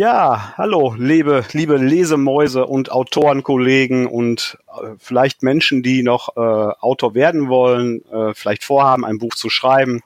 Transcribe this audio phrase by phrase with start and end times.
[0.00, 7.14] Ja, hallo, liebe, liebe Lesemäuse und Autorenkollegen und äh, vielleicht Menschen, die noch äh, Autor
[7.14, 10.00] werden wollen, äh, vielleicht vorhaben, ein Buch zu schreiben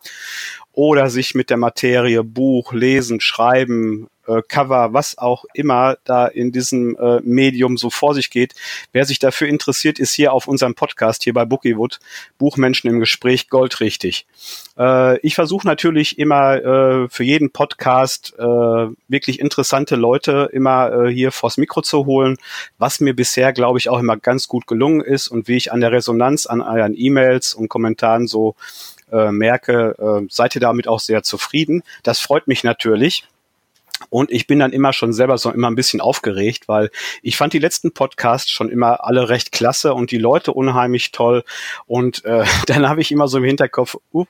[0.75, 6.53] oder sich mit der Materie Buch, Lesen, Schreiben, äh, Cover, was auch immer da in
[6.53, 8.55] diesem äh, Medium so vor sich geht.
[8.93, 12.01] Wer sich dafür interessiert, ist hier auf unserem Podcast hier bei Bookiewood
[12.39, 14.27] Buchmenschen im Gespräch goldrichtig.
[14.79, 21.13] Äh, ich versuche natürlich immer äh, für jeden Podcast äh, wirklich interessante Leute immer äh,
[21.13, 22.37] hier vors Mikro zu holen,
[22.79, 25.81] was mir bisher, glaube ich, auch immer ganz gut gelungen ist und wie ich an
[25.81, 28.55] der Resonanz an euren E-Mails und Kommentaren so
[29.13, 31.83] äh, merke, äh, seid ihr damit auch sehr zufrieden.
[32.03, 33.25] Das freut mich natürlich.
[34.11, 36.91] Und ich bin dann immer schon selber so immer ein bisschen aufgeregt, weil
[37.23, 41.45] ich fand die letzten Podcasts schon immer alle recht klasse und die Leute unheimlich toll.
[41.87, 44.25] Und äh, dann habe ich immer so im Hinterkopf, uh,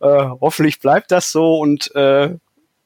[0.00, 2.30] äh, hoffentlich bleibt das so und äh,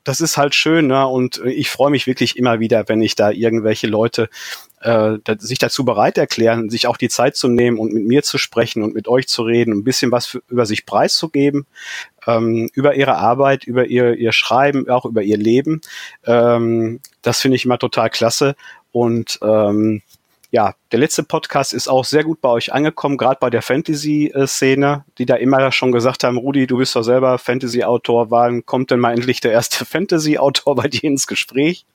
[0.04, 1.06] das ist halt schön, ne?
[1.06, 4.28] Und ich freue mich wirklich immer wieder, wenn ich da irgendwelche Leute
[4.82, 8.38] äh, sich dazu bereit erklären, sich auch die Zeit zu nehmen und mit mir zu
[8.38, 11.66] sprechen und mit euch zu reden, ein bisschen was für, über sich preiszugeben,
[12.26, 15.80] ähm, über ihre Arbeit, über ihr, ihr Schreiben, auch über ihr Leben.
[16.26, 18.56] Ähm, das finde ich immer total klasse.
[18.90, 20.02] Und ähm,
[20.50, 25.04] ja, der letzte Podcast ist auch sehr gut bei euch angekommen, gerade bei der Fantasy-Szene,
[25.16, 29.00] die da immer schon gesagt haben, Rudi, du bist doch selber Fantasy-Autor, wann kommt denn
[29.00, 31.86] mal endlich der erste Fantasy-Autor bei dir ins Gespräch?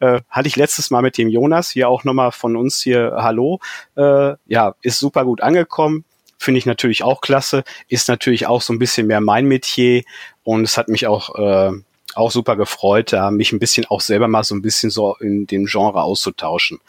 [0.00, 3.60] Äh, hatte ich letztes Mal mit dem Jonas, hier auch nochmal von uns hier Hallo.
[3.96, 6.04] Äh, ja, ist super gut angekommen.
[6.38, 7.64] Finde ich natürlich auch klasse.
[7.88, 10.02] Ist natürlich auch so ein bisschen mehr mein Metier.
[10.44, 11.72] Und es hat mich auch äh,
[12.16, 15.46] auch super gefreut, da mich ein bisschen auch selber mal so ein bisschen so in
[15.46, 16.80] dem Genre auszutauschen.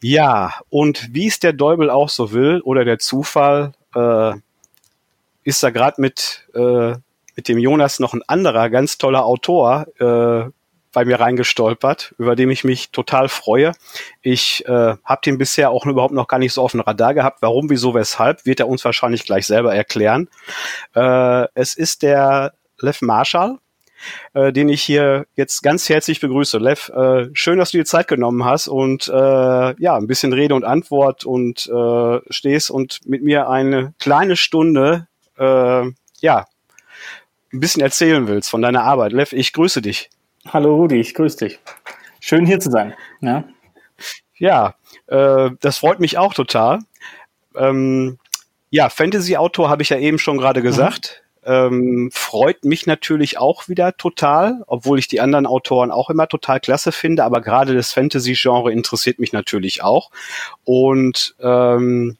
[0.00, 4.32] Ja, und wie es der Däubel auch so will oder der Zufall, äh,
[5.44, 6.94] ist da gerade mit, äh,
[7.36, 10.50] mit dem Jonas noch ein anderer ganz toller Autor äh,
[10.96, 13.72] bei mir reingestolpert, über den ich mich total freue.
[14.22, 17.42] Ich äh, habe den bisher auch überhaupt noch gar nicht so auf dem Radar gehabt.
[17.42, 20.30] Warum, wieso, weshalb, wird er uns wahrscheinlich gleich selber erklären.
[20.94, 23.58] Äh, es ist der Lev Marshall,
[24.32, 26.56] äh, den ich hier jetzt ganz herzlich begrüße.
[26.56, 30.54] Lev, äh, schön, dass du dir Zeit genommen hast und äh, ja, ein bisschen Rede
[30.54, 35.82] und Antwort und äh, stehst und mit mir eine kleine Stunde äh,
[36.20, 36.46] ja
[37.52, 39.12] ein bisschen erzählen willst von deiner Arbeit.
[39.12, 40.08] Lev, ich grüße dich.
[40.52, 41.58] Hallo Rudi, ich grüße dich.
[42.20, 42.94] Schön hier zu sein.
[43.20, 43.44] Ja,
[44.36, 44.74] ja
[45.06, 46.78] äh, das freut mich auch total.
[47.56, 48.18] Ähm,
[48.70, 50.64] ja, Fantasy-Autor habe ich ja eben schon gerade mhm.
[50.64, 51.24] gesagt.
[51.44, 51.52] Mhm.
[51.52, 56.60] Ähm, freut mich natürlich auch wieder total, obwohl ich die anderen Autoren auch immer total
[56.60, 60.10] klasse finde, aber gerade das Fantasy-Genre interessiert mich natürlich auch.
[60.64, 62.18] Und ähm,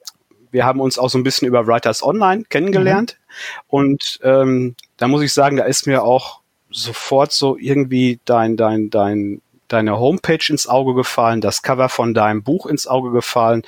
[0.51, 3.19] wir haben uns auch so ein bisschen über Writers Online kennengelernt.
[3.19, 3.65] Mhm.
[3.69, 6.41] Und ähm, da muss ich sagen, da ist mir auch
[6.77, 12.43] sofort so irgendwie dein, dein, dein, deine Homepage ins Auge gefallen, das Cover von deinem
[12.43, 13.63] Buch ins Auge gefallen.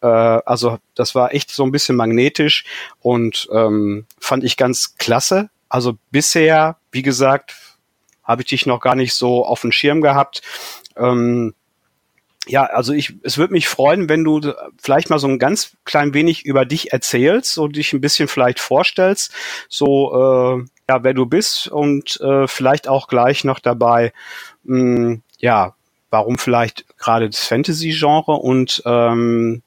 [0.00, 2.64] Äh, also das war echt so ein bisschen magnetisch
[3.00, 5.50] und ähm, fand ich ganz klasse.
[5.68, 7.54] Also bisher, wie gesagt,
[8.24, 10.42] habe ich dich noch gar nicht so auf dem Schirm gehabt.
[10.96, 11.54] Ähm,
[12.48, 14.40] ja, also ich, es würde mich freuen, wenn du
[14.78, 18.60] vielleicht mal so ein ganz klein wenig über dich erzählst und dich ein bisschen vielleicht
[18.60, 19.32] vorstellst,
[19.68, 24.12] so äh, ja, wer du bist und äh, vielleicht auch gleich noch dabei,
[24.64, 25.74] mh, hm, ja,
[26.10, 29.62] warum vielleicht gerade das Fantasy-Genre und ähm,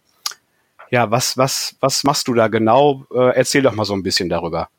[0.89, 3.05] ja, was, was, was machst du da genau?
[3.13, 4.69] Äh, erzähl doch mal so ein bisschen darüber.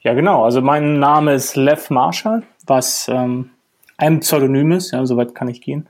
[0.00, 0.44] Ja, genau.
[0.44, 3.50] Also mein Name ist Lev Marshall, was ähm,
[3.96, 5.88] ein Pseudonym ist, ja, soweit kann ich gehen.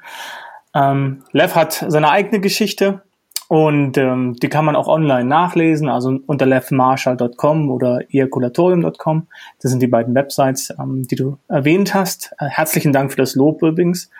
[0.74, 3.02] Ähm, Lev hat seine eigene Geschichte
[3.48, 9.28] und ähm, die kann man auch online nachlesen, also unter levmarshall.com oder ejakulatorium.com.
[9.60, 12.32] Das sind die beiden Websites, ähm, die du erwähnt hast.
[12.38, 14.10] Äh, herzlichen Dank für das Lob übrigens.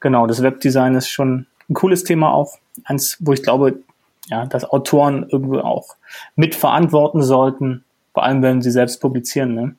[0.00, 2.58] Genau, das Webdesign ist schon ein cooles Thema auch.
[2.84, 3.78] Eins, wo ich glaube,
[4.26, 5.96] ja, dass Autoren irgendwie auch
[6.36, 9.54] mitverantworten sollten, vor allem wenn sie selbst publizieren.
[9.54, 9.76] Ne?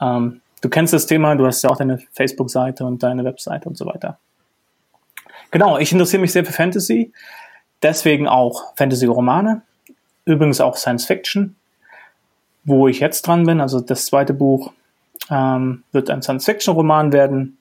[0.00, 3.76] Ähm, du kennst das Thema, du hast ja auch deine Facebook-Seite und deine Webseite und
[3.76, 4.18] so weiter.
[5.50, 7.12] Genau, ich interessiere mich sehr für Fantasy,
[7.82, 9.62] deswegen auch Fantasy-Romane,
[10.24, 11.56] übrigens auch Science-Fiction,
[12.64, 13.60] wo ich jetzt dran bin.
[13.60, 14.72] Also das zweite Buch
[15.30, 17.58] ähm, wird ein Science-Fiction-Roman werden.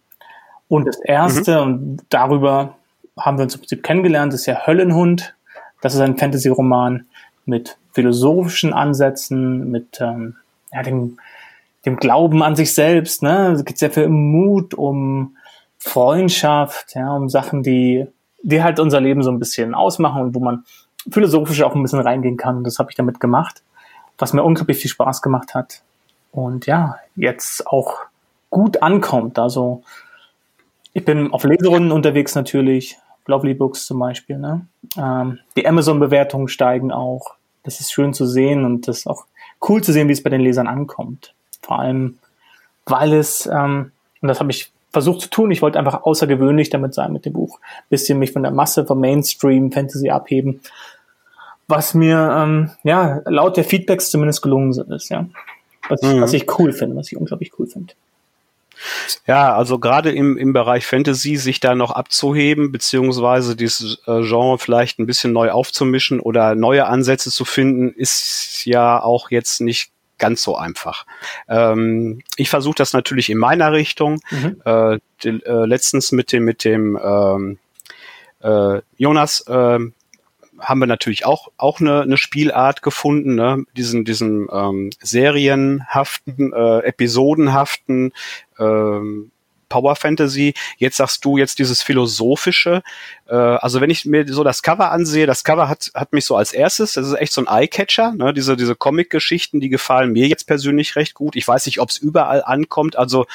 [0.68, 1.74] Und das erste, mhm.
[1.74, 2.76] und darüber
[3.18, 5.36] haben wir uns im Prinzip kennengelernt, ist ja Höllenhund.
[5.82, 7.06] Das ist ein Fantasy-Roman
[7.46, 10.36] mit philosophischen Ansätzen, mit ähm,
[10.72, 11.18] ja, dem,
[11.86, 13.24] dem Glauben an sich selbst.
[13.24, 13.54] Ne?
[13.54, 15.36] Es geht sehr viel um Mut, um
[15.78, 18.06] Freundschaft, ja, um Sachen, die,
[18.42, 20.64] die halt unser Leben so ein bisschen ausmachen und wo man
[21.10, 22.64] philosophisch auch ein bisschen reingehen kann.
[22.64, 23.62] Das habe ich damit gemacht,
[24.18, 25.82] was mir unglaublich viel Spaß gemacht hat.
[26.32, 27.98] Und ja, jetzt auch
[28.50, 29.40] gut ankommt.
[29.40, 29.84] Also
[30.94, 34.38] ich bin auf Leserunden unterwegs natürlich, Lovely Books zum Beispiel.
[34.38, 34.66] Ne?
[34.98, 37.36] Ähm, die Amazon-Bewertungen steigen auch.
[37.64, 39.26] Das ist schön zu sehen und das ist auch
[39.68, 41.34] cool zu sehen, wie es bei den Lesern ankommt.
[41.62, 42.18] Vor allem,
[42.86, 46.94] weil es, ähm, und das habe ich versucht zu tun, ich wollte einfach außergewöhnlich damit
[46.94, 47.60] sein mit dem Buch.
[47.90, 50.62] Bisschen mich von der Masse vom Mainstream Fantasy abheben.
[51.68, 55.28] Was mir, ähm, ja, laut der Feedbacks zumindest gelungen ist, ja.
[55.88, 56.22] Was, mhm.
[56.22, 57.94] was ich cool finde, was ich unglaublich cool finde.
[59.28, 64.58] Ja, also gerade im, im Bereich Fantasy sich da noch abzuheben, beziehungsweise dieses äh, Genre
[64.58, 69.92] vielleicht ein bisschen neu aufzumischen oder neue Ansätze zu finden, ist ja auch jetzt nicht
[70.20, 71.06] ganz so einfach.
[71.48, 74.20] Ähm, ich versuche das natürlich in meiner Richtung.
[74.30, 74.62] Mhm.
[74.66, 77.58] Äh, die, äh, letztens mit dem mit dem ähm,
[78.42, 79.80] äh, Jonas äh,
[80.60, 83.64] haben wir natürlich auch auch eine, eine Spielart gefunden, ne?
[83.76, 88.14] diesen diesen ähm, serienhaften, äh, episodenhaften
[88.60, 89.32] ähm,
[89.70, 90.54] Power Fantasy.
[90.78, 92.82] Jetzt sagst du jetzt dieses philosophische.
[93.28, 96.36] Äh, also wenn ich mir so das Cover ansehe, das Cover hat hat mich so
[96.36, 96.94] als erstes.
[96.94, 98.14] Das ist echt so ein Eyecatcher.
[98.14, 98.34] Ne?
[98.34, 101.36] Diese diese Comic-Geschichten, die gefallen mir jetzt persönlich recht gut.
[101.36, 102.98] Ich weiß nicht, ob es überall ankommt.
[102.98, 103.26] Also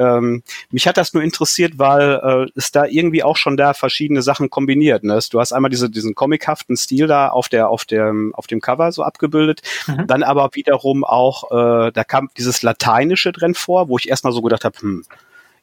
[0.00, 4.22] ähm, mich hat das nur interessiert, weil äh, es da irgendwie auch schon da verschiedene
[4.22, 5.04] Sachen kombiniert.
[5.04, 5.18] Ne?
[5.30, 8.92] Du hast einmal diese, diesen comichaften Stil da auf der auf dem auf dem Cover
[8.92, 10.06] so abgebildet, mhm.
[10.06, 14.42] dann aber wiederum auch äh, da kam dieses Lateinische drin vor, wo ich erstmal so
[14.42, 15.04] gedacht habe, hm,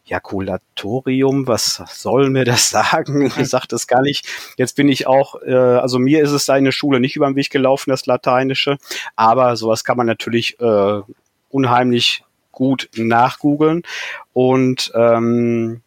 [0.07, 3.25] Jakulatorium, was soll mir das sagen?
[3.25, 4.27] Ich sag das gar nicht.
[4.57, 7.27] Jetzt bin ich auch, äh, also mir ist es da in der Schule nicht über
[7.27, 8.77] den Weg gelaufen, das Lateinische,
[9.15, 11.01] aber sowas kann man natürlich äh,
[11.49, 13.83] unheimlich gut nachgoogeln.
[14.33, 15.81] Und ähm,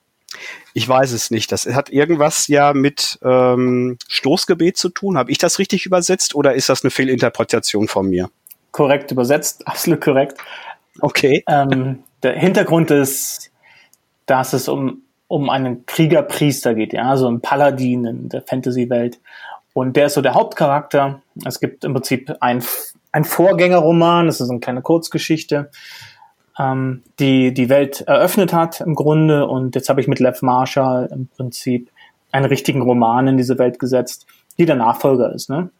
[0.72, 1.50] ich weiß es nicht.
[1.50, 5.18] Das hat irgendwas ja mit ähm, Stoßgebet zu tun.
[5.18, 8.30] Habe ich das richtig übersetzt oder ist das eine Fehlinterpretation von mir?
[8.70, 10.38] Korrekt übersetzt, absolut korrekt.
[11.00, 11.42] Okay.
[11.48, 13.49] Ähm, der Hintergrund ist,
[14.30, 19.20] dass es um, um einen Kriegerpriester geht, ja, so ein Paladin in der Fantasy-Welt.
[19.72, 21.22] Und der ist so der Hauptcharakter.
[21.44, 22.62] Es gibt im Prinzip ein,
[23.10, 25.70] ein Vorgängerroman, das ist eine kleine Kurzgeschichte,
[26.58, 29.48] ähm, die die Welt eröffnet hat im Grunde.
[29.48, 31.90] Und jetzt habe ich mit Lev Marshall im Prinzip
[32.30, 34.26] einen richtigen Roman in diese Welt gesetzt,
[34.58, 35.50] die der Nachfolger ist.
[35.50, 35.70] Ne?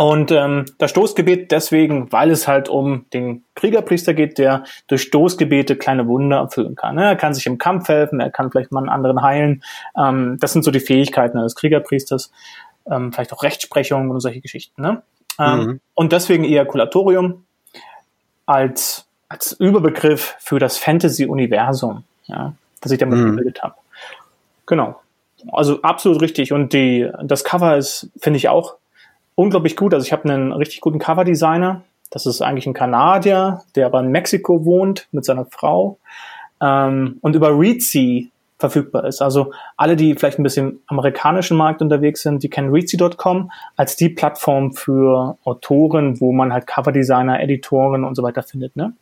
[0.00, 5.76] Und ähm, das Stoßgebet deswegen, weil es halt um den Kriegerpriester geht, der durch Stoßgebete
[5.76, 6.94] kleine Wunder erfüllen kann.
[6.94, 7.04] Ne?
[7.04, 9.62] Er kann sich im Kampf helfen, er kann vielleicht mal einen anderen heilen.
[9.94, 12.32] Ähm, das sind so die Fähigkeiten eines Kriegerpriesters.
[12.90, 14.80] Ähm, vielleicht auch Rechtsprechung und solche Geschichten.
[14.80, 15.02] Ne?
[15.38, 15.80] Ähm, mhm.
[15.92, 17.44] Und deswegen Ejakulatorium
[18.46, 23.36] als als Überbegriff für das Fantasy-Universum, ja, das ich damit mhm.
[23.36, 23.74] gebildet habe.
[24.64, 24.98] Genau.
[25.52, 26.54] Also absolut richtig.
[26.54, 28.76] Und die, das Cover ist, finde ich auch
[29.34, 29.94] unglaublich gut.
[29.94, 31.82] Also ich habe einen richtig guten Cover-Designer.
[32.10, 35.98] Das ist eigentlich ein Kanadier, der aber in Mexiko wohnt mit seiner Frau
[36.60, 38.30] ähm, und über Reedsy
[38.60, 39.22] verfügbar ist.
[39.22, 43.96] Also alle, die vielleicht ein bisschen im amerikanischen Markt unterwegs sind, die kennen Reedsy.com als
[43.96, 48.76] die Plattform für Autoren, wo man halt Coverdesigner, Editoren und so weiter findet.
[48.76, 48.92] Ne?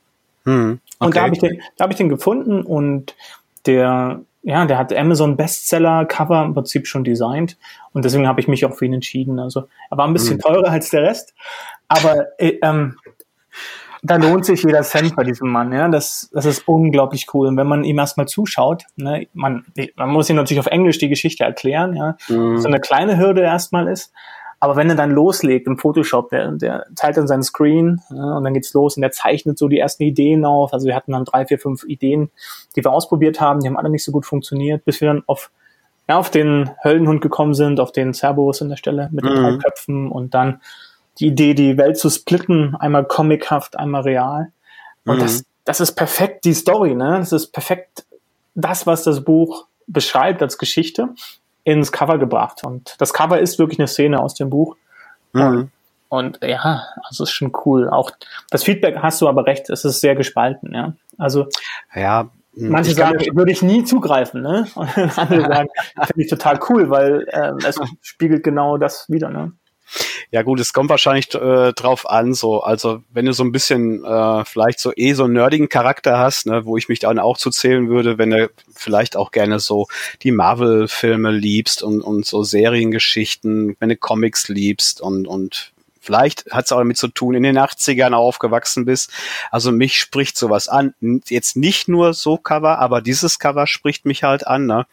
[0.44, 1.06] Hm, okay.
[1.06, 3.16] Und da habe ich, den, da hab ich den gefunden und
[3.66, 7.58] der, ja, der hat Amazon Bestseller Cover im Prinzip schon designt
[7.92, 9.38] und deswegen habe ich mich auch für ihn entschieden.
[9.38, 10.40] Also er war ein bisschen hm.
[10.40, 11.34] teurer als der Rest,
[11.88, 12.96] aber äh, ähm,
[14.02, 15.72] da lohnt sich jeder Cent bei diesem Mann.
[15.72, 17.48] Ja, das, das ist unglaublich cool.
[17.48, 19.64] Und wenn man ihm erstmal zuschaut, ne, man,
[19.96, 22.58] man muss ihm natürlich auf Englisch die Geschichte erklären, ja, mhm.
[22.58, 24.12] so eine kleine Hürde erstmal ist.
[24.60, 28.44] Aber wenn er dann loslegt im Photoshop, der, der teilt dann seinen Screen ja, und
[28.44, 30.72] dann geht's los und der zeichnet so die ersten Ideen auf.
[30.72, 32.30] Also wir hatten dann drei, vier, fünf Ideen,
[32.74, 35.52] die wir ausprobiert haben, die haben alle nicht so gut funktioniert, bis wir dann auf,
[36.08, 39.36] ja, auf den Höllenhund gekommen sind, auf den Cerberus in der Stelle mit den mhm.
[39.36, 40.60] drei Köpfen und dann
[41.20, 44.50] die Idee, die Welt zu splitten, einmal comichaft, einmal real.
[45.04, 45.20] Und mhm.
[45.20, 47.18] das, das ist perfekt die Story, ne?
[47.18, 48.06] Das ist perfekt
[48.54, 51.10] das, was das Buch beschreibt als Geschichte
[51.68, 52.64] ins Cover gebracht.
[52.64, 54.76] Und das Cover ist wirklich eine Szene aus dem Buch.
[55.34, 55.70] Mhm.
[56.08, 57.90] Und ja, also ist schon cool.
[57.90, 58.10] Auch
[58.50, 60.94] das Feedback hast du aber recht, es ist sehr gespalten, ja.
[61.18, 61.46] Also
[61.94, 64.66] ja, hm, manche sagen, würde ich nie zugreifen, ne?
[64.74, 65.68] Und andere sagen,
[66.06, 69.52] finde ich total cool, weil äh, es spiegelt genau das wieder, ne?
[70.30, 74.04] Ja gut, es kommt wahrscheinlich äh, drauf an, so, also wenn du so ein bisschen
[74.04, 77.38] äh, vielleicht so eh so einen nerdigen Charakter hast, ne, wo ich mich dann auch
[77.38, 79.86] zu zählen würde, wenn du vielleicht auch gerne so
[80.22, 85.72] die Marvel-Filme liebst und, und so Seriengeschichten, wenn du Comics liebst und, und
[86.08, 89.10] Vielleicht hat es auch damit zu tun, in den 80ern aufgewachsen bist.
[89.50, 90.94] Also mich spricht sowas an.
[91.26, 94.64] Jetzt nicht nur so Cover, aber dieses Cover spricht mich halt an.
[94.64, 94.86] Ne?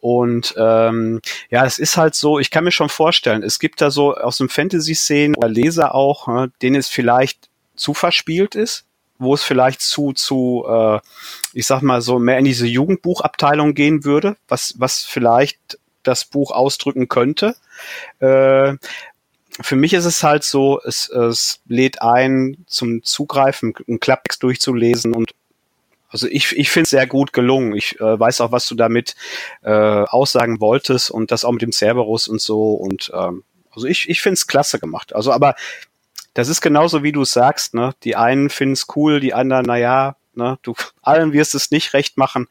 [0.00, 3.92] Und ähm, ja, es ist halt so, ich kann mir schon vorstellen, es gibt da
[3.92, 8.84] so aus dem Fantasy-Szenen oder Leser auch, ne, denen es vielleicht zu verspielt ist
[9.20, 11.00] wo es vielleicht zu, zu äh,
[11.52, 15.76] ich sag mal so, mehr in diese Jugendbuchabteilung gehen würde, was, was vielleicht
[16.08, 17.54] das Buch ausdrücken könnte.
[18.20, 18.76] Äh,
[19.60, 25.14] für mich ist es halt so, es, es lädt ein, zum Zugreifen, einen Klapptext durchzulesen
[25.14, 25.32] und
[26.10, 27.74] also ich, ich finde es sehr gut gelungen.
[27.74, 29.14] Ich äh, weiß auch, was du damit
[29.62, 32.72] äh, aussagen wolltest und das auch mit dem Cerberus und so.
[32.72, 35.14] Und ähm, also ich, ich finde es klasse gemacht.
[35.14, 35.54] Also aber
[36.32, 37.94] das ist genauso wie du sagst, ne?
[38.04, 42.16] Die einen finden es cool, die anderen, naja, ne, du allen wirst es nicht recht
[42.16, 42.46] machen.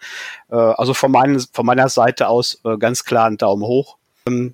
[0.51, 3.97] Äh, also von, mein, von meiner Seite aus äh, ganz klar ein Daumen hoch.
[4.27, 4.53] Ähm,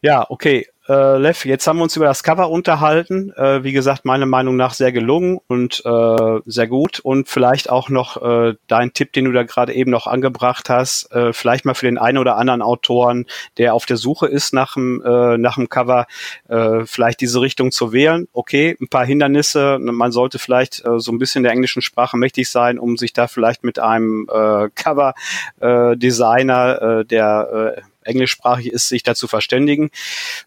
[0.00, 0.68] ja, okay.
[0.92, 3.32] Äh, Lev, jetzt haben wir uns über das Cover unterhalten.
[3.36, 7.00] Äh, wie gesagt, meiner Meinung nach sehr gelungen und äh, sehr gut.
[7.00, 11.10] Und vielleicht auch noch äh, dein Tipp, den du da gerade eben noch angebracht hast,
[11.12, 13.24] äh, vielleicht mal für den einen oder anderen Autoren,
[13.56, 16.06] der auf der Suche ist nach dem, äh, nach dem Cover,
[16.48, 18.28] äh, vielleicht diese Richtung zu wählen.
[18.34, 19.78] Okay, ein paar Hindernisse.
[19.80, 23.28] Man sollte vielleicht äh, so ein bisschen der englischen Sprache mächtig sein, um sich da
[23.28, 29.90] vielleicht mit einem äh, Cover-Designer, äh, der äh, englischsprachig ist, sich dazu verständigen.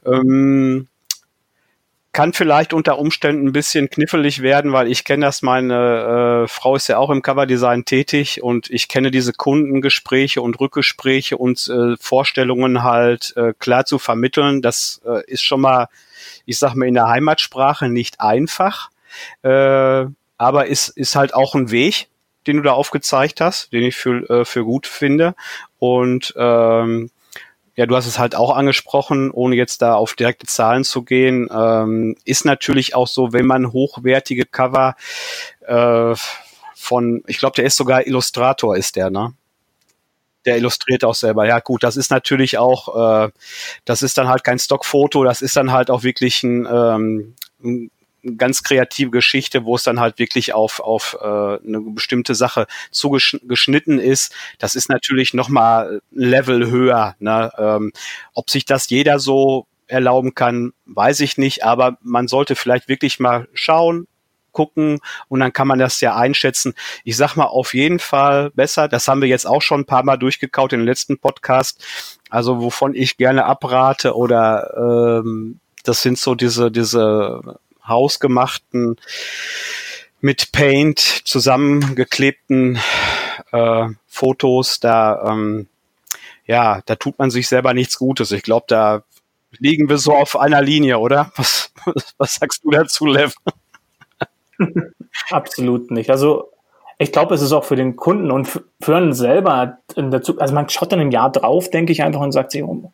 [0.06, 0.88] Ähm,
[2.16, 6.78] kann vielleicht unter Umständen ein bisschen knifflig werden, weil ich kenne das, meine äh, Frau
[6.78, 11.98] ist ja auch im Coverdesign tätig und ich kenne diese Kundengespräche und Rückgespräche und äh,
[12.00, 14.62] Vorstellungen halt äh, klar zu vermitteln.
[14.62, 15.90] Das äh, ist schon mal,
[16.46, 18.92] ich sag mal, in der Heimatsprache nicht einfach,
[19.42, 20.06] äh,
[20.38, 22.08] aber ist, ist halt auch ein Weg,
[22.48, 25.36] den du da aufgezeigt hast, den ich für, äh, für gut finde.
[25.80, 27.12] Und ähm,
[27.76, 31.50] ja, du hast es halt auch angesprochen, ohne jetzt da auf direkte Zahlen zu gehen,
[31.54, 34.96] ähm, ist natürlich auch so, wenn man hochwertige Cover
[35.66, 36.16] äh,
[36.74, 39.34] von, ich glaube, der ist sogar Illustrator, ist der, ne?
[40.46, 41.48] Der illustriert auch selber.
[41.48, 43.32] Ja, gut, das ist natürlich auch, äh,
[43.84, 47.90] das ist dann halt kein Stockfoto, das ist dann halt auch wirklich ein, ähm, ein
[48.38, 54.00] ganz kreative Geschichte, wo es dann halt wirklich auf, auf äh, eine bestimmte Sache zugeschnitten
[54.00, 54.34] ist.
[54.60, 57.16] Das ist natürlich nochmal ein Level höher.
[57.20, 57.52] Ne?
[57.58, 57.92] Ähm,
[58.34, 63.20] ob sich das jeder so erlauben kann, weiß ich nicht, aber man sollte vielleicht wirklich
[63.20, 64.08] mal schauen,
[64.52, 66.74] gucken und dann kann man das ja einschätzen.
[67.04, 68.88] Ich sag mal auf jeden Fall besser.
[68.88, 71.86] Das haben wir jetzt auch schon ein paar Mal durchgekaut in den letzten Podcast.
[72.30, 78.98] Also wovon ich gerne abrate oder ähm, das sind so diese diese hausgemachten,
[80.22, 82.80] mit Paint zusammengeklebten
[83.52, 85.68] äh, Fotos, da ähm,
[86.46, 88.32] ja, da tut man sich selber nichts Gutes.
[88.32, 89.04] Ich glaube, da
[89.58, 91.32] liegen wir so auf einer Linie, oder?
[91.38, 91.72] Was,
[92.18, 93.36] was sagst du dazu, Lev?
[95.30, 96.10] Absolut nicht.
[96.10, 96.50] Also
[96.98, 98.48] ich glaube, es ist auch für den Kunden und
[98.82, 102.02] für einen selber in der Zukunft, also man schaut dann im Jahr drauf, denke ich
[102.02, 102.92] einfach und sagt sich, oh,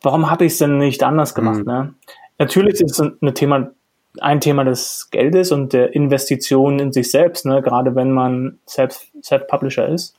[0.00, 1.58] warum habe ich es denn nicht anders gemacht?
[1.58, 1.64] Mhm.
[1.64, 1.94] Ne?
[2.38, 3.72] Natürlich ist es ein Thema
[4.20, 9.08] ein Thema des Geldes und der Investition in sich selbst, ne, gerade wenn man selbst
[9.22, 10.16] Self-Publisher ist.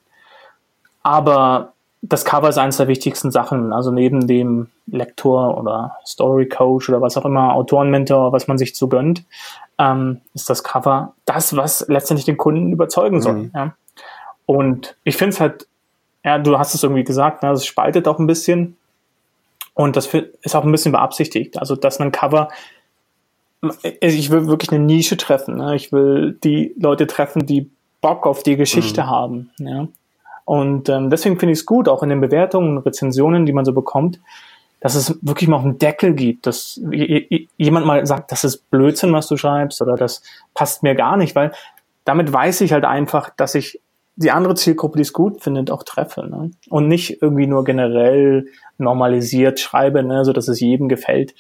[1.04, 3.74] Aber das Cover ist eines der wichtigsten Sachen.
[3.74, 8.76] Also neben dem Lektor oder Story Coach oder was auch immer, Autorenmentor, was man sich
[8.76, 9.24] so gönnt,
[9.78, 13.34] ähm, ist das Cover das, was letztendlich den Kunden überzeugen soll.
[13.34, 13.52] Mhm.
[13.54, 13.76] Ja.
[14.46, 15.68] Und ich finde es halt,
[16.24, 18.78] ja, du hast es irgendwie gesagt, ne, es spaltet auch ein bisschen.
[19.74, 21.60] Und das ist auch ein bisschen beabsichtigt.
[21.60, 22.50] Also, dass ein Cover
[23.82, 25.58] ich will wirklich eine Nische treffen.
[25.58, 25.76] Ne?
[25.76, 27.70] Ich will die Leute treffen, die
[28.02, 29.08] Bock auf die Geschichte mhm.
[29.08, 29.50] haben.
[29.58, 29.88] Ja?
[30.46, 33.74] Und ähm, deswegen finde ich es gut, auch in den Bewertungen, Rezensionen, die man so
[33.74, 34.20] bekommt,
[34.80, 36.80] dass es wirklich mal einen Deckel gibt, dass
[37.58, 40.22] jemand mal sagt, das ist Blödsinn, was du schreibst, oder das
[40.54, 41.52] passt mir gar nicht, weil
[42.04, 43.82] damit weiß ich halt einfach, dass ich
[44.16, 46.28] die andere Zielgruppe, die es gut findet, auch treffe.
[46.28, 46.52] Ne?
[46.70, 51.34] Und nicht irgendwie nur generell normalisiert schreibe, ne, so dass es jedem gefällt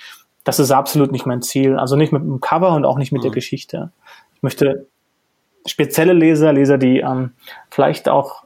[0.45, 1.77] das ist absolut nicht mein Ziel.
[1.77, 3.23] Also nicht mit dem Cover und auch nicht mit mhm.
[3.23, 3.91] der Geschichte.
[4.35, 4.87] Ich möchte
[5.65, 7.31] spezielle Leser, Leser, die ähm,
[7.69, 8.43] vielleicht auch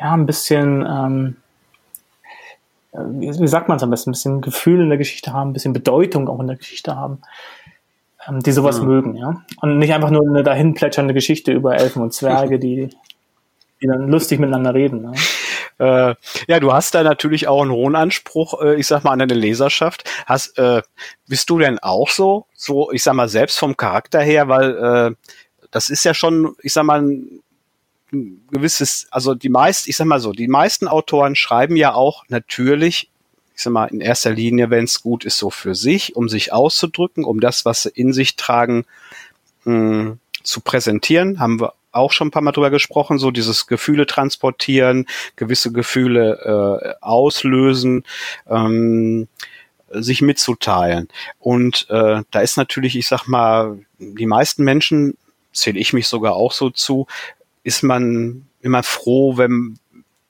[0.00, 1.36] ja ein bisschen, ähm,
[2.92, 5.52] wie, wie sagt man es am besten, ein bisschen Gefühl in der Geschichte haben, ein
[5.52, 7.20] bisschen Bedeutung auch in der Geschichte haben,
[8.28, 8.86] ähm, die sowas mhm.
[8.86, 9.42] mögen, ja.
[9.60, 12.90] Und nicht einfach nur eine dahin plätschernde Geschichte über Elfen und Zwerge, die,
[13.82, 15.02] die dann lustig miteinander reden.
[15.02, 15.12] Ja.
[15.80, 16.14] Äh,
[16.46, 19.34] ja, du hast da natürlich auch einen hohen Anspruch, äh, ich sag mal, an deine
[19.34, 20.04] Leserschaft.
[20.26, 20.82] Hast, äh,
[21.26, 25.30] bist du denn auch so, so, ich sag mal, selbst vom Charakter her, weil äh,
[25.70, 27.42] das ist ja schon, ich sag mal, ein
[28.50, 33.10] gewisses, also die meisten, ich sag mal so, die meisten Autoren schreiben ja auch natürlich,
[33.54, 36.52] ich sag mal, in erster Linie, wenn es gut ist, so für sich, um sich
[36.52, 38.84] auszudrücken, um das, was sie in sich tragen,
[39.64, 43.66] mh, hm, zu präsentieren, haben wir auch schon ein paar Mal drüber gesprochen, so dieses
[43.66, 45.06] Gefühle transportieren,
[45.36, 48.04] gewisse Gefühle äh, auslösen,
[48.48, 49.28] ähm,
[49.90, 51.08] sich mitzuteilen.
[51.38, 55.16] Und äh, da ist natürlich, ich sag mal, die meisten Menschen
[55.52, 57.06] zähle ich mich sogar auch so zu,
[57.64, 59.78] ist man immer froh, wenn,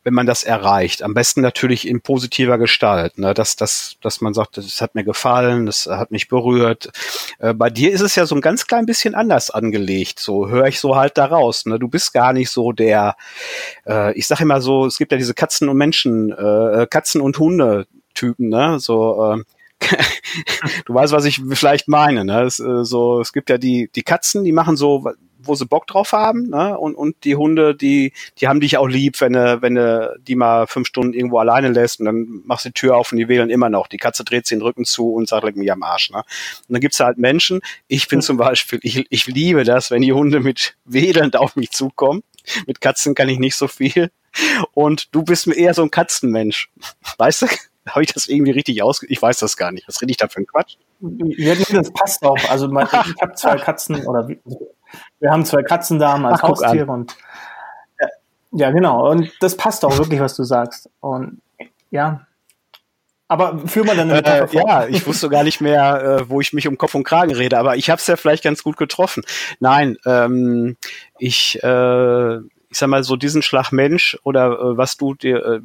[0.03, 1.03] wenn man das erreicht.
[1.03, 3.35] Am besten natürlich in positiver Gestalt, ne?
[3.35, 6.91] dass, dass, dass man sagt, das hat mir gefallen, das hat mich berührt.
[7.39, 10.67] Äh, bei dir ist es ja so ein ganz klein bisschen anders angelegt, so höre
[10.67, 11.67] ich so halt daraus.
[11.67, 11.79] Ne?
[11.79, 13.17] Du bist gar nicht so der,
[13.87, 17.39] äh, ich sage immer so, es gibt ja diese Katzen und Menschen, äh, Katzen und
[17.39, 18.79] Hunde Typen, ne?
[18.81, 19.45] So äh,
[20.87, 22.25] du weißt, was ich vielleicht meine.
[22.25, 22.43] Ne?
[22.43, 25.11] Es, äh, so, es gibt ja die, die Katzen, die machen so,
[25.43, 26.79] wo sie Bock drauf haben, ne?
[26.79, 30.37] Und, und die Hunde, die, die haben dich auch lieb, wenn du, wenn du die
[30.37, 33.29] mal fünf Stunden irgendwo alleine lässt und dann machst du die Tür auf und die
[33.29, 33.87] wählen immer noch.
[33.87, 36.11] Die Katze dreht sich den Rücken zu und sagt, leg mich am Arsch.
[36.11, 36.19] Ne?
[36.19, 36.25] Und
[36.75, 40.41] dann gibt's halt Menschen, ich bin zum Beispiel, ich, ich liebe das, wenn die Hunde
[40.41, 42.23] mit wedelnd auf mich zukommen.
[42.67, 44.11] Mit Katzen kann ich nicht so viel.
[44.73, 46.71] Und du bist mir eher so ein Katzenmensch.
[47.19, 47.47] Weißt du?
[47.89, 49.03] Habe ich das irgendwie richtig aus?
[49.09, 49.89] Ich weiß das gar nicht.
[49.89, 50.77] Was rede ich da für ein Quatsch?
[51.01, 52.39] Ja, das passt auch.
[52.51, 54.29] Also ich habe zwei Katzen oder
[55.21, 57.17] wir haben zwei Katzendamen als Ach, Haustiere und
[58.01, 58.09] ja,
[58.53, 59.11] ja, genau.
[59.11, 60.91] Und das passt auch wirklich, was du sagst.
[61.01, 61.41] Und
[61.91, 62.27] ja,
[63.31, 66.67] aber führ mal deine äh, Ja, ich wusste gar nicht mehr, äh, wo ich mich
[66.67, 69.23] um Kopf und Kragen rede, aber ich habe es ja vielleicht ganz gut getroffen.
[69.61, 70.77] Nein, ähm,
[71.17, 72.43] ich, äh, ich
[72.73, 75.61] sag mal so diesen Schlag Mensch oder äh, was du dir äh,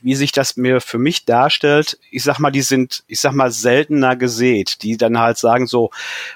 [0.00, 3.50] wie sich das mir für mich darstellt, ich sag mal, die sind, ich sag mal,
[3.50, 5.90] seltener gesät, die dann halt sagen so,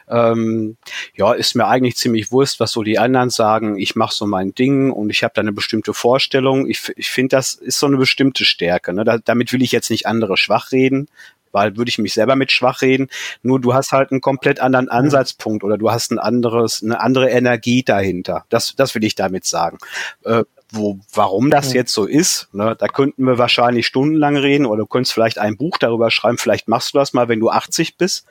[0.08, 0.76] ähm,
[1.14, 4.54] ja, ist mir eigentlich ziemlich wurscht, was so die anderen sagen, ich mache so mein
[4.54, 6.66] Ding und ich habe da eine bestimmte Vorstellung.
[6.66, 8.92] Ich, ich finde, das ist so eine bestimmte Stärke.
[8.92, 9.04] Ne?
[9.04, 11.08] Da, damit will ich jetzt nicht andere schwach reden,
[11.52, 13.08] weil würde ich mich selber mit schwach reden.
[13.42, 17.30] Nur du hast halt einen komplett anderen Ansatzpunkt oder du hast ein anderes, eine andere
[17.30, 18.44] Energie dahinter.
[18.49, 19.78] Das, das will ich damit sagen.
[20.25, 24.81] Äh, wo, warum das jetzt so ist, ne, da könnten wir wahrscheinlich stundenlang reden oder
[24.83, 26.38] du könntest vielleicht ein Buch darüber schreiben.
[26.38, 28.26] Vielleicht machst du das mal, wenn du 80 bist.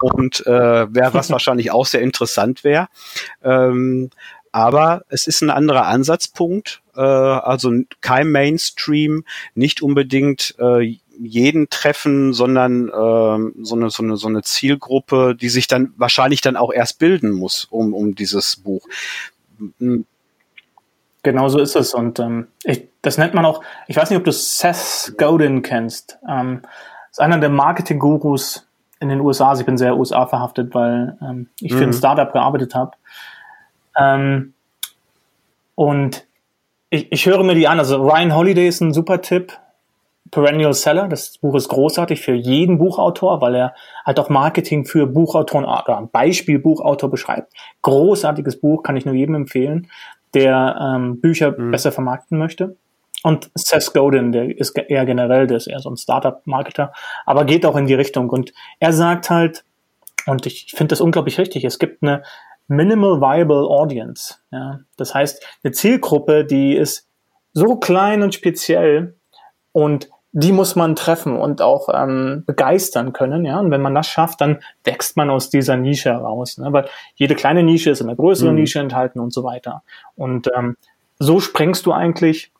[0.00, 2.88] Und äh, wäre was wahrscheinlich auch sehr interessant wäre.
[3.42, 4.10] Ähm,
[4.52, 12.32] aber es ist ein anderer Ansatzpunkt, äh, also kein Mainstream, nicht unbedingt äh, jeden treffen,
[12.32, 16.72] sondern äh, so, eine, so, eine, so eine Zielgruppe, die sich dann wahrscheinlich dann auch
[16.72, 18.86] erst bilden muss, um, um dieses Buch.
[21.28, 21.92] Genau so ist es.
[21.92, 26.18] Und ähm, ich, das nennt man auch, ich weiß nicht, ob du Seth Godin kennst.
[26.26, 26.62] Ähm,
[27.10, 28.66] ist einer der Marketing-Gurus
[28.98, 29.50] in den USA.
[29.50, 31.76] Also ich bin sehr USA verhaftet, weil ähm, ich mhm.
[31.76, 31.94] für ein mhm.
[31.94, 32.92] Startup gearbeitet habe.
[33.98, 34.54] Ähm,
[35.74, 36.26] und
[36.88, 37.78] ich, ich höre mir die an.
[37.78, 39.52] Also Ryan Holiday ist ein super Tipp.
[40.30, 41.08] Perennial Seller.
[41.08, 43.74] Das Buch ist großartig für jeden Buchautor, weil er
[44.06, 47.52] halt auch Marketing für Buchautoren oder ein Beispiel Buchautor beschreibt.
[47.82, 49.90] Großartiges Buch, kann ich nur jedem empfehlen
[50.34, 51.70] der ähm, Bücher mhm.
[51.70, 52.76] besser vermarkten möchte.
[53.22, 56.92] Und Seth Godin, der ist eher generell, der ist eher so ein Startup-Marketer,
[57.26, 58.30] aber geht auch in die Richtung.
[58.30, 59.64] Und er sagt halt,
[60.26, 62.22] und ich finde das unglaublich richtig, es gibt eine
[62.68, 64.36] Minimal Viable Audience.
[64.52, 64.80] Ja?
[64.96, 67.08] Das heißt, eine Zielgruppe, die ist
[67.54, 69.16] so klein und speziell
[69.72, 73.58] und die muss man treffen und auch ähm, begeistern können, ja.
[73.58, 76.72] Und wenn man das schafft, dann wächst man aus dieser Nische heraus, ne?
[76.72, 78.60] weil jede kleine Nische ist in einer größeren mhm.
[78.60, 79.82] Nische enthalten und so weiter.
[80.16, 80.76] Und ähm,
[81.18, 82.52] so sprengst du eigentlich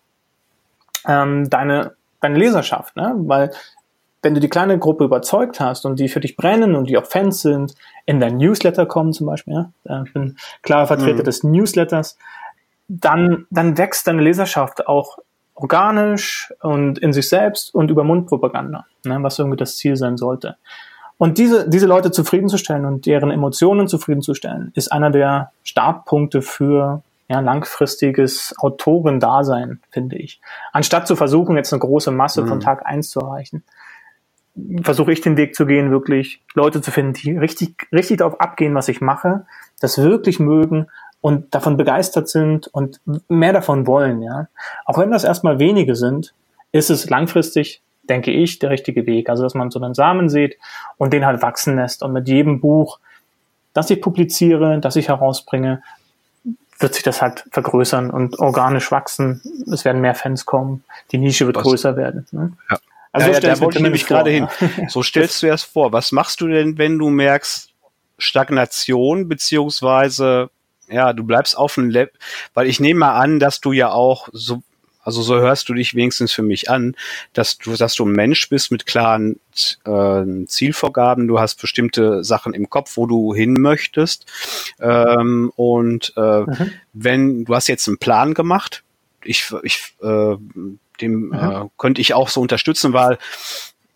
[1.07, 3.15] ähm, deine deine Leserschaft, ne?
[3.17, 3.53] Weil
[4.23, 7.07] wenn du die kleine Gruppe überzeugt hast und die für dich brennen und die auch
[7.07, 10.03] Fans sind, in dein Newsletter kommen zum Beispiel, ja?
[10.05, 11.25] ich bin klarer Vertreter mhm.
[11.25, 12.19] des Newsletters,
[12.89, 15.19] dann, dann wächst deine Leserschaft auch
[15.61, 20.57] organisch und in sich selbst und über Mundpropaganda, ne, was irgendwie das Ziel sein sollte.
[21.19, 27.41] Und diese, diese Leute zufriedenzustellen und deren Emotionen zufriedenzustellen, ist einer der Startpunkte für ja,
[27.41, 30.41] langfristiges Autorendasein, finde ich.
[30.73, 32.49] Anstatt zu versuchen, jetzt eine große Masse mhm.
[32.49, 33.65] von Tag eins zu erreichen,
[34.83, 38.75] versuche ich den Weg zu gehen, wirklich Leute zu finden, die richtig, richtig darauf abgehen,
[38.75, 39.45] was ich mache,
[39.81, 40.87] das wirklich mögen
[41.21, 44.49] und davon begeistert sind und mehr davon wollen, ja.
[44.85, 46.33] Auch wenn das erstmal wenige sind,
[46.73, 49.29] ist es langfristig, denke ich, der richtige Weg.
[49.29, 50.57] Also, dass man so einen Samen sieht
[50.97, 52.99] und den halt wachsen lässt und mit jedem Buch,
[53.75, 55.83] das ich publiziere, das ich herausbringe,
[56.79, 59.43] wird sich das halt vergrößern und organisch wachsen.
[59.73, 61.65] Es werden mehr Fans kommen, die Nische wird Was?
[61.65, 62.27] größer werden.
[62.31, 62.53] Ne?
[62.71, 62.79] Ja.
[63.11, 64.49] Also ja, ja, da wollte ich nämlich gerade hin.
[64.89, 65.93] So stellst du erst vor.
[65.93, 67.71] Was machst du denn, wenn du merkst
[68.19, 70.51] Stagnation beziehungsweise
[70.91, 72.13] ja, du bleibst auf dem Level,
[72.55, 74.63] weil ich nehme mal an, dass du ja auch so,
[75.03, 76.95] also so hörst du dich wenigstens für mich an,
[77.33, 79.41] dass du, dass du ein Mensch bist mit klaren
[79.85, 84.27] äh, Zielvorgaben, du hast bestimmte Sachen im Kopf, wo du hin möchtest.
[84.81, 86.73] Ähm, und äh, mhm.
[86.93, 88.83] wenn, du hast jetzt einen Plan gemacht,
[89.25, 90.37] ich, ich äh,
[91.01, 91.35] dem mhm.
[91.35, 93.19] äh, könnte ich auch so unterstützen, weil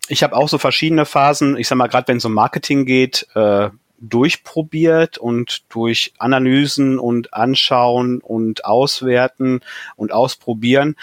[0.07, 3.27] ich habe auch so verschiedene Phasen, ich sag mal, gerade wenn es um Marketing geht,
[3.35, 3.69] äh,
[4.09, 9.61] durchprobiert und durch Analysen und Anschauen und Auswerten
[9.95, 10.95] und Ausprobieren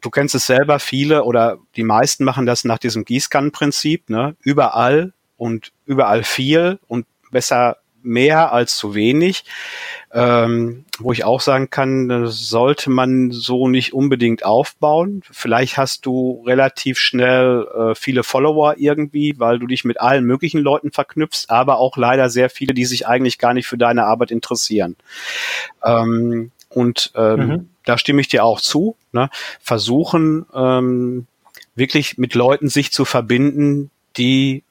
[0.00, 4.36] du kennst es selber, viele oder die meisten machen das nach diesem Gießkannenprinzip, ne?
[4.40, 9.44] Überall und überall viel und besser mehr als zu wenig,
[10.12, 15.22] ähm, wo ich auch sagen kann, sollte man so nicht unbedingt aufbauen.
[15.30, 20.60] Vielleicht hast du relativ schnell äh, viele Follower irgendwie, weil du dich mit allen möglichen
[20.60, 24.30] Leuten verknüpfst, aber auch leider sehr viele, die sich eigentlich gar nicht für deine Arbeit
[24.30, 24.96] interessieren.
[25.84, 27.68] Ähm, und ähm, mhm.
[27.84, 28.96] da stimme ich dir auch zu.
[29.12, 29.28] Ne?
[29.60, 31.26] Versuchen ähm,
[31.74, 34.62] wirklich mit Leuten sich zu verbinden, die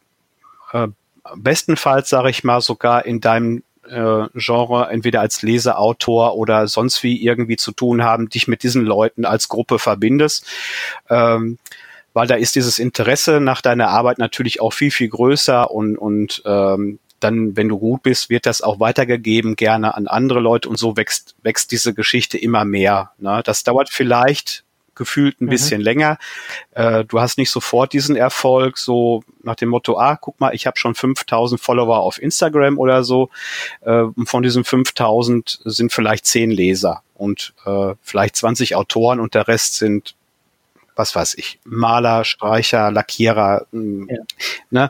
[0.71, 0.87] äh,
[1.35, 7.03] bestenfalls, sage ich mal, sogar in deinem äh, Genre entweder als Leser, Autor oder sonst
[7.03, 10.45] wie irgendwie zu tun haben, dich mit diesen Leuten als Gruppe verbindest.
[11.09, 11.57] Ähm,
[12.13, 16.41] weil da ist dieses Interesse nach deiner Arbeit natürlich auch viel, viel größer und, und
[16.45, 20.77] ähm, dann, wenn du gut bist, wird das auch weitergegeben, gerne an andere Leute und
[20.77, 23.11] so wächst, wächst diese Geschichte immer mehr.
[23.17, 23.41] Ne?
[23.43, 24.63] Das dauert vielleicht
[24.99, 25.49] gefühlt ein mhm.
[25.49, 26.19] bisschen länger.
[26.71, 30.67] Äh, du hast nicht sofort diesen Erfolg, so nach dem Motto, ah, guck mal, ich
[30.67, 33.29] habe schon 5000 Follower auf Instagram oder so.
[33.81, 39.33] Äh, und von diesen 5000 sind vielleicht 10 Leser und äh, vielleicht 20 Autoren und
[39.33, 40.13] der Rest sind
[40.95, 43.65] was weiß ich, Maler, Streicher, Lackierer.
[43.71, 44.17] Ja.
[44.69, 44.89] Ne?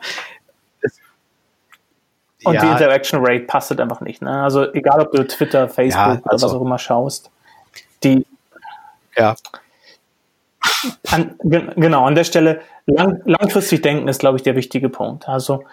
[2.44, 4.22] Und ja, die Interaction Rate passt halt einfach nicht.
[4.22, 4.42] Ne?
[4.42, 7.30] Also egal, ob du Twitter, Facebook ja, also, oder was auch immer schaust,
[8.04, 8.26] die
[9.16, 9.36] ja.
[11.12, 15.28] An, genau, an der Stelle lang, langfristig denken ist, glaube ich, der wichtige Punkt.
[15.28, 15.64] Also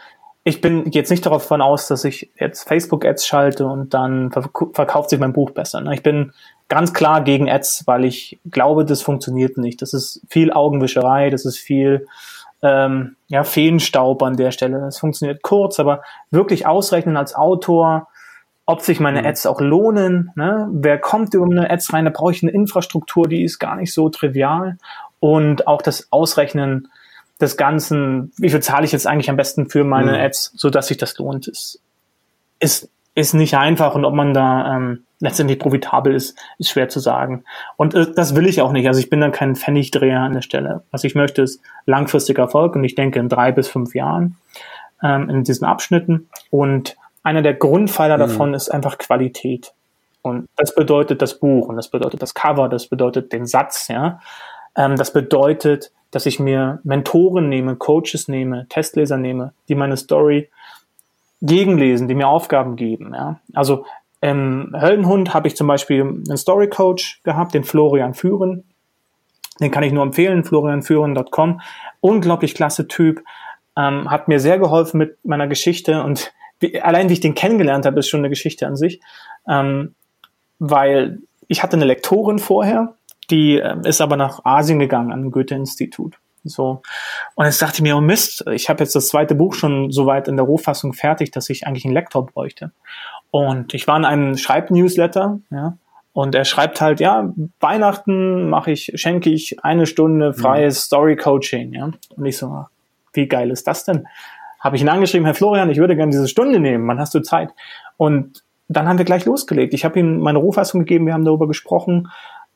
[0.44, 5.10] ich bin jetzt nicht darauf von aus, dass ich jetzt Facebook-Ads schalte und dann verkauft
[5.10, 5.80] sich mein Buch besser.
[5.80, 5.92] Ne?
[5.94, 6.32] Ich bin
[6.68, 9.82] ganz klar gegen Ads, weil ich glaube, das funktioniert nicht.
[9.82, 12.06] Das ist viel Augenwischerei, das ist viel
[12.62, 14.80] ähm, ja, Feenstaub an der Stelle.
[14.80, 18.06] Das funktioniert kurz, aber wirklich ausrechnen als Autor,
[18.66, 19.26] ob sich meine mhm.
[19.28, 20.32] Ads auch lohnen.
[20.34, 20.68] Ne?
[20.72, 22.04] Wer kommt über meine Ads rein?
[22.04, 24.76] Da brauche ich eine Infrastruktur, die ist gar nicht so trivial.
[25.20, 26.88] Und auch das Ausrechnen
[27.40, 30.24] des Ganzen, wie viel zahle ich jetzt eigentlich am besten für meine mhm.
[30.24, 31.80] Ads, so dass sich das lohnt, ist,
[32.58, 33.94] ist, ist nicht einfach.
[33.94, 37.44] Und ob man da ähm, letztendlich profitabel ist, ist schwer zu sagen.
[37.76, 38.88] Und äh, das will ich auch nicht.
[38.88, 40.82] Also ich bin dann kein Pfennigdreher an der Stelle.
[40.90, 44.36] Was ich möchte, ist langfristiger Erfolg und ich denke in drei bis fünf Jahren
[45.02, 46.28] ähm, in diesen Abschnitten.
[46.50, 46.96] Und
[47.26, 48.20] einer der Grundpfeiler mhm.
[48.20, 49.72] davon ist einfach Qualität.
[50.22, 54.20] Und das bedeutet das Buch und das bedeutet das Cover, das bedeutet den Satz, ja.
[54.76, 60.50] Ähm, das bedeutet, dass ich mir Mentoren nehme, Coaches nehme, Testleser nehme, die meine Story
[61.42, 63.40] gegenlesen, die mir Aufgaben geben, ja.
[63.54, 63.84] Also
[64.20, 68.62] im Höllenhund habe ich zum Beispiel einen Story Coach gehabt, den Florian Führen.
[69.60, 71.60] Den kann ich nur empfehlen, florianführen.com.
[72.00, 73.22] Unglaublich klasse Typ,
[73.76, 77.86] ähm, hat mir sehr geholfen mit meiner Geschichte und wie, allein wie ich den kennengelernt
[77.86, 79.00] habe, ist schon eine Geschichte an sich.
[79.48, 79.94] Ähm,
[80.58, 82.94] weil ich hatte eine Lektorin vorher,
[83.30, 86.18] die äh, ist aber nach Asien gegangen an Goethe-Institut.
[86.44, 86.82] So.
[87.34, 90.06] Und jetzt dachte ich mir, oh Mist, ich habe jetzt das zweite Buch schon so
[90.06, 92.70] weit in der Rohfassung fertig, dass ich eigentlich einen Lektor bräuchte.
[93.30, 95.76] Und ich war in einem Schreibnewsletter, ja,
[96.12, 100.80] und er schreibt halt, ja, Weihnachten mache ich, schenke ich eine Stunde freies mhm.
[100.80, 101.90] Story Coaching, ja.
[102.16, 102.64] Und ich so,
[103.12, 104.06] wie geil ist das denn?
[104.66, 107.20] Habe ich ihn angeschrieben, Herr Florian, ich würde gerne diese Stunde nehmen, wann hast du
[107.20, 107.50] Zeit?
[107.96, 109.74] Und dann haben wir gleich losgelegt.
[109.74, 112.08] Ich habe ihm meine Rohfassung gegeben, wir haben darüber gesprochen.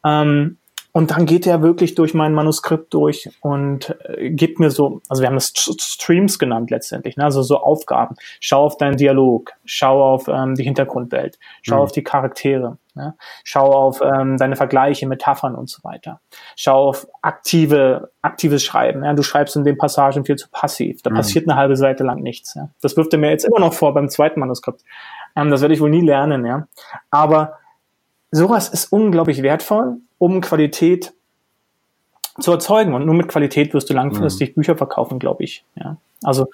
[0.05, 0.59] Ähm,
[0.93, 5.23] und dann geht er wirklich durch mein Manuskript durch und äh, gibt mir so, also
[5.23, 7.25] wir haben das Streams genannt letztendlich, ne?
[7.25, 8.17] also so Aufgaben.
[8.41, 11.83] Schau auf deinen Dialog, schau auf ähm, die Hintergrundwelt, schau mhm.
[11.83, 13.15] auf die Charaktere, ne?
[13.45, 16.21] schau auf ähm, deine Vergleiche, Metaphern und so weiter.
[16.57, 19.05] Schau auf aktive, aktives Schreiben.
[19.05, 19.15] Ja?
[19.15, 21.03] Du schreibst in den Passagen viel zu passiv.
[21.03, 21.15] Da mhm.
[21.15, 22.55] passiert eine halbe Seite lang nichts.
[22.55, 22.71] Ja?
[22.83, 24.83] Das wirft er mir jetzt immer noch vor beim zweiten Manuskript.
[25.37, 26.67] Ähm, das werde ich wohl nie lernen, ja.
[27.11, 27.60] Aber
[28.31, 31.15] sowas ist unglaublich wertvoll um Qualität
[32.39, 32.95] zu erzeugen.
[32.95, 34.55] Und nur mit Qualität wirst du langfristig mhm.
[34.55, 35.65] Bücher verkaufen, glaube ich.
[35.75, 35.97] Ja.
[36.23, 36.47] Also,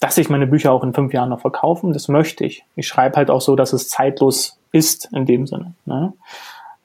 [0.00, 2.64] dass ich meine Bücher auch in fünf Jahren noch verkaufen, das möchte ich.
[2.74, 5.74] Ich schreibe halt auch so, dass es zeitlos ist in dem Sinne.
[5.86, 6.12] Ne?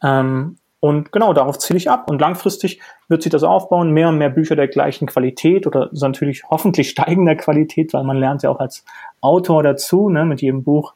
[0.03, 2.07] Ähm, und genau, darauf ziele ich ab.
[2.07, 6.07] Und langfristig wird sich das aufbauen, mehr und mehr Bücher der gleichen Qualität oder so
[6.07, 8.85] natürlich hoffentlich steigender Qualität, weil man lernt ja auch als
[9.21, 10.93] Autor dazu, ne, mit jedem Buch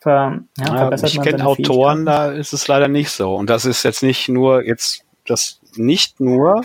[0.00, 3.34] ver, ja, verbessert Ich kenne Autoren, da ist es leider nicht so.
[3.34, 6.62] Und das ist jetzt nicht nur jetzt das nicht nur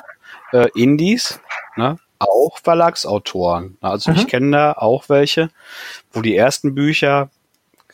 [0.51, 1.39] äh, Indies,
[1.75, 1.97] ne?
[2.19, 3.77] auch Verlagsautoren.
[3.81, 4.17] Also mhm.
[4.17, 5.49] ich kenne da auch welche,
[6.11, 7.29] wo die ersten Bücher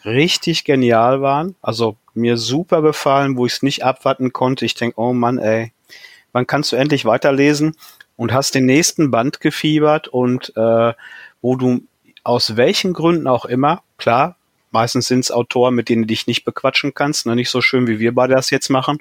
[0.06, 4.66] richtig genial waren, also mir super gefallen, wo ich es nicht abwarten konnte.
[4.66, 5.72] Ich denke, oh Mann, ey,
[6.32, 7.76] wann kannst du endlich weiterlesen?
[8.18, 10.94] Und hast den nächsten Band gefiebert und äh,
[11.42, 11.82] wo du
[12.24, 14.36] aus welchen Gründen auch immer, klar,
[14.72, 17.36] Meistens sind es Autoren, mit denen du dich nicht bequatschen kannst, ne?
[17.36, 19.00] nicht so schön, wie wir beide das jetzt machen.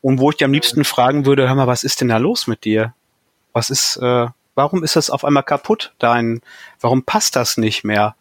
[0.00, 2.46] Und wo ich dir am liebsten fragen würde, hör mal, was ist denn da los
[2.46, 2.94] mit dir?
[3.52, 5.92] Was ist, äh, warum ist das auf einmal kaputt?
[5.98, 6.40] Dein,
[6.80, 8.14] warum passt das nicht mehr?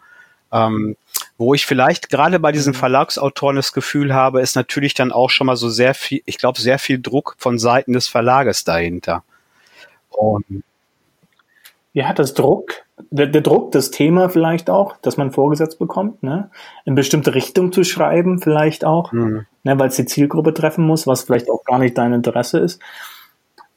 [0.51, 0.95] Ähm,
[1.37, 2.77] wo ich vielleicht gerade bei diesen mhm.
[2.77, 6.59] Verlagsautoren das Gefühl habe, ist natürlich dann auch schon mal so sehr viel, ich glaube,
[6.59, 9.23] sehr viel Druck von Seiten des Verlages dahinter.
[10.09, 10.63] Und
[11.93, 16.49] ja, das Druck, der, der Druck, das Thema vielleicht auch, dass man vorgesetzt bekommt, ne?
[16.85, 19.45] in bestimmte Richtung zu schreiben, vielleicht auch, mhm.
[19.63, 19.79] ne?
[19.79, 22.81] weil es die Zielgruppe treffen muss, was vielleicht auch gar nicht dein Interesse ist.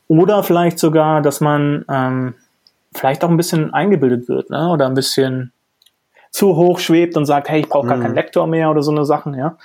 [0.09, 2.35] Oder vielleicht sogar, dass man ähm,
[2.95, 4.69] vielleicht auch ein bisschen eingebildet wird, ne?
[4.69, 5.53] oder ein bisschen
[6.31, 8.03] zu hoch schwebt und sagt, hey, ich brauche gar mhm.
[8.03, 9.57] keinen Lektor mehr oder so eine Sachen, ja.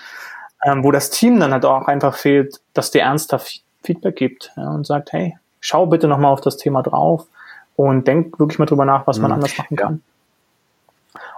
[0.63, 4.69] Ähm, wo das Team dann halt auch einfach fehlt, dass dir ernsthaft Feedback gibt ja,
[4.71, 7.27] und sagt, hey, schau bitte nochmal auf das Thema drauf
[7.77, 9.35] und denk wirklich mal drüber nach, was man mhm.
[9.35, 10.03] anders machen kann.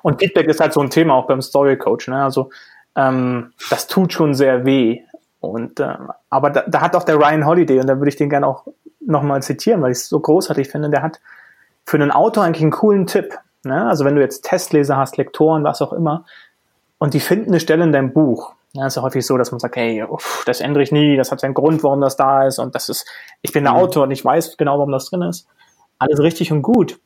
[0.01, 2.07] Und Feedback ist halt so ein Thema auch beim Story Coach.
[2.07, 2.23] Ne?
[2.23, 2.49] Also
[2.95, 5.01] ähm, das tut schon sehr weh.
[5.41, 5.95] Und äh,
[6.29, 8.65] aber da, da hat auch der Ryan Holiday und da würde ich den gerne auch
[8.99, 10.89] nochmal zitieren, weil ich es so großartig finde.
[10.89, 11.19] Der hat
[11.85, 13.37] für einen Autor eigentlich einen coolen Tipp.
[13.63, 13.85] Ne?
[13.87, 16.25] Also wenn du jetzt Testleser hast, Lektoren, was auch immer,
[16.97, 18.53] und die finden eine Stelle in deinem Buch.
[18.73, 21.31] Ja, ist ja häufig so, dass man sagt, hey, uff, das ändere ich nie, das
[21.31, 23.07] hat seinen Grund, warum das da ist und das ist,
[23.41, 23.79] ich bin der mhm.
[23.79, 25.47] Autor und ich weiß genau, warum das drin ist.
[25.99, 26.99] Alles richtig und gut.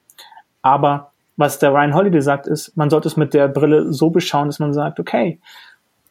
[0.61, 4.47] Aber was der Ryan Holiday sagt, ist, man sollte es mit der Brille so beschauen,
[4.47, 5.39] dass man sagt, okay,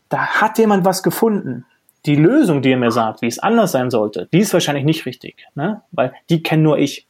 [0.08, 1.64] da hat jemand was gefunden.
[2.04, 5.06] Die Lösung, die er mir sagt, wie es anders sein sollte, die ist wahrscheinlich nicht
[5.06, 5.82] richtig, ne?
[5.92, 7.06] weil die kenne nur ich.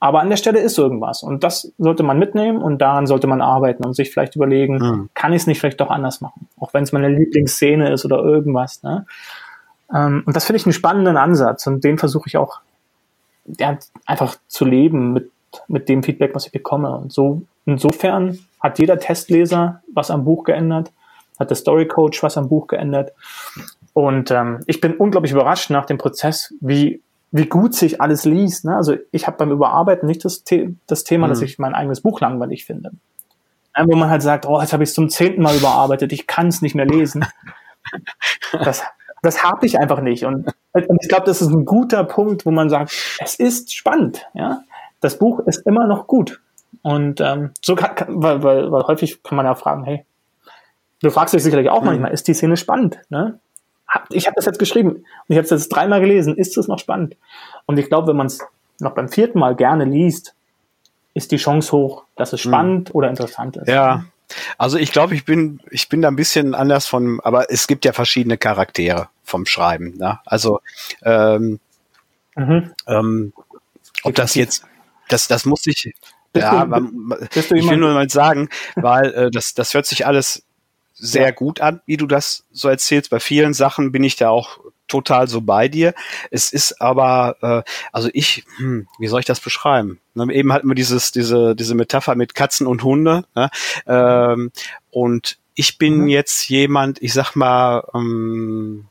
[0.00, 3.40] Aber an der Stelle ist irgendwas und das sollte man mitnehmen und daran sollte man
[3.40, 5.10] arbeiten und sich vielleicht überlegen, mhm.
[5.14, 6.46] kann ich es nicht vielleicht doch anders machen?
[6.60, 8.82] Auch wenn es meine Lieblingsszene ist oder irgendwas.
[8.82, 9.06] Ne?
[9.94, 12.60] Ähm, und das finde ich einen spannenden Ansatz und den versuche ich auch
[13.46, 15.30] ja, einfach zu leben mit,
[15.68, 16.96] mit dem Feedback, was ich bekomme.
[16.96, 20.92] Und so insofern hat jeder Testleser was am Buch geändert,
[21.38, 23.12] hat der Story Coach was am Buch geändert.
[23.92, 27.00] Und ähm, ich bin unglaublich überrascht nach dem Prozess, wie
[27.36, 28.64] wie gut sich alles liest.
[28.64, 28.76] Ne?
[28.76, 31.30] Also ich habe beim Überarbeiten nicht das, The das Thema, mhm.
[31.30, 32.92] dass ich mein eigenes Buch langweilig finde.
[33.76, 36.28] Ja, wo man halt sagt, oh, jetzt habe ich es zum zehnten Mal überarbeitet, ich
[36.28, 37.26] kann es nicht mehr lesen.
[38.52, 38.84] das
[39.24, 40.24] das habe ich einfach nicht.
[40.24, 44.26] Und, und ich glaube, das ist ein guter Punkt, wo man sagt, es ist spannend.
[44.34, 44.62] Ja,
[45.00, 46.40] das Buch ist immer noch gut.
[46.82, 50.04] Und ähm, so kann, kann weil, weil, weil häufig kann man ja fragen, hey,
[51.00, 51.86] du fragst dich sicherlich auch mhm.
[51.86, 53.00] manchmal, ist die Szene spannend?
[53.08, 53.38] Ne?
[54.10, 56.36] ich habe das jetzt geschrieben und ich habe es jetzt dreimal gelesen.
[56.36, 57.16] Ist es noch spannend?
[57.66, 58.40] Und ich glaube, wenn man es
[58.80, 60.34] noch beim vierten Mal gerne liest,
[61.14, 62.50] ist die Chance hoch, dass es hm.
[62.50, 62.96] spannend mhm.
[62.96, 63.68] oder interessant ist.
[63.68, 64.04] Ja.
[64.58, 67.84] Also ich glaube, ich bin, ich bin da ein bisschen anders von, aber es gibt
[67.84, 69.96] ja verschiedene Charaktere vom Schreiben.
[69.96, 70.18] Ne?
[70.24, 70.60] Also
[71.02, 71.60] ähm,
[72.36, 72.72] mhm.
[72.86, 73.32] ähm,
[74.02, 74.64] ob das jetzt,
[75.08, 75.94] das, das muss ich,
[76.32, 80.06] bist ja, du, man, ich will nur mal sagen, weil äh, das, das hört sich
[80.06, 80.44] alles
[80.94, 81.30] sehr ja.
[81.30, 83.10] gut an, wie du das so erzählst.
[83.10, 85.94] Bei vielen Sachen bin ich da auch total so bei dir.
[86.30, 90.00] Es ist aber, äh, also ich, hm, wie soll ich das beschreiben?
[90.14, 93.24] Ne, eben hatten wir dieses, diese, diese Metapher mit Katzen und Hunde.
[93.34, 93.50] Ne?
[93.86, 94.52] Ähm,
[94.90, 96.08] und ich bin mhm.
[96.08, 98.86] jetzt jemand, ich sag mal, ähm,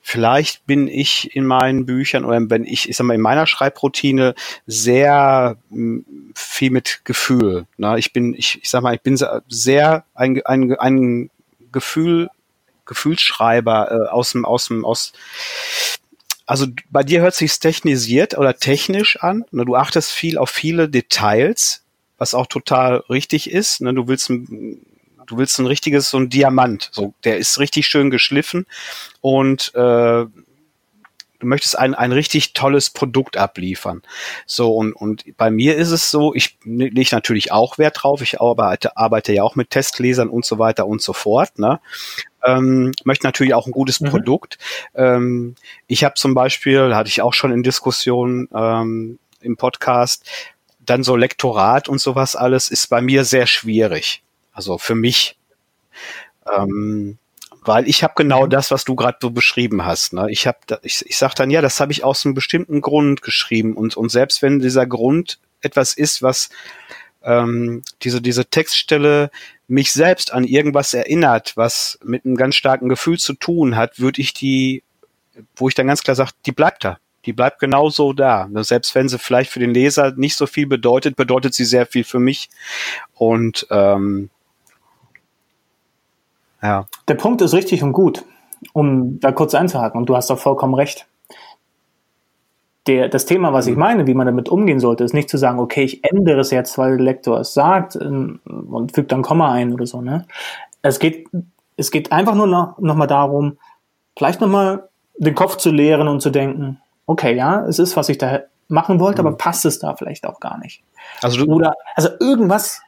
[0.00, 4.34] vielleicht bin ich in meinen Büchern oder wenn ich, ich sag mal, in meiner Schreibroutine
[4.66, 7.66] sehr hm, viel mit Gefühl.
[7.76, 7.98] Ne?
[7.98, 11.30] Ich bin, ich, ich sag mal, ich bin sehr ein, ein, ein
[11.72, 12.30] Gefühl,
[12.86, 15.12] Gefühlsschreiber äh, aus dem, aus dem, aus
[16.46, 19.44] also bei dir hört sich's technisiert oder technisch an.
[19.50, 19.64] Ne?
[19.64, 21.84] Du achtest viel auf viele Details,
[22.18, 23.80] was auch total richtig ist.
[23.80, 23.94] Ne?
[23.94, 24.84] Du willst ein
[25.26, 26.90] du willst ein richtiges, so ein Diamant.
[26.92, 28.66] So, der ist richtig schön geschliffen
[29.20, 30.26] und äh,
[31.44, 34.02] du möchtest ein, ein richtig tolles Produkt abliefern.
[34.46, 38.40] So, und, und bei mir ist es so, ich lege natürlich auch Wert drauf, ich
[38.40, 41.58] arbeite, arbeite ja auch mit Testlesern und so weiter und so fort.
[41.58, 41.80] Ne?
[42.44, 44.10] Ähm, möchte natürlich auch ein gutes mhm.
[44.10, 44.58] Produkt.
[44.94, 45.54] Ähm,
[45.86, 50.28] ich habe zum Beispiel, hatte ich auch schon in Diskussionen ähm, im Podcast,
[50.80, 54.22] dann so Lektorat und sowas alles ist bei mir sehr schwierig.
[54.52, 55.36] Also für mich.
[56.54, 57.18] Ähm,
[57.64, 58.50] weil ich habe genau mhm.
[58.50, 60.12] das, was du gerade so beschrieben hast.
[60.12, 60.30] Ne?
[60.30, 63.74] Ich habe, ich, ich sage dann ja, das habe ich aus einem bestimmten Grund geschrieben
[63.74, 66.50] und und selbst wenn dieser Grund etwas ist, was
[67.22, 69.30] ähm, diese diese Textstelle
[69.66, 74.20] mich selbst an irgendwas erinnert, was mit einem ganz starken Gefühl zu tun hat, würde
[74.20, 74.82] ich die,
[75.56, 76.98] wo ich dann ganz klar sage, die bleibt da.
[77.24, 78.48] Die bleibt genauso da.
[78.56, 82.04] Selbst wenn sie vielleicht für den Leser nicht so viel bedeutet, bedeutet sie sehr viel
[82.04, 82.50] für mich.
[83.14, 84.28] Und ähm,
[86.62, 86.86] ja.
[87.08, 88.24] Der Punkt ist richtig und gut,
[88.74, 89.98] um da kurz einzuhaken.
[89.98, 91.06] Und du hast doch vollkommen recht.
[92.86, 93.80] Der, das Thema, was ich mhm.
[93.80, 96.76] meine, wie man damit umgehen sollte, ist nicht zu sagen, okay, ich ändere es jetzt,
[96.76, 100.02] weil der Lektor es sagt ähm, und fügt dann Komma ein oder so.
[100.02, 100.26] Ne?
[100.84, 101.28] es geht,
[101.76, 103.58] es geht einfach nur noch, noch mal darum,
[104.16, 108.08] vielleicht noch mal den Kopf zu leeren und zu denken, okay, ja, es ist, was
[108.08, 109.28] ich da machen wollte, mhm.
[109.28, 110.82] aber passt es da vielleicht auch gar nicht.
[111.22, 112.82] Also du, Oder, also irgendwas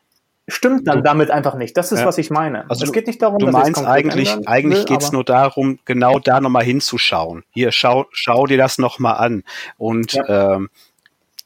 [0.48, 1.76] stimmt dann damit einfach nicht.
[1.76, 2.06] Das ist, ja.
[2.06, 2.68] was ich meine.
[2.70, 6.18] Also es geht nicht darum, du dass meinst eigentlich, eigentlich geht es nur darum, genau
[6.18, 7.44] da nochmal hinzuschauen.
[7.50, 9.42] Hier, schau, schau dir das nochmal an.
[9.76, 10.54] Und ja.
[10.54, 10.70] ähm,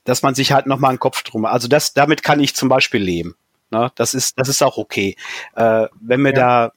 [0.05, 1.45] dass man sich halt nochmal einen Kopf drum.
[1.45, 3.37] Also das, damit kann ich zum Beispiel leben.
[3.71, 3.91] Ne?
[3.95, 5.17] Das ist, das ist auch okay.
[5.55, 6.67] Äh, wenn mir ja.
[6.67, 6.73] da,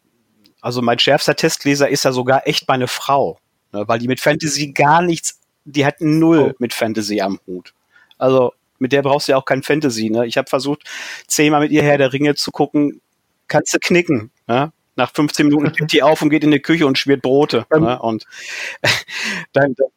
[0.62, 3.40] also mein schärfster Testleser ist ja sogar echt meine Frau,
[3.72, 3.88] ne?
[3.88, 6.56] weil die mit Fantasy gar nichts, die hat null oh.
[6.60, 7.74] mit Fantasy am Hut.
[8.18, 10.10] Also mit der brauchst du ja auch kein Fantasy.
[10.10, 10.26] Ne?
[10.26, 10.84] Ich habe versucht,
[11.28, 13.02] zehnmal mit ihr Herr der Ringe zu gucken,
[13.48, 14.32] kannst du knicken.
[14.48, 14.72] Ne?
[14.96, 17.66] Nach 15 Minuten steht die auf und geht in die Küche und schmiert Brote.
[17.72, 18.00] Ne?
[18.00, 18.26] Und
[19.54, 19.88] dann, dann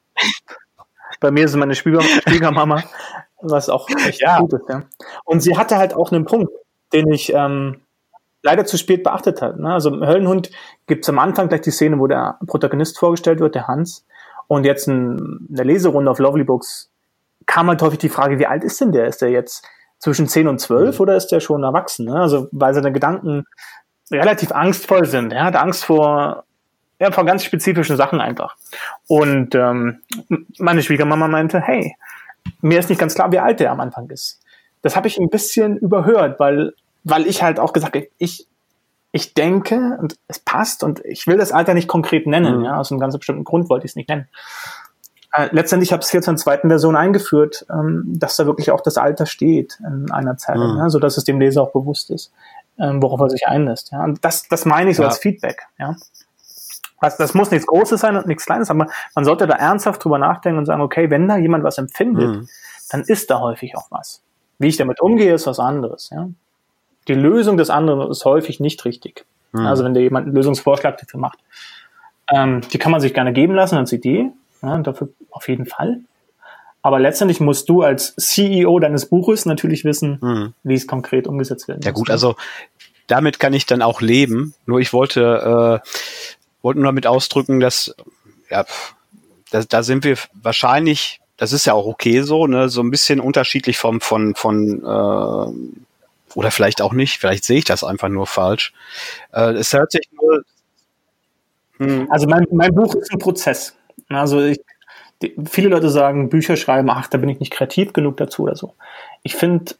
[1.20, 2.82] bei mir ist meine Schwiegermama,
[3.40, 4.38] was auch echt ja.
[4.38, 4.68] gut ist.
[4.68, 4.84] Ja.
[5.24, 6.52] Und sie hatte halt auch einen Punkt,
[6.92, 7.80] den ich ähm,
[8.42, 9.60] leider zu spät beachtet habe.
[9.60, 9.72] Ne?
[9.72, 10.50] Also im Höllenhund
[10.86, 14.06] gibt es am Anfang gleich die Szene, wo der Protagonist vorgestellt wird, der Hans.
[14.48, 16.90] Und jetzt in der Leserunde auf Lovely Books
[17.46, 19.06] kam halt häufig die Frage, wie alt ist denn der?
[19.06, 19.64] Ist der jetzt
[19.98, 21.02] zwischen 10 und 12 mhm.
[21.02, 22.06] oder ist der schon erwachsen?
[22.06, 22.20] Ne?
[22.20, 23.44] Also weil seine Gedanken
[24.10, 25.32] relativ angstvoll sind.
[25.32, 26.44] Er hat Angst vor,
[27.00, 28.56] ja, vor ganz spezifischen Sachen einfach.
[29.08, 30.00] Und ähm,
[30.58, 31.96] meine Schwiegermama meinte, hey,
[32.60, 34.40] mir ist nicht ganz klar, wie alt der am Anfang ist.
[34.82, 38.46] Das habe ich ein bisschen überhört, weil, weil ich halt auch gesagt habe, ich,
[39.10, 42.64] ich denke und es passt und ich will das Alter nicht konkret nennen, mhm.
[42.64, 44.28] ja, aus einem ganz bestimmten Grund wollte ich es nicht nennen.
[45.36, 48.70] Äh, letztendlich habe ich es jetzt in der zweiten Version eingeführt, ähm, dass da wirklich
[48.70, 50.78] auch das Alter steht in einer Zeile, mhm.
[50.78, 52.32] ja, so dass es dem Leser auch bewusst ist,
[52.78, 53.92] ähm, worauf er sich einlässt.
[53.92, 54.02] Ja.
[54.02, 55.08] Und das, das meine ich so ja.
[55.08, 55.66] als Feedback.
[55.78, 55.94] Ja.
[56.98, 60.18] Also das muss nichts Großes sein und nichts Kleines, aber man sollte da ernsthaft drüber
[60.18, 62.48] nachdenken und sagen, okay, wenn da jemand was empfindet, mhm.
[62.90, 64.22] dann ist da häufig auch was.
[64.58, 66.08] Wie ich damit umgehe, ist was anderes.
[66.10, 66.30] Ja?
[67.08, 69.26] Die Lösung des anderen ist häufig nicht richtig.
[69.52, 69.66] Mhm.
[69.66, 71.38] Also wenn da jemand einen Lösungsvorschlag dafür macht.
[72.32, 76.00] Ähm, die kann man sich gerne geben lassen als Idee, ja, dafür auf jeden Fall.
[76.82, 80.54] Aber letztendlich musst du als CEO deines Buches natürlich wissen, mhm.
[80.62, 81.84] wie es konkret umgesetzt wird.
[81.84, 82.36] Ja gut, also
[83.08, 84.54] damit kann ich dann auch leben.
[84.66, 85.88] Nur ich wollte äh,
[86.62, 87.94] wollte nur damit ausdrücken, dass
[88.50, 88.64] ja,
[89.50, 93.20] da, da sind wir wahrscheinlich, das ist ja auch okay so, ne, so ein bisschen
[93.20, 98.26] unterschiedlich vom von von äh, oder vielleicht auch nicht, vielleicht sehe ich das einfach nur
[98.26, 98.72] falsch.
[99.32, 100.44] Äh, es hört sich nur
[101.78, 102.08] hm.
[102.10, 103.74] Also mein, mein Buch ist ein Prozess.
[104.08, 104.60] Also ich,
[105.22, 108.56] die, viele Leute sagen, Bücher schreiben, ach, da bin ich nicht kreativ genug dazu oder
[108.56, 108.74] so.
[109.22, 109.74] Ich finde,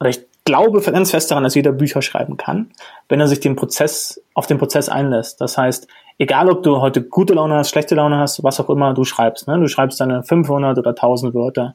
[0.00, 2.70] oder ich glaube ganz fest daran, dass jeder Bücher schreiben kann,
[3.08, 5.40] wenn er sich den Prozess, auf den Prozess einlässt.
[5.40, 8.94] Das heißt, egal ob du heute gute Laune hast, schlechte Laune hast, was auch immer
[8.94, 9.58] du schreibst, ne?
[9.58, 11.74] du schreibst deine 500 oder 1000 Wörter,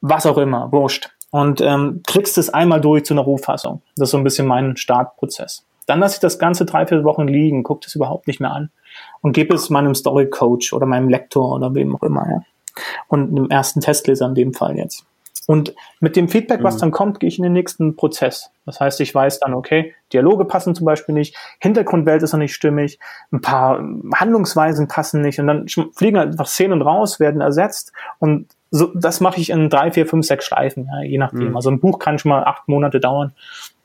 [0.00, 1.10] was auch immer, wurscht.
[1.30, 3.82] Und ähm, kriegst es einmal durch zu einer Rohfassung.
[3.96, 5.64] Das ist so ein bisschen mein Startprozess.
[5.86, 8.70] Dann lasse ich das Ganze drei, vier Wochen liegen, gucke das überhaupt nicht mehr an
[9.24, 12.26] und gebe es meinem Story Coach oder meinem Lektor oder wem auch immer.
[12.28, 12.42] Ja.
[13.08, 15.06] Und dem ersten Testleser in dem Fall jetzt.
[15.46, 16.80] Und mit dem Feedback, was mhm.
[16.80, 18.50] dann kommt, gehe ich in den nächsten Prozess.
[18.66, 22.54] Das heißt, ich weiß dann, okay, Dialoge passen zum Beispiel nicht, Hintergrundwelt ist noch nicht
[22.54, 22.98] stimmig,
[23.32, 23.82] ein paar
[24.14, 29.40] Handlungsweisen passen nicht und dann fliegen einfach Szenen raus, werden ersetzt und so, das mache
[29.40, 31.50] ich in drei, vier, fünf, sechs Schleifen, ja, je nachdem.
[31.50, 31.56] Mhm.
[31.56, 33.32] Also ein Buch kann schon mal acht Monate dauern.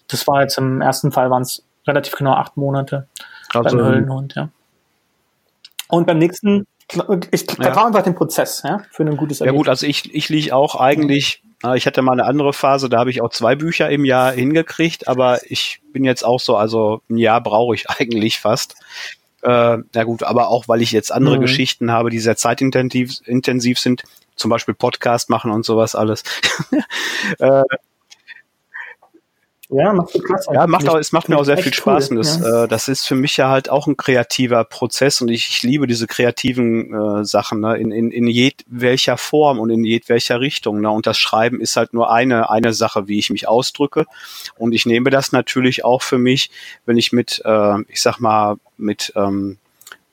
[0.09, 3.07] Das war jetzt im ersten Fall waren es relativ genau acht Monate
[3.53, 4.49] also, beim Höllenhund, ja.
[5.89, 6.65] Und beim nächsten
[7.31, 7.85] ich vertraue ja.
[7.85, 9.53] einfach den Prozess, ja, für ein gutes Ergebnis.
[9.53, 11.43] Ja gut, also ich, ich liege auch eigentlich
[11.75, 15.09] ich hatte mal eine andere Phase, da habe ich auch zwei Bücher im Jahr hingekriegt,
[15.09, 18.75] aber ich bin jetzt auch so, also ein Jahr brauche ich eigentlich fast.
[19.41, 21.41] Äh, na gut, aber auch weil ich jetzt andere mhm.
[21.41, 24.03] Geschichten habe, die sehr zeitintensiv intensiv sind,
[24.35, 26.23] zum Beispiel Podcast machen und sowas alles.
[27.39, 27.63] äh,
[29.71, 30.49] ja, macht so klasse.
[30.51, 32.63] Ja, macht auch, es macht mir auch sehr viel Spaß cool, und das, ja.
[32.63, 35.85] äh, das ist für mich ja halt auch ein kreativer Prozess und ich, ich liebe
[35.85, 40.81] diese kreativen äh, Sachen ne, in, in, in jedwelcher Form und in jedwelcher Richtung.
[40.81, 40.89] Ne?
[40.89, 44.05] Und das Schreiben ist halt nur eine, eine Sache, wie ich mich ausdrücke.
[44.57, 46.49] Und ich nehme das natürlich auch für mich,
[46.87, 49.57] wenn ich mit, äh, ich sag mal, mit ähm,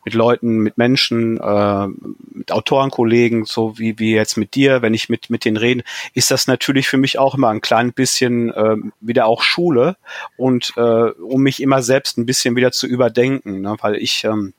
[0.07, 1.89] mit Leuten, mit Menschen, äh,
[2.33, 5.83] mit Autorenkollegen, so wie, wie jetzt mit dir, wenn ich mit, mit denen rede,
[6.15, 9.97] ist das natürlich für mich auch immer ein klein bisschen äh, wieder auch Schule
[10.37, 13.77] und äh, um mich immer selbst ein bisschen wieder zu überdenken, ne?
[13.81, 14.55] weil ich ähm,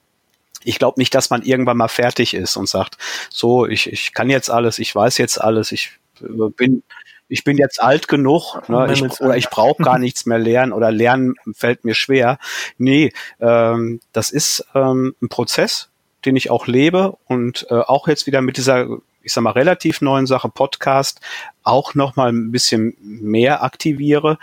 [0.65, 2.97] ich glaube nicht, dass man irgendwann mal fertig ist und sagt,
[3.29, 5.91] so, ich, ich kann jetzt alles, ich weiß jetzt alles, ich
[6.21, 6.83] äh, bin
[7.29, 10.91] ich bin jetzt alt genug, ne, ich, oder ich brauche gar nichts mehr lernen oder
[10.91, 12.39] lernen fällt mir schwer.
[12.77, 15.89] Nee, ähm, das ist ähm, ein Prozess,
[16.25, 18.87] den ich auch lebe und äh, auch jetzt wieder mit dieser,
[19.21, 21.19] ich sag mal, relativ neuen Sache Podcast
[21.63, 24.37] auch noch mal ein bisschen mehr aktiviere.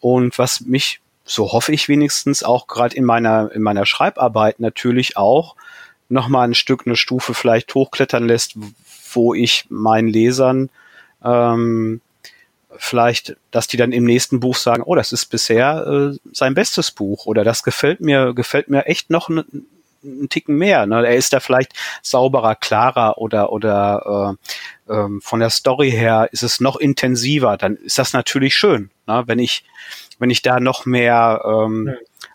[0.00, 5.16] Und was mich so hoffe ich wenigstens auch gerade in meiner, in meiner Schreibarbeit natürlich
[5.16, 5.56] auch
[6.08, 8.56] nochmal ein Stück, eine Stufe vielleicht hochklettern lässt,
[9.12, 10.68] wo ich meinen Lesern
[11.24, 12.02] ähm,
[12.78, 16.90] vielleicht, dass die dann im nächsten Buch sagen, oh, das ist bisher äh, sein bestes
[16.90, 19.66] Buch oder das gefällt mir, gefällt mir echt noch einen,
[20.02, 20.86] einen Ticken mehr.
[20.86, 21.06] Ne?
[21.06, 21.72] Er ist da vielleicht
[22.02, 24.36] sauberer, klarer oder oder
[24.88, 27.56] äh, ähm, von der Story her ist es noch intensiver.
[27.56, 29.24] Dann ist das natürlich schön, ne?
[29.26, 29.64] wenn ich
[30.18, 31.94] wenn ich da noch mehr ähm, ja.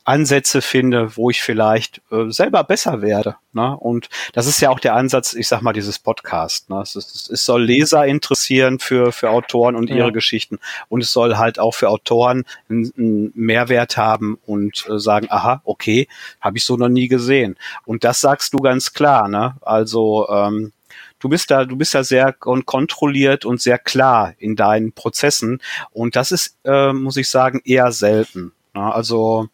[0.10, 3.36] Ansätze finde, wo ich vielleicht äh, selber besser werde.
[3.54, 3.78] Ne?
[3.78, 6.68] Und das ist ja auch der Ansatz, ich sag mal, dieses Podcast.
[6.72, 6.82] Ne?
[6.82, 9.98] Es, ist, es soll Leser interessieren für, für Autoren und ja.
[9.98, 10.58] ihre Geschichten.
[10.88, 15.62] Und es soll halt auch für Autoren einen, einen Mehrwert haben und äh, sagen, aha,
[15.64, 16.08] okay,
[16.42, 17.56] habe ich so noch nie gesehen.
[17.86, 19.28] Und das sagst du ganz klar.
[19.28, 19.58] Ne?
[19.62, 20.72] Also ähm,
[21.20, 25.62] du bist da, du bist da sehr kontrolliert und sehr klar in deinen Prozessen.
[25.92, 28.54] Und das ist, äh, muss ich sagen, eher selten.
[28.74, 28.92] Ne?
[28.92, 29.50] Also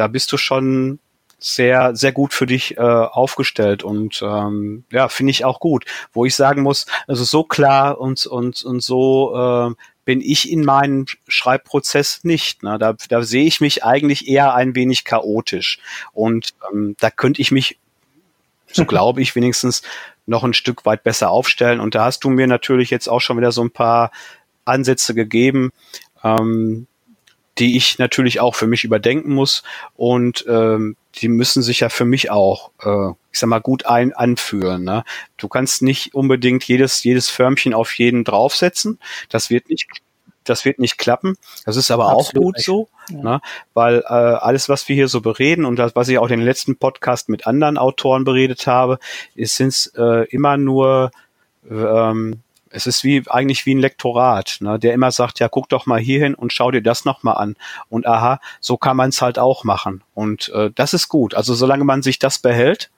[0.00, 0.98] da bist du schon
[1.38, 5.84] sehr, sehr gut für dich äh, aufgestellt und ähm, ja, finde ich auch gut.
[6.14, 9.74] Wo ich sagen muss, also so klar und, und, und so äh,
[10.06, 12.62] bin ich in meinem Schreibprozess nicht.
[12.62, 12.78] Ne?
[12.78, 15.80] Da, da sehe ich mich eigentlich eher ein wenig chaotisch.
[16.12, 17.78] Und ähm, da könnte ich mich,
[18.72, 19.82] so glaube ich wenigstens,
[20.24, 21.80] noch ein Stück weit besser aufstellen.
[21.80, 24.12] Und da hast du mir natürlich jetzt auch schon wieder so ein paar
[24.64, 25.72] Ansätze gegeben,
[26.24, 26.86] ähm,
[27.60, 29.62] die ich natürlich auch für mich überdenken muss
[29.94, 34.12] und ähm, die müssen sich ja für mich auch, äh, ich sag mal, gut ein
[34.14, 34.82] anführen.
[34.82, 35.04] Ne?
[35.36, 38.98] Du kannst nicht unbedingt jedes jedes Förmchen auf jeden draufsetzen.
[39.28, 39.88] Das wird nicht
[40.44, 41.36] das wird nicht klappen.
[41.66, 42.64] Das ist aber Absolut auch gut nicht.
[42.64, 43.22] so, ja.
[43.22, 43.40] ne?
[43.74, 46.46] weil äh, alles, was wir hier so bereden und das, was ich auch in den
[46.46, 48.98] letzten Podcast mit anderen Autoren beredet habe,
[49.36, 51.10] sind äh, immer nur
[51.70, 52.40] ähm,
[52.70, 56.00] es ist wie eigentlich wie ein Lektorat, ne, der immer sagt, ja, guck doch mal
[56.00, 57.56] hierhin und schau dir das nochmal an.
[57.88, 60.02] Und aha, so kann man es halt auch machen.
[60.14, 61.34] Und äh, das ist gut.
[61.34, 62.90] Also solange man sich das behält,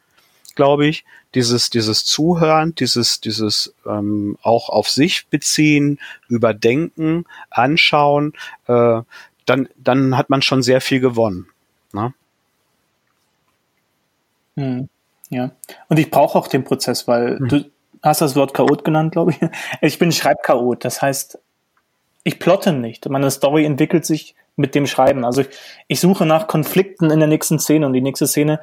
[0.54, 1.04] glaube ich,
[1.34, 5.98] dieses, dieses Zuhören, dieses, dieses ähm, auch auf sich beziehen,
[6.28, 8.34] überdenken, anschauen,
[8.66, 9.00] äh,
[9.46, 11.48] dann, dann hat man schon sehr viel gewonnen.
[11.92, 12.12] Ne?
[14.56, 14.88] Hm,
[15.30, 15.50] ja.
[15.88, 17.48] Und ich brauche auch den Prozess, weil hm.
[17.48, 17.70] du
[18.02, 19.38] hast das Wort Chaot genannt, glaube ich.
[19.80, 20.84] Ich bin Schreibchaot.
[20.84, 21.38] Das heißt,
[22.24, 23.08] ich plotte nicht.
[23.08, 25.24] Meine Story entwickelt sich mit dem Schreiben.
[25.24, 25.48] Also ich,
[25.88, 28.60] ich suche nach Konflikten in der nächsten Szene und die nächste Szene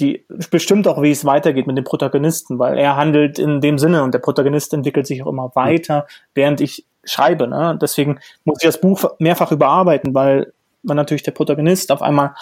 [0.00, 4.02] die bestimmt auch, wie es weitergeht mit dem Protagonisten, weil er handelt in dem Sinne
[4.02, 7.46] und der Protagonist entwickelt sich auch immer weiter, während ich schreibe.
[7.46, 7.78] Ne?
[7.80, 12.34] Deswegen muss ich das Buch mehrfach überarbeiten, weil man natürlich der Protagonist auf einmal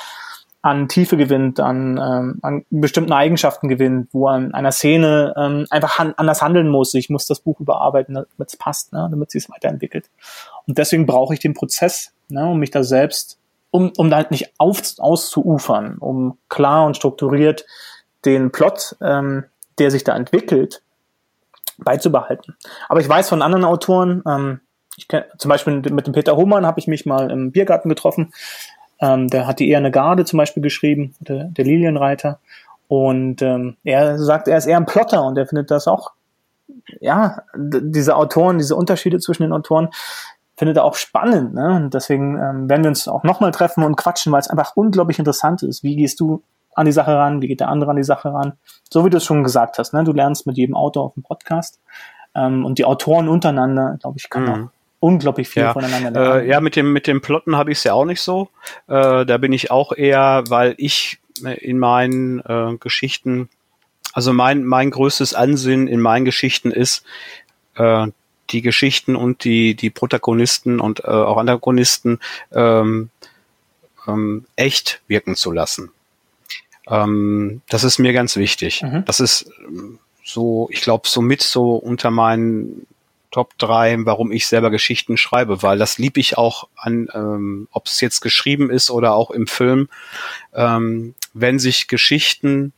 [0.60, 5.98] an Tiefe gewinnt, an, ähm, an bestimmten Eigenschaften gewinnt, wo an einer Szene ähm, einfach
[5.98, 6.94] han anders handeln muss.
[6.94, 9.06] Ich muss das Buch überarbeiten, damit es passt, ne?
[9.10, 10.10] damit es sich weiterentwickelt.
[10.66, 12.48] Und deswegen brauche ich den Prozess, ne?
[12.48, 13.38] um mich da selbst
[13.70, 17.66] um, um da halt nicht auf, auszuufern, um klar und strukturiert
[18.24, 19.44] den Plot, ähm,
[19.78, 20.82] der sich da entwickelt,
[21.78, 22.56] beizubehalten.
[22.88, 24.60] Aber ich weiß von anderen Autoren, ähm,
[24.96, 28.32] ich kenn, zum Beispiel mit dem Peter Hohmann habe ich mich mal im Biergarten getroffen.
[29.00, 32.40] Ähm, der hat die Eher eine Garde zum Beispiel geschrieben, der, der Lilienreiter.
[32.88, 36.12] Und ähm, er sagt, er ist eher ein Plotter und er findet das auch,
[37.00, 39.90] ja, diese Autoren, diese Unterschiede zwischen den Autoren,
[40.56, 41.54] findet er auch spannend.
[41.54, 41.76] Ne?
[41.76, 45.18] Und deswegen ähm, werden wir uns auch nochmal treffen und quatschen, weil es einfach unglaublich
[45.18, 45.82] interessant ist.
[45.82, 46.42] Wie gehst du
[46.74, 47.42] an die Sache ran?
[47.42, 48.54] Wie geht der andere an die Sache ran?
[48.90, 49.92] So wie du es schon gesagt hast.
[49.92, 50.02] Ne?
[50.02, 51.80] Du lernst mit jedem Autor auf dem Podcast.
[52.34, 54.70] Ähm, und die Autoren untereinander, glaube ich, kann mhm.
[55.00, 55.72] Unglaublich viel ja.
[55.72, 56.40] voneinander lernen.
[56.46, 58.48] Äh, ja, mit dem, mit dem Plotten habe ich es ja auch nicht so.
[58.88, 63.48] Äh, da bin ich auch eher, weil ich in meinen äh, Geschichten,
[64.12, 67.04] also mein, mein größtes Ansinnen in meinen Geschichten ist,
[67.76, 68.08] äh,
[68.50, 72.18] die Geschichten und die, die Protagonisten und äh, auch Antagonisten
[72.52, 73.10] ähm,
[74.06, 75.90] ähm, echt wirken zu lassen.
[76.88, 78.82] Ähm, das ist mir ganz wichtig.
[78.82, 79.04] Mhm.
[79.04, 82.86] Das ist ähm, so, ich glaube, so mit so unter meinen
[83.30, 87.86] Top 3, warum ich selber Geschichten schreibe, weil das lieb ich auch an, ähm, ob
[87.86, 89.88] es jetzt geschrieben ist oder auch im Film,
[90.54, 92.72] ähm, wenn sich Geschichten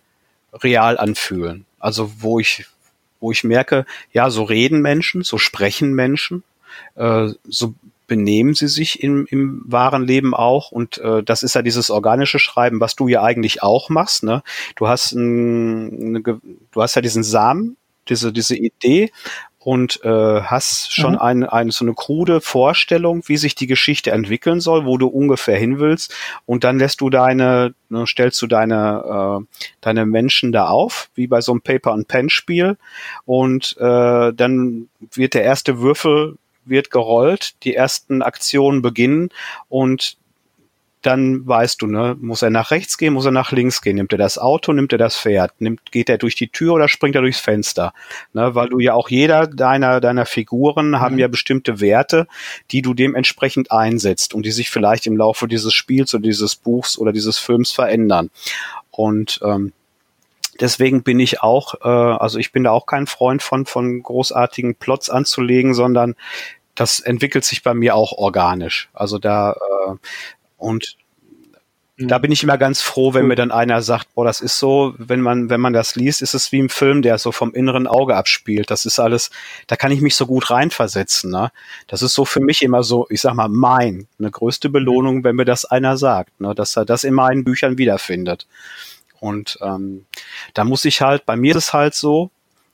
[0.53, 1.66] real anfühlen.
[1.78, 2.66] Also wo ich
[3.20, 6.42] wo ich merke, ja, so reden Menschen, so sprechen Menschen,
[6.94, 7.74] äh, so
[8.07, 10.72] benehmen sie sich im, im wahren Leben auch.
[10.72, 14.24] Und äh, das ist ja dieses organische Schreiben, was du ja eigentlich auch machst.
[14.24, 14.42] Ne?
[14.74, 17.76] Du hast ein, eine, du hast ja diesen Samen,
[18.09, 19.12] diese, diese Idee
[19.62, 21.18] und äh, hast schon mhm.
[21.18, 25.58] eine, eine so eine krude Vorstellung, wie sich die Geschichte entwickeln soll, wo du ungefähr
[25.58, 26.14] hin willst,
[26.46, 31.26] und dann lässt du deine, ne, stellst du deine äh, deine Menschen da auf, wie
[31.26, 32.78] bei so einem Paper and Pen Spiel,
[33.26, 39.30] und äh, dann wird der erste Würfel wird gerollt, die ersten Aktionen beginnen.
[39.68, 40.16] Und
[41.03, 44.12] dann weißt du, ne, muss er nach rechts gehen, muss er nach links gehen, nimmt
[44.12, 47.14] er das Auto, nimmt er das Pferd, nimmt, geht er durch die Tür oder springt
[47.14, 47.94] er durchs Fenster,
[48.34, 51.01] ne, weil du ja auch jeder deiner, deiner Figuren mhm.
[51.01, 52.26] haben ja bestimmte Werte,
[52.70, 56.98] die du dementsprechend einsetzt und die sich vielleicht im Laufe dieses Spiels oder dieses Buchs
[56.98, 58.30] oder dieses Films verändern.
[58.90, 59.72] Und ähm,
[60.61, 64.74] deswegen bin ich auch, äh, also ich bin da auch kein Freund von, von großartigen
[64.74, 66.14] Plots anzulegen, sondern
[66.74, 68.90] das entwickelt sich bei mir auch organisch.
[68.92, 69.94] Also da äh,
[70.61, 70.96] und
[72.02, 74.94] da bin ich immer ganz froh, wenn mir dann einer sagt, boah, das ist so,
[74.96, 77.86] wenn man, wenn man das liest, ist es wie ein Film, der so vom inneren
[77.86, 78.70] Auge abspielt.
[78.70, 79.30] Das ist alles,
[79.66, 81.30] da kann ich mich so gut reinversetzen.
[81.30, 81.52] Ne?
[81.88, 85.36] Das ist so für mich immer so, ich sag mal, mein, eine größte Belohnung, wenn
[85.36, 86.54] mir das einer sagt, ne?
[86.54, 88.46] dass er das in meinen Büchern wiederfindet.
[89.20, 90.06] Und ähm,
[90.54, 92.30] da muss ich halt, bei mir ist es halt so,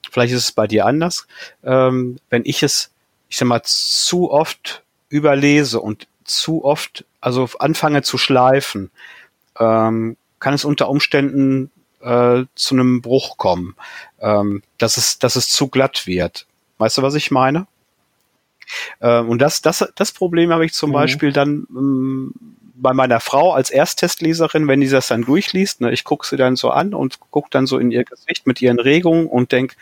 [0.09, 1.27] vielleicht ist es bei dir anders,
[1.63, 2.91] ähm, wenn ich es,
[3.27, 8.91] ich sag mal, zu oft überlese und zu oft, also anfange zu schleifen,
[9.59, 13.75] ähm, kann es unter Umständen äh, zu einem Bruch kommen,
[14.19, 16.45] ähm, dass es, dass es zu glatt wird.
[16.77, 17.67] Weißt du, was ich meine?
[19.01, 20.95] Ähm, und das, das, das Problem habe ich zum mhm.
[20.95, 22.33] Beispiel dann ähm,
[22.75, 26.55] bei meiner Frau als Ersttestleserin, wenn die das dann durchliest, ne, ich gucke sie dann
[26.55, 29.75] so an und gucke dann so in ihr Gesicht mit ihren Regungen und denk,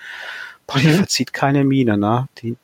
[0.65, 0.95] boah, die mhm.
[0.95, 2.27] verzieht keine Miene, ne?
[2.41, 2.55] Die,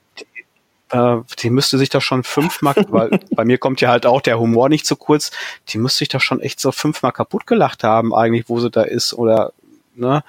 [0.91, 4.39] äh, die müsste sich doch schon fünfmal, weil bei mir kommt ja halt auch der
[4.39, 5.31] Humor nicht zu kurz,
[5.69, 8.83] die müsste sich doch schon echt so fünfmal kaputt gelacht haben, eigentlich, wo sie da
[8.83, 9.53] ist, oder,
[9.95, 10.23] ne?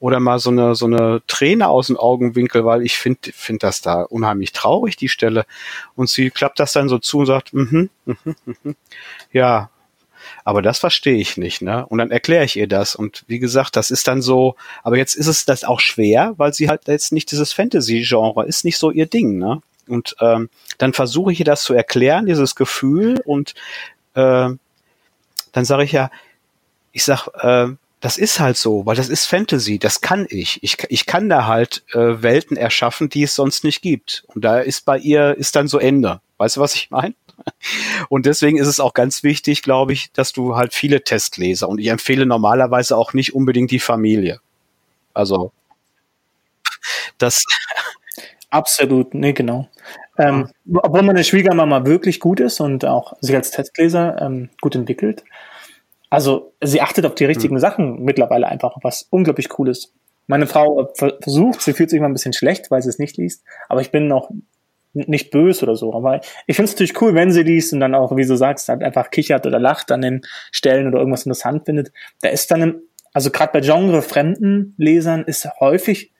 [0.00, 3.80] Oder mal so eine, so eine Träne aus dem Augenwinkel, weil ich finde find das
[3.80, 5.46] da unheimlich traurig, die Stelle.
[5.94, 8.76] Und sie klappt das dann so zu und sagt, mhm, mhm, mhm.
[9.32, 9.70] ja,
[10.44, 11.86] aber das verstehe ich nicht, ne?
[11.86, 12.94] Und dann erkläre ich ihr das.
[12.94, 16.52] Und wie gesagt, das ist dann so, aber jetzt ist es das auch schwer, weil
[16.52, 19.62] sie halt jetzt nicht dieses Fantasy-Genre ist nicht so ihr Ding, ne?
[19.88, 23.54] Und ähm, dann versuche ich ihr das zu erklären, dieses Gefühl, und
[24.14, 24.50] äh,
[25.52, 26.10] dann sage ich ja,
[26.92, 30.62] ich sag, äh, das ist halt so, weil das ist Fantasy, das kann ich.
[30.62, 34.24] Ich, ich kann da halt äh, Welten erschaffen, die es sonst nicht gibt.
[34.26, 36.20] Und da ist bei ihr, ist dann so Ende.
[36.36, 37.14] Weißt du, was ich meine?
[38.10, 41.78] Und deswegen ist es auch ganz wichtig, glaube ich, dass du halt viele Testleser und
[41.78, 44.40] ich empfehle normalerweise auch nicht unbedingt die Familie.
[45.14, 45.52] Also
[47.18, 47.44] das
[48.54, 49.66] Absolut, nee, genau.
[50.16, 55.24] Ähm, obwohl meine Schwiegermama wirklich gut ist und auch sich als Testleser ähm, gut entwickelt.
[56.08, 57.58] Also sie achtet auf die richtigen mhm.
[57.58, 59.92] Sachen mittlerweile einfach, was unglaublich cool ist.
[60.28, 63.42] Meine Frau versucht, sie fühlt sich immer ein bisschen schlecht, weil sie es nicht liest,
[63.68, 64.30] aber ich bin noch
[64.92, 65.92] nicht böse oder so.
[65.92, 68.68] Aber ich finde es natürlich cool, wenn sie liest und dann auch, wie du sagst,
[68.68, 71.90] halt einfach kichert oder lacht an den Stellen oder irgendwas interessant findet.
[72.20, 72.82] Da ist dann, im,
[73.12, 76.13] also gerade bei Genre-fremden Lesern ist häufig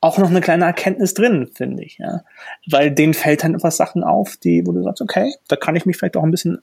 [0.00, 1.98] auch noch eine kleine Erkenntnis drin, finde ich.
[1.98, 2.22] Ja?
[2.66, 5.84] Weil denen fällt dann etwas Sachen auf, die, wo du sagst, okay, da kann ich
[5.84, 6.62] mich vielleicht auch ein bisschen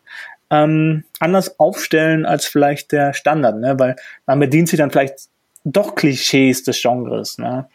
[0.50, 3.78] ähm, anders aufstellen als vielleicht der Standard, ne?
[3.78, 5.30] weil man bedient sich dann vielleicht
[5.64, 7.68] doch Klischees des Genres, ne?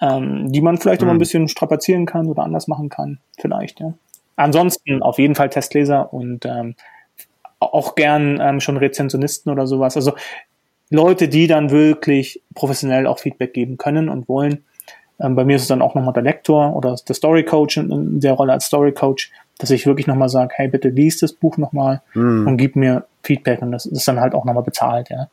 [0.00, 1.08] ähm, die man vielleicht mhm.
[1.08, 3.80] auch ein bisschen strapazieren kann oder anders machen kann, vielleicht.
[3.80, 3.94] Ja?
[4.36, 6.76] Ansonsten auf jeden Fall Testleser und ähm,
[7.58, 9.96] auch gern ähm, schon Rezensionisten oder sowas.
[9.96, 10.14] Also
[10.88, 14.64] Leute, die dann wirklich professionell auch Feedback geben können und wollen
[15.20, 18.20] ähm, bei mir ist es dann auch nochmal der Lektor oder der Story Coach in
[18.20, 21.56] der Rolle als Story Coach, dass ich wirklich nochmal sage, hey, bitte lies das Buch
[21.58, 22.46] nochmal mhm.
[22.46, 25.28] und gib mir Feedback und das ist dann halt auch nochmal bezahlt, ja.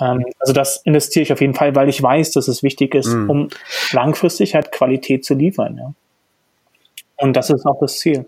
[0.00, 3.08] Ähm, also das investiere ich auf jeden Fall, weil ich weiß, dass es wichtig ist,
[3.08, 3.30] mhm.
[3.30, 3.48] um
[3.92, 5.92] langfristig halt Qualität zu liefern, ja.
[7.16, 8.26] Und das ist auch das Ziel.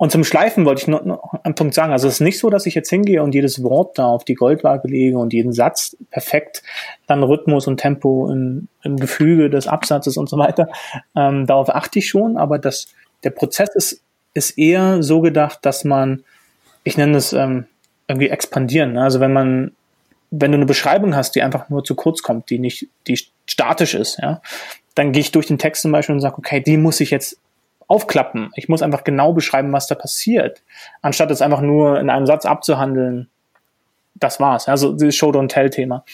[0.00, 1.92] Und zum Schleifen wollte ich nur, nur einen Punkt sagen.
[1.92, 4.32] Also es ist nicht so, dass ich jetzt hingehe und jedes Wort da auf die
[4.32, 6.62] Goldwaage lege und jeden Satz perfekt
[7.06, 10.70] dann Rhythmus und Tempo im, im Gefüge des Absatzes und so weiter.
[11.14, 12.86] Ähm, darauf achte ich schon, aber das,
[13.24, 16.24] der Prozess ist, ist eher so gedacht, dass man,
[16.82, 17.66] ich nenne es ähm,
[18.08, 18.96] irgendwie expandieren.
[18.96, 19.72] Also wenn man,
[20.30, 23.92] wenn du eine Beschreibung hast, die einfach nur zu kurz kommt, die nicht, die statisch
[23.92, 24.40] ist, ja,
[24.94, 27.36] dann gehe ich durch den Text zum Beispiel und sage, okay, die muss ich jetzt
[27.90, 28.52] aufklappen.
[28.54, 30.62] Ich muss einfach genau beschreiben, was da passiert,
[31.02, 33.28] anstatt es einfach nur in einem Satz abzuhandeln.
[34.14, 34.68] Das war's.
[34.68, 36.04] Also dieses Show-Don't-Tell-Thema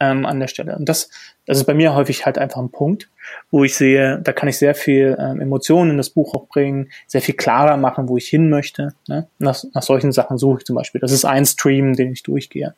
[0.00, 0.76] ähm, an der Stelle.
[0.76, 1.10] Und das,
[1.44, 3.10] das ist bei mir häufig halt einfach ein Punkt,
[3.50, 6.90] wo ich sehe, da kann ich sehr viel ähm, Emotionen in das Buch auch bringen,
[7.06, 8.94] sehr viel klarer machen, wo ich hin möchte.
[9.06, 9.26] Ne?
[9.38, 11.00] Nach, nach solchen Sachen suche ich zum Beispiel.
[11.00, 12.74] Das ist ein Stream, den ich durchgehe.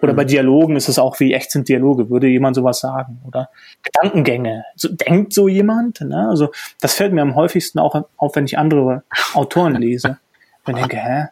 [0.00, 0.28] Oder bei mhm.
[0.28, 3.20] Dialogen ist es auch, wie echt sind Dialoge, würde jemand sowas sagen?
[3.26, 3.50] Oder
[3.82, 4.64] Gedankengänge.
[4.76, 6.00] So, denkt so jemand?
[6.00, 6.28] Ne?
[6.28, 9.02] Also das fällt mir am häufigsten auch auf, wenn ich andere
[9.34, 10.18] Autoren lese.
[10.66, 11.26] Und denke, hä?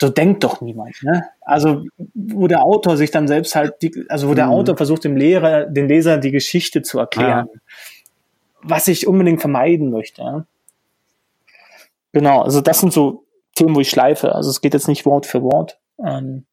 [0.00, 1.02] So denkt doch niemand.
[1.02, 1.24] Ne?
[1.40, 1.84] Also
[2.14, 4.52] wo der Autor sich dann selbst halt, die, also wo der mhm.
[4.52, 7.60] Autor versucht dem Lehrer, den Leser die Geschichte zu erklären, ja.
[8.62, 10.46] was ich unbedingt vermeiden möchte.
[12.12, 13.24] Genau, also das sind so
[13.54, 14.34] Themen, wo ich schleife.
[14.34, 15.78] Also es geht jetzt nicht Wort für Wort.
[16.04, 16.44] Ähm,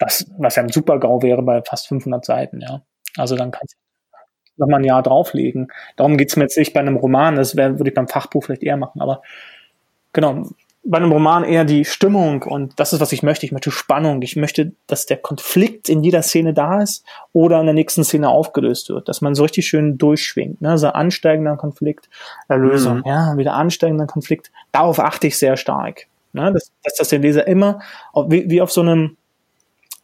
[0.00, 2.82] was, was ja ein super GAU wäre bei fast 500 Seiten, ja.
[3.16, 5.68] Also dann kannst du nochmal ein Jahr drauflegen.
[5.96, 8.62] Darum geht's mir jetzt nicht bei einem Roman, das wär, würde ich beim Fachbuch vielleicht
[8.62, 9.22] eher machen, aber
[10.12, 10.44] genau,
[10.82, 13.44] bei einem Roman eher die Stimmung und das ist, was ich möchte.
[13.44, 14.22] Ich möchte Spannung.
[14.22, 18.30] Ich möchte, dass der Konflikt in jeder Szene da ist oder in der nächsten Szene
[18.30, 20.62] aufgelöst wird, dass man so richtig schön durchschwingt.
[20.62, 20.70] Ne?
[20.70, 22.08] Also ansteigender Konflikt,
[22.48, 23.04] Erlösung, mhm.
[23.04, 24.50] ja, wieder ansteigender Konflikt.
[24.72, 26.06] Darauf achte ich sehr stark.
[26.32, 26.50] Ne?
[26.52, 27.80] Dass, dass das den Leser immer
[28.28, 29.18] wie, wie auf so einem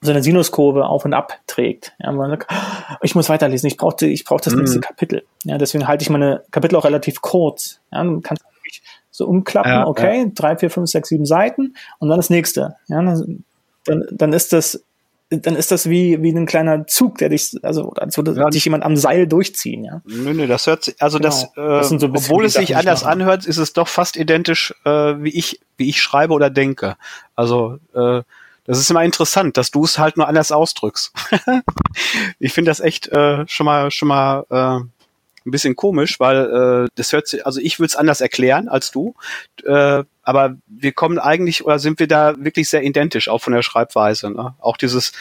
[0.07, 1.93] so eine Sinuskurve auf und ab trägt.
[1.99, 2.51] Ja, man sagt,
[3.03, 4.61] ich muss weiterlesen, ich brauche ich brauch das mhm.
[4.61, 5.25] nächste Kapitel.
[5.45, 7.81] Ja, deswegen halte ich meine Kapitel auch relativ kurz.
[7.93, 8.43] Ja, du kannst
[9.11, 10.31] so umklappen, ja, okay, ja.
[10.35, 12.77] drei, vier, fünf, sechs, sieben Seiten und dann das nächste.
[12.89, 13.45] Ja, dann,
[14.11, 14.85] dann ist das
[15.29, 18.49] dann ist das wie, wie ein kleiner Zug, der dich, also als würde ja.
[18.49, 20.01] dich jemand am Seil durchziehen, ja.
[20.05, 21.31] Nö, nö, das hört sich, also genau.
[21.31, 24.91] das, das äh, so obwohl es sich anders anhört, ist es doch fast identisch, äh,
[24.91, 26.97] wie ich, wie ich schreibe oder denke.
[27.35, 28.23] Also, äh,
[28.67, 31.13] das ist immer interessant, dass du es halt nur anders ausdrückst.
[32.39, 34.85] ich finde das echt äh, schon mal, schon mal äh,
[35.47, 38.91] ein bisschen komisch, weil äh, das hört sich, also ich würde es anders erklären als
[38.91, 39.15] du,
[39.65, 43.63] äh, aber wir kommen eigentlich oder sind wir da wirklich sehr identisch, auch von der
[43.63, 44.31] Schreibweise.
[44.31, 44.55] Ne?
[44.59, 45.13] Auch dieses,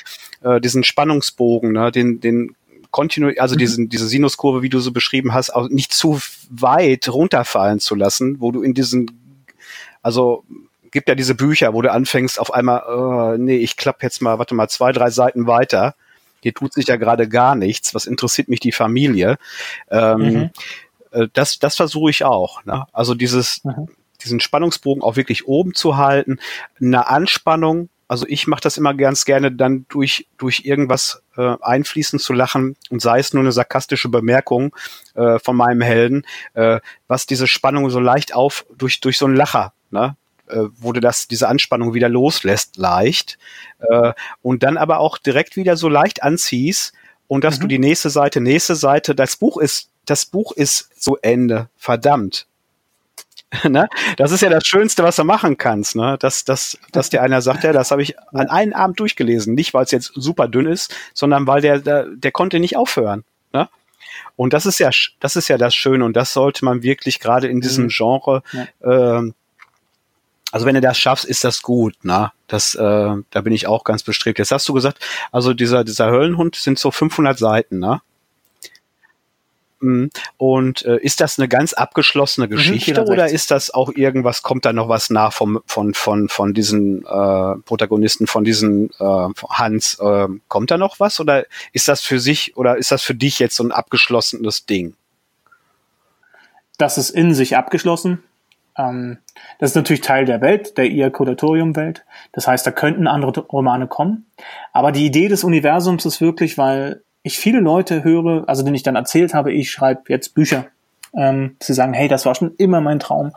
[0.41, 1.91] äh, diesen Spannungsbogen, ne?
[1.91, 2.55] den, den
[2.89, 3.59] kontinu also mhm.
[3.59, 6.19] diesen, diese Sinuskurve, wie du so beschrieben hast, auch nicht zu
[6.49, 9.11] weit runterfallen zu lassen, wo du in diesen,
[10.01, 10.43] also
[10.95, 14.39] gibt ja diese Bücher, wo du anfängst auf einmal, uh, nee, ich klappe jetzt mal,
[14.39, 15.93] warte mal, zwei, drei Seiten weiter
[16.45, 19.39] hier tut sich ja gerade gar nichts, was interessiert mich die Familie.
[19.89, 20.49] Ähm, mhm.
[21.09, 22.63] Äh, das, das versuche ich auch.
[22.65, 22.85] Ne?
[22.93, 23.87] Also dieses, mhm.
[24.23, 26.37] diesen Spannungsbogen auch wirklich oben zu halten,
[26.79, 32.19] eine Anspannung, also ich mache das immer ganz gerne dann durch, durch irgendwas äh, einfließen
[32.19, 34.75] zu lachen und sei es nur eine sarkastische Bemerkung
[35.15, 39.35] äh, von meinem Helden, äh, was diese Spannung so leicht auf durch, durch so einen
[39.35, 40.15] Lacher ne?
[40.49, 43.37] Äh, wo du das, diese Anspannung wieder loslässt, leicht,
[43.79, 46.93] äh, und dann aber auch direkt wieder so leicht anziehst
[47.27, 47.61] und dass mhm.
[47.61, 52.47] du die nächste Seite, nächste Seite, das Buch ist, das Buch ist zu Ende, verdammt.
[53.63, 53.87] ne?
[54.17, 56.17] Das ist ja das Schönste, was du machen kannst, ne?
[56.19, 59.55] Dass, dass, dass dir einer sagt, ja, das habe ich an einem Abend durchgelesen.
[59.55, 63.23] Nicht, weil es jetzt super dünn ist, sondern weil der, der, der konnte nicht aufhören.
[63.53, 63.69] Ne?
[64.35, 64.89] Und das ist ja,
[65.19, 67.89] das ist ja das Schöne und das sollte man wirklich gerade in diesem mhm.
[67.89, 69.19] Genre ja.
[69.19, 69.31] äh,
[70.55, 72.31] also wenn du das schaffst, ist das gut, na?
[72.47, 74.39] Das, äh, da bin ich auch ganz bestrebt.
[74.39, 78.01] Jetzt hast du gesagt, also dieser dieser Höllenhund sind so 500 Seiten, ne?
[79.81, 80.11] Mhm.
[80.37, 84.43] Und äh, ist das eine ganz abgeschlossene mhm, Geschichte mhm, oder ist das auch irgendwas,
[84.43, 89.27] kommt da noch was nach vom, von, von, von diesen äh, Protagonisten, von diesen äh,
[89.49, 91.43] Hans, äh, kommt da noch was oder
[91.73, 94.95] ist das für sich oder ist das für dich jetzt so ein abgeschlossenes Ding?
[96.77, 98.23] Das ist in sich abgeschlossen.
[98.77, 99.17] Ähm,
[99.59, 102.05] das ist natürlich Teil der Welt, der Iacodatorium-Welt.
[102.31, 104.25] Das heißt, da könnten andere Romane kommen.
[104.73, 108.83] Aber die Idee des Universums ist wirklich, weil ich viele Leute höre, also denen ich
[108.83, 110.65] dann erzählt habe, ich schreibe jetzt Bücher.
[111.15, 113.31] Ähm, sie sagen, hey, das war schon immer mein Traum.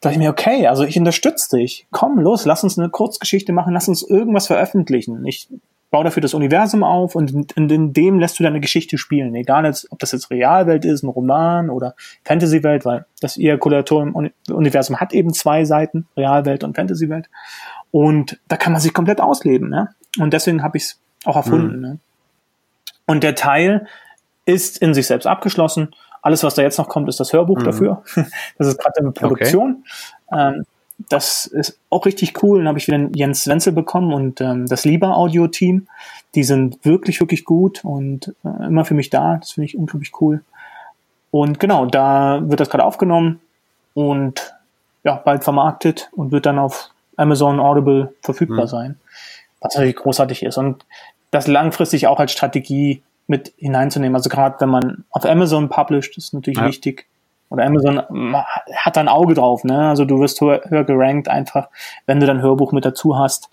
[0.00, 1.86] Da ich mir, okay, also ich unterstütze dich.
[1.90, 5.24] Komm, los, lass uns eine Kurzgeschichte machen, lass uns irgendwas veröffentlichen.
[5.24, 5.48] Ich
[5.94, 9.32] bau dafür das Universum auf und in, in, dem lässt du deine Geschichte spielen.
[9.36, 15.12] Egal, jetzt, ob das jetzt Realwelt ist, ein Roman oder Fantasywelt, weil das Ejakulatorium-Universum hat
[15.12, 17.30] eben zwei Seiten, Realwelt und Fantasywelt.
[17.92, 19.68] Und da kann man sich komplett ausleben.
[19.68, 19.90] Ne?
[20.18, 21.76] Und deswegen habe ich es auch erfunden.
[21.76, 21.82] Mhm.
[21.82, 21.98] Ne?
[23.06, 23.86] Und der Teil
[24.46, 25.94] ist in sich selbst abgeschlossen.
[26.22, 27.64] Alles, was da jetzt noch kommt, ist das Hörbuch mhm.
[27.66, 28.02] dafür.
[28.58, 29.84] Das ist gerade in Produktion.
[30.26, 30.56] Okay.
[30.56, 30.64] Ähm,
[31.08, 32.58] das ist auch richtig cool.
[32.58, 35.88] Dann habe ich wieder Jens Wenzel bekommen und ähm, das Lieber Audio Team.
[36.34, 39.36] Die sind wirklich, wirklich gut und äh, immer für mich da.
[39.36, 40.42] Das finde ich unglaublich cool.
[41.30, 43.40] Und genau, da wird das gerade aufgenommen
[43.94, 44.54] und
[45.02, 48.68] ja, bald vermarktet und wird dann auf Amazon Audible verfügbar mhm.
[48.68, 49.00] sein.
[49.60, 50.58] Was natürlich großartig ist.
[50.58, 50.84] Und
[51.30, 54.14] das langfristig auch als Strategie mit hineinzunehmen.
[54.14, 56.66] Also gerade wenn man auf Amazon publisht, ist natürlich ja.
[56.66, 57.06] wichtig,
[57.50, 57.98] oder Amazon
[58.74, 59.88] hat da ein Auge drauf, ne?
[59.88, 61.68] Also du wirst höher, höher gerankt einfach,
[62.06, 63.50] wenn du dein Hörbuch mit dazu hast.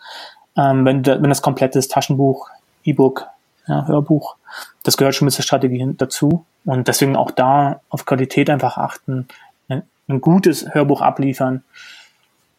[0.57, 2.49] Ähm, wenn, wenn das komplette Taschenbuch,
[2.83, 3.27] E-Book,
[3.67, 4.35] ja, Hörbuch,
[4.83, 6.45] das gehört schon mit zur Strategie dazu.
[6.65, 9.27] Und deswegen auch da auf Qualität einfach achten,
[9.69, 11.63] ein, ein gutes Hörbuch abliefern.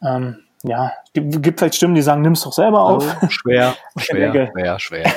[0.01, 3.03] Ähm, ja, gibt, gibt vielleicht Stimmen, die sagen, nimm es doch selber auf.
[3.21, 5.13] Oh, schwer, schwer, schwer, schwer.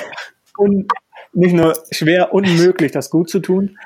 [0.58, 0.90] Und
[1.32, 3.78] nicht nur schwer, unmöglich, das gut zu tun.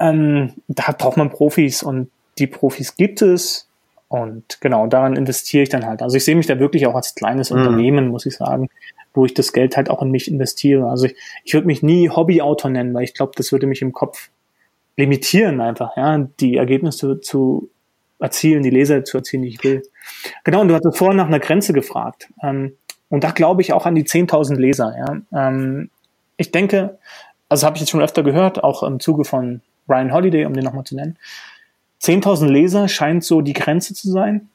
[0.00, 3.68] Ähm, da braucht man Profis und die Profis gibt es.
[4.08, 6.02] Und genau, daran investiere ich dann halt.
[6.02, 7.58] Also ich sehe mich da wirklich auch als kleines mhm.
[7.58, 8.68] Unternehmen, muss ich sagen,
[9.14, 10.88] wo ich das Geld halt auch in mich investiere.
[10.88, 13.92] Also ich, ich würde mich nie Hobbyautor nennen, weil ich glaube, das würde mich im
[13.92, 14.30] Kopf
[14.96, 17.70] limitieren einfach, ja, die Ergebnisse zu
[18.18, 19.82] erzielen, die Leser zu erzielen, die ich will.
[20.44, 22.28] Genau, und du hattest vorhin nach einer Grenze gefragt.
[22.42, 22.76] Ähm,
[23.08, 24.94] Und da glaube ich auch an die 10.000 Leser.
[24.96, 25.48] Ja.
[25.48, 25.90] Ähm,
[26.36, 26.98] ich denke,
[27.48, 30.64] also habe ich jetzt schon öfter gehört, auch im Zuge von Ryan Holiday, um den
[30.64, 31.16] nochmal zu nennen.
[32.02, 34.48] 10.000 Leser scheint so die Grenze zu sein,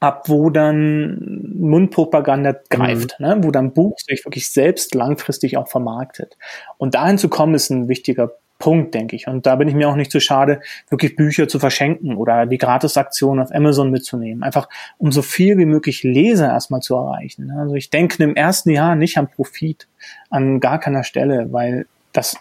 [0.00, 3.26] ab wo dann Mundpropaganda greift, mhm.
[3.26, 3.36] ne?
[3.42, 6.36] wo dann Buch sich wirklich selbst langfristig auch vermarktet.
[6.78, 9.26] Und dahin zu kommen, ist ein wichtiger Punkt, denke ich.
[9.26, 12.58] Und da bin ich mir auch nicht zu schade, wirklich Bücher zu verschenken oder die
[12.58, 14.44] Gratisaktion auf Amazon mitzunehmen.
[14.44, 14.68] Einfach
[14.98, 17.50] um so viel wie möglich Leser erstmal zu erreichen.
[17.50, 19.88] Also ich denke im ersten Jahr nicht an Profit,
[20.30, 22.36] an gar keiner Stelle, weil das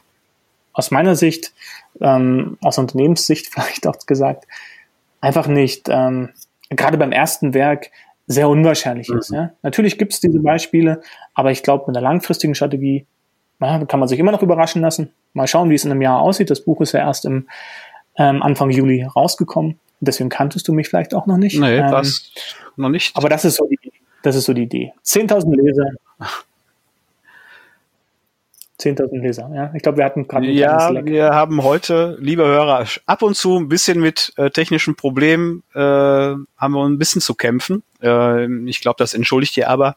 [0.73, 1.53] aus meiner Sicht,
[1.99, 4.47] ähm, aus Unternehmenssicht vielleicht auch gesagt,
[5.19, 6.29] einfach nicht, ähm,
[6.69, 7.91] gerade beim ersten Werk
[8.27, 9.17] sehr unwahrscheinlich mhm.
[9.19, 9.31] ist.
[9.31, 9.51] Ja?
[9.61, 11.01] Natürlich gibt es diese Beispiele,
[11.33, 13.05] aber ich glaube, mit einer langfristigen Strategie
[13.59, 15.11] na, kann man sich immer noch überraschen lassen.
[15.33, 16.49] Mal schauen, wie es in einem Jahr aussieht.
[16.49, 17.47] Das Buch ist ja erst im
[18.17, 19.79] ähm, Anfang Juli rausgekommen.
[19.99, 21.59] Deswegen kanntest du mich vielleicht auch noch nicht.
[21.59, 22.31] Nee, ähm, das
[22.75, 23.15] noch nicht.
[23.15, 23.77] Aber das ist so die,
[24.23, 24.93] das ist so die Idee.
[25.05, 25.85] 10.000 Leser.
[28.81, 29.49] 10.000 Leser.
[29.53, 30.47] Ja, ich glaube, wir hatten gerade.
[30.47, 35.63] Ja, wir haben heute, liebe Hörer, ab und zu ein bisschen mit äh, technischen Problemen
[35.73, 37.83] äh, haben wir ein bisschen zu kämpfen.
[38.01, 39.95] Äh, ich glaube, das entschuldigt ihr aber,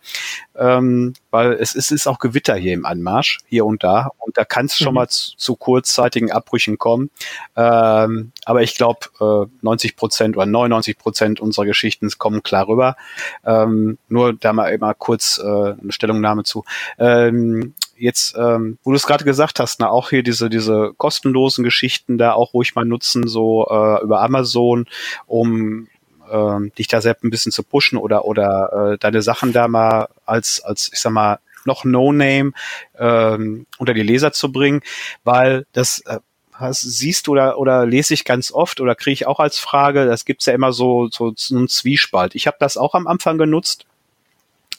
[0.57, 4.11] ähm, weil es ist, ist auch Gewitter hier im Anmarsch, hier und da.
[4.19, 4.95] Und da kann es schon mhm.
[4.95, 7.11] mal zu, zu, kurzzeitigen Abbrüchen kommen.
[7.57, 12.97] Ähm, aber ich glaube, äh, 90 Prozent oder 99 Prozent unserer Geschichten kommen klar rüber.
[13.45, 16.65] Ähm, nur da mal immer kurz äh, eine Stellungnahme zu.
[16.99, 21.65] Ähm, jetzt, ähm, wo du es gerade gesagt hast, na, auch hier diese, diese kostenlosen
[21.65, 24.87] Geschichten da auch ruhig mal nutzen, so äh, über Amazon,
[25.27, 25.89] um
[26.31, 30.09] ähm, dich da selbst ein bisschen zu pushen oder oder äh, deine Sachen da mal
[30.25, 32.53] als als ich sag mal noch No-Name
[32.99, 34.81] ähm, unter die Leser zu bringen,
[35.23, 36.21] weil das äh,
[36.59, 40.07] das siehst du oder, oder lese ich ganz oft oder kriege ich auch als Frage,
[40.07, 42.35] das gibt's ja immer so, so, so einen Zwiespalt.
[42.37, 43.87] Ich habe das auch am Anfang genutzt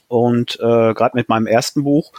[0.07, 2.11] und äh, gerade mit meinem ersten Buch,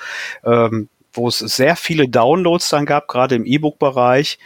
[0.45, 4.39] ähm, wo es sehr viele Downloads dann gab, gerade im E-Book-Bereich.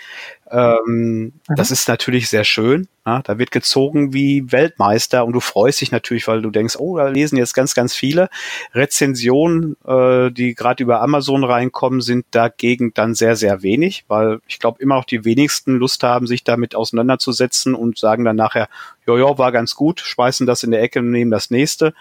[0.51, 1.55] Ähm, mhm.
[1.57, 2.89] Das ist natürlich sehr schön.
[3.07, 3.23] Ja?
[3.23, 7.09] Da wird gezogen wie Weltmeister und du freust dich natürlich, weil du denkst, oh, da
[7.09, 8.29] lesen jetzt ganz, ganz viele.
[8.75, 14.59] Rezensionen, äh, die gerade über Amazon reinkommen, sind dagegen dann sehr, sehr wenig, weil ich
[14.59, 18.69] glaube immer auch die wenigsten Lust haben, sich damit auseinanderzusetzen und sagen dann nachher,
[19.07, 21.95] ja, ja, war ganz gut, schmeißen das in der Ecke und nehmen das nächste.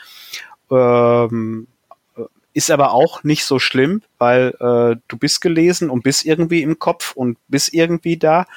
[0.72, 1.68] Ähm,
[2.54, 6.80] ist aber auch nicht so schlimm, weil äh, du bist gelesen und bist irgendwie im
[6.80, 8.48] Kopf und bist irgendwie da.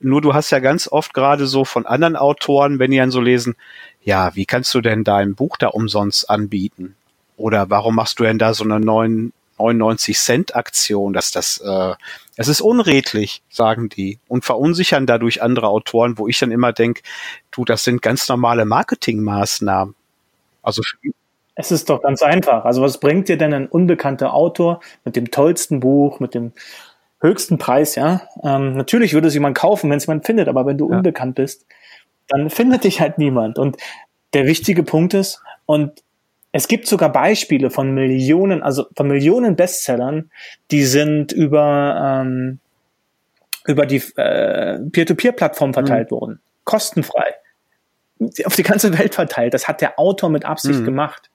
[0.00, 3.20] Nur du hast ja ganz oft gerade so von anderen Autoren, wenn die dann so
[3.20, 3.56] lesen,
[4.02, 6.94] ja, wie kannst du denn dein Buch da umsonst anbieten?
[7.36, 11.12] Oder warum machst du denn da so eine 99 Cent Aktion?
[11.12, 11.94] Dass das, äh,
[12.36, 17.02] es ist unredlich, sagen die und verunsichern dadurch andere Autoren, wo ich dann immer denke,
[17.50, 19.94] du, das sind ganz normale Marketingmaßnahmen.
[20.62, 20.82] Also
[21.54, 22.64] es ist doch ganz einfach.
[22.64, 26.52] Also was bringt dir denn ein unbekannter Autor mit dem tollsten Buch, mit dem
[27.20, 28.22] höchsten Preis, ja?
[28.42, 30.96] Ähm, natürlich würde es jemand kaufen, wenn es jemand findet, aber wenn du ja.
[30.96, 31.66] unbekannt bist,
[32.28, 33.58] dann findet dich halt niemand.
[33.58, 33.76] Und
[34.32, 36.02] der wichtige Punkt ist, und
[36.52, 40.30] es gibt sogar Beispiele von Millionen, also von Millionen Bestsellern,
[40.70, 42.58] die sind über, ähm,
[43.66, 46.16] über die äh, Peer-to-Peer-Plattform verteilt mhm.
[46.16, 46.40] worden.
[46.64, 47.34] Kostenfrei.
[48.44, 49.54] Auf die ganze Welt verteilt.
[49.54, 50.84] Das hat der Autor mit Absicht mhm.
[50.84, 51.31] gemacht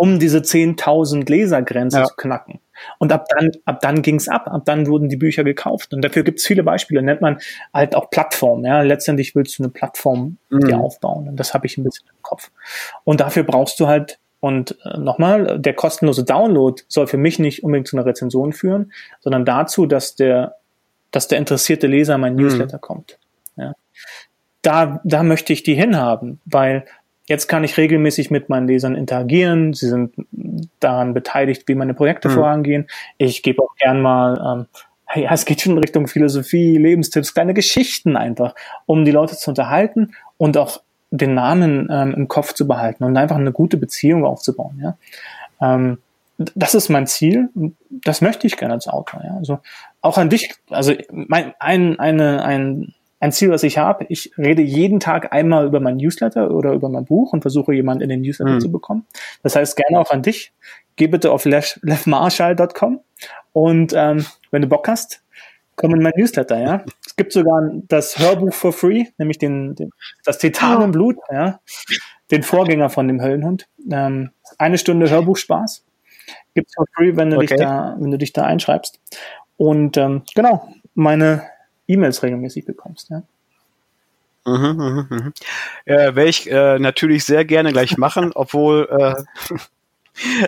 [0.00, 2.04] um diese 10.000 Lesergrenze ja.
[2.06, 2.58] zu knacken.
[2.98, 5.92] Und ab dann, ab dann ging's ab, ab dann wurden die Bücher gekauft.
[5.92, 7.38] Und dafür gibt's viele Beispiele, nennt man
[7.74, 8.64] halt auch Plattformen.
[8.64, 8.80] Ja?
[8.80, 10.60] Letztendlich willst du eine Plattform mhm.
[10.60, 11.28] dir aufbauen.
[11.28, 12.50] Und das habe ich ein bisschen im Kopf.
[13.04, 17.62] Und dafür brauchst du halt, und äh, nochmal, der kostenlose Download soll für mich nicht
[17.62, 20.56] unbedingt zu einer Rezension führen, sondern dazu, dass der,
[21.10, 22.44] dass der interessierte Leser in mein mhm.
[22.44, 23.18] Newsletter kommt.
[23.56, 23.74] Ja?
[24.62, 26.86] Da, da möchte ich die hinhaben, weil
[27.30, 29.72] Jetzt kann ich regelmäßig mit meinen Lesern interagieren.
[29.72, 30.12] Sie sind
[30.80, 32.32] daran beteiligt, wie meine Projekte mhm.
[32.32, 32.88] vorangehen.
[33.18, 34.66] Ich gebe auch gern mal, ähm,
[35.04, 39.52] hey, es geht schon in Richtung Philosophie, Lebenstipps, kleine Geschichten einfach, um die Leute zu
[39.52, 40.80] unterhalten und auch
[41.12, 44.80] den Namen ähm, im Kopf zu behalten und einfach eine gute Beziehung aufzubauen.
[44.82, 44.96] Ja?
[45.60, 45.98] Ähm,
[46.36, 47.48] das ist mein Ziel.
[47.90, 49.22] Das möchte ich gerne als Autor.
[49.22, 49.36] Ja?
[49.36, 49.60] Also
[50.00, 50.52] auch an dich.
[50.68, 54.06] Also mein, ein, eine, ein ein Ziel, was ich habe.
[54.08, 58.02] Ich rede jeden Tag einmal über mein Newsletter oder über mein Buch und versuche jemanden
[58.02, 58.60] in den Newsletter mhm.
[58.60, 59.06] zu bekommen.
[59.42, 60.52] Das heißt gerne auch an dich.
[60.96, 63.00] Geh bitte auf lefmarshall.com
[63.52, 65.22] und ähm, wenn du Bock hast,
[65.76, 66.84] komm in mein Newsletter, ja.
[67.06, 69.90] Es gibt sogar das Hörbuch for free, nämlich den, den
[70.24, 71.60] das Titanenblut, ja,
[72.30, 73.66] den Vorgänger von dem Höllenhund.
[73.90, 75.84] Ähm, eine Stunde Hörbuchspaß
[76.54, 77.46] gibt's for free, wenn du okay.
[77.46, 79.00] dich da, wenn du dich da einschreibst.
[79.56, 81.42] Und ähm, genau, meine
[81.90, 83.10] E-Mails regelmäßig bekommst.
[83.10, 83.22] Ja?
[84.46, 85.32] Mhm, mhm, mhm.
[85.84, 89.48] Äh, Werde ich äh, natürlich sehr gerne gleich machen, obwohl äh,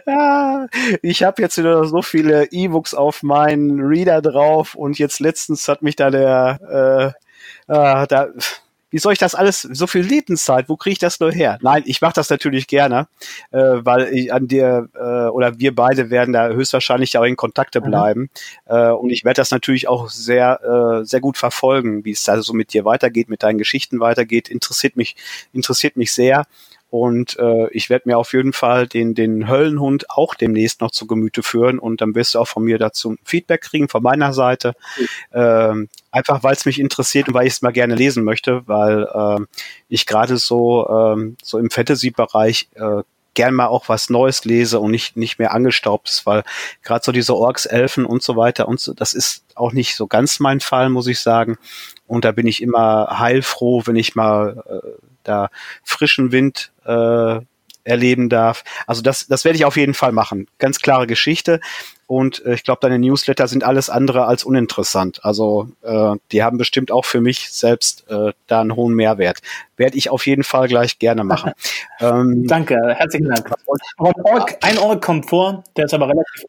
[0.07, 0.67] Ja,
[1.03, 5.83] ich habe jetzt wieder so viele E-Books auf meinen Reader drauf und jetzt letztens hat
[5.83, 7.15] mich da der
[7.69, 8.29] äh, äh, da
[8.93, 11.59] wie soll ich das alles, so viel Lebenszeit, wo kriege ich das nur her?
[11.63, 13.09] Nein, ich mache das natürlich gerne,
[13.51, 17.81] äh, weil ich an dir äh, oder wir beide werden da höchstwahrscheinlich auch in Kontakte
[17.81, 17.85] mhm.
[17.85, 18.21] bleiben.
[18.21, 18.29] Mhm.
[18.67, 22.41] Äh, und ich werde das natürlich auch sehr, äh, sehr gut verfolgen, wie es da
[22.43, 24.49] so mit dir weitergeht, mit deinen Geschichten weitergeht.
[24.49, 25.17] Interessiert mich,
[25.53, 26.45] interessiert mich sehr.
[26.93, 31.07] Und äh, ich werde mir auf jeden Fall den, den Höllenhund auch demnächst noch zu
[31.07, 34.75] Gemüte führen und dann wirst du auch von mir dazu Feedback kriegen von meiner Seite.
[35.33, 39.05] Ähm, einfach weil es mich interessiert und weil ich es mal gerne lesen möchte, weil
[39.05, 39.43] äh,
[39.89, 44.91] ich gerade so, ähm, so im Fantasy-Bereich äh, gern mal auch was Neues lese und
[44.91, 46.45] nicht, nicht mehr angestaubt ist, weil
[46.83, 50.07] gerade so diese Orks, Elfen und so weiter und so, das ist auch nicht so
[50.07, 51.57] ganz mein Fall, muss ich sagen.
[52.07, 55.51] Und da bin ich immer heilfroh, wenn ich mal äh, da
[55.85, 57.41] frischen Wind äh,
[57.85, 58.65] erleben darf.
[58.87, 60.47] Also das, das werde ich auf jeden Fall machen.
[60.59, 61.61] Ganz klare Geschichte.
[62.07, 65.25] Und äh, ich glaube, deine Newsletter sind alles andere als uninteressant.
[65.25, 69.39] Also äh, die haben bestimmt auch für mich selbst äh, da einen hohen Mehrwert.
[69.77, 71.53] Werde ich auf jeden Fall gleich gerne machen.
[72.01, 73.51] ähm, Danke, herzlichen Dank.
[73.97, 76.45] Org, ein Org kommt vor, der ist aber relativ,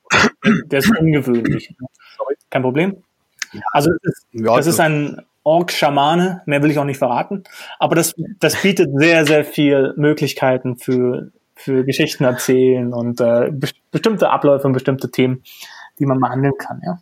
[0.65, 1.73] der ist ungewöhnlich.
[2.49, 2.97] Kein Problem.
[3.71, 7.43] Also es ist, ja, es ist ein Ork-Schamane, mehr will ich auch nicht verraten.
[7.79, 13.51] Aber das, das bietet sehr, sehr viel Möglichkeiten für, für Geschichten erzählen und äh,
[13.91, 15.43] bestimmte Abläufe und bestimmte Themen,
[15.99, 16.99] die man behandeln kann, ja.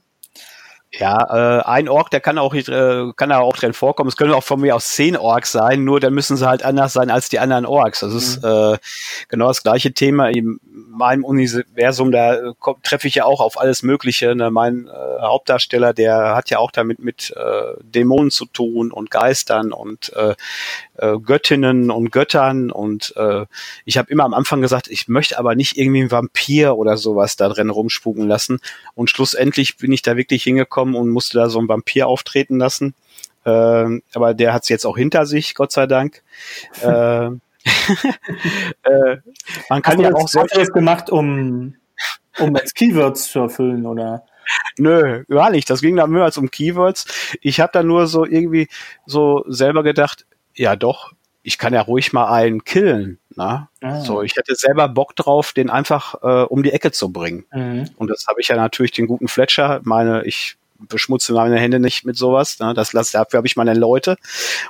[0.94, 4.10] Ja, äh, ein Ork, der kann auch äh, kann da auch drin vorkommen.
[4.10, 6.92] Es können auch von mir aus zehn Orks sein, nur dann müssen sie halt anders
[6.92, 8.02] sein als die anderen Orks.
[8.02, 8.50] Das ist mhm.
[8.50, 8.78] äh,
[9.30, 10.28] genau das gleiche Thema.
[10.30, 14.36] In meinem Universum, da äh, treffe ich ja auch auf alles Mögliche.
[14.36, 14.52] Ne?
[14.52, 19.72] Mein äh, Hauptdarsteller, der hat ja auch damit mit äh, Dämonen zu tun und Geistern
[19.72, 20.36] und äh,
[21.02, 22.72] äh, Göttinnen und Göttern.
[22.72, 23.46] Und äh,
[23.86, 27.36] ich habe immer am Anfang gesagt, ich möchte aber nicht irgendwie einen Vampir oder sowas
[27.36, 28.60] da drin rumspuken lassen.
[28.96, 32.58] Und schlussendlich bin ich da wirklich hingekommen gekommen und musste da so einen Vampir auftreten
[32.58, 32.96] lassen.
[33.46, 36.24] Ähm, aber der hat es jetzt auch hinter sich, Gott sei Dank.
[36.82, 37.26] äh,
[38.84, 39.18] äh,
[39.70, 41.76] man kann hast ja auch solche das gemacht, um
[42.40, 44.24] um als Keywords zu erfüllen oder
[44.78, 45.70] Nö, gar nicht.
[45.70, 47.38] Das ging dann mehr als um Keywords.
[47.42, 48.68] Ich habe da nur so irgendwie
[49.06, 50.26] so selber gedacht,
[50.56, 53.20] ja doch, ich kann ja ruhig mal einen killen.
[53.36, 53.70] Na?
[53.82, 54.02] Ah.
[54.02, 57.46] So, ich hätte selber Bock drauf, den einfach äh, um die Ecke zu bringen.
[57.52, 57.90] Mhm.
[57.98, 60.58] Und das habe ich ja natürlich den guten Fletcher, meine, ich
[60.90, 62.60] beschmutze meine Hände nicht mit sowas.
[62.60, 62.74] Ne?
[62.74, 64.18] Das lasse dafür habe ich meine Leute.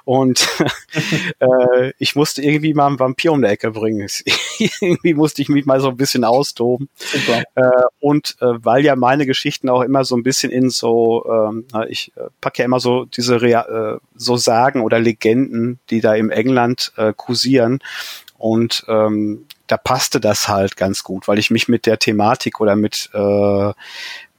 [0.03, 0.47] Und
[1.39, 4.07] äh, ich musste irgendwie mal einen Vampir um die Ecke bringen.
[4.59, 6.89] irgendwie musste ich mich mal so ein bisschen austoben.
[6.95, 7.43] Super.
[7.55, 11.65] Äh, und äh, weil ja meine Geschichten auch immer so ein bisschen in so, ähm,
[11.89, 16.15] ich äh, packe ja immer so diese Rea äh, so Sagen oder Legenden, die da
[16.15, 17.79] im England äh, kursieren.
[18.37, 22.75] Und ähm, da passte das halt ganz gut, weil ich mich mit der Thematik oder
[22.75, 23.73] mit äh,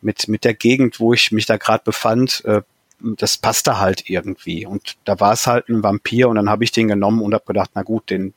[0.02, 2.62] mit, mit der Gegend, wo ich mich da gerade befand, äh,
[3.00, 4.66] das passte halt irgendwie.
[4.66, 7.44] Und da war es halt ein Vampir und dann habe ich den genommen und habe
[7.46, 8.34] gedacht, na gut, den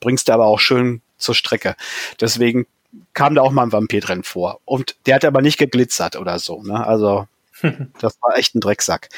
[0.00, 1.76] bringst du aber auch schön zur Strecke.
[2.20, 2.66] Deswegen
[3.12, 4.60] kam da auch mal ein Vampir drin vor.
[4.64, 6.62] Und der hat aber nicht geglitzert oder so.
[6.62, 6.86] Ne?
[6.86, 7.26] Also
[8.00, 9.08] das war echt ein Drecksack.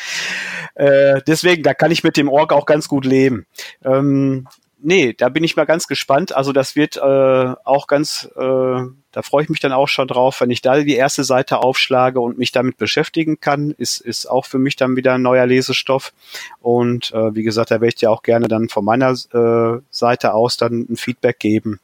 [0.75, 3.47] Äh, deswegen, da kann ich mit dem Org auch ganz gut leben.
[3.85, 4.47] Ähm,
[4.87, 6.35] nee, da bin ich mal ganz gespannt.
[6.35, 10.41] Also das wird äh, auch ganz, äh, da freue ich mich dann auch schon drauf,
[10.41, 14.47] wenn ich da die erste Seite aufschlage und mich damit beschäftigen kann, ist, ist auch
[14.47, 16.13] für mich dann wieder ein neuer Lesestoff.
[16.61, 20.35] Und äh, wie gesagt, da werde ich dir auch gerne dann von meiner äh, Seite
[20.35, 21.81] aus dann ein Feedback geben.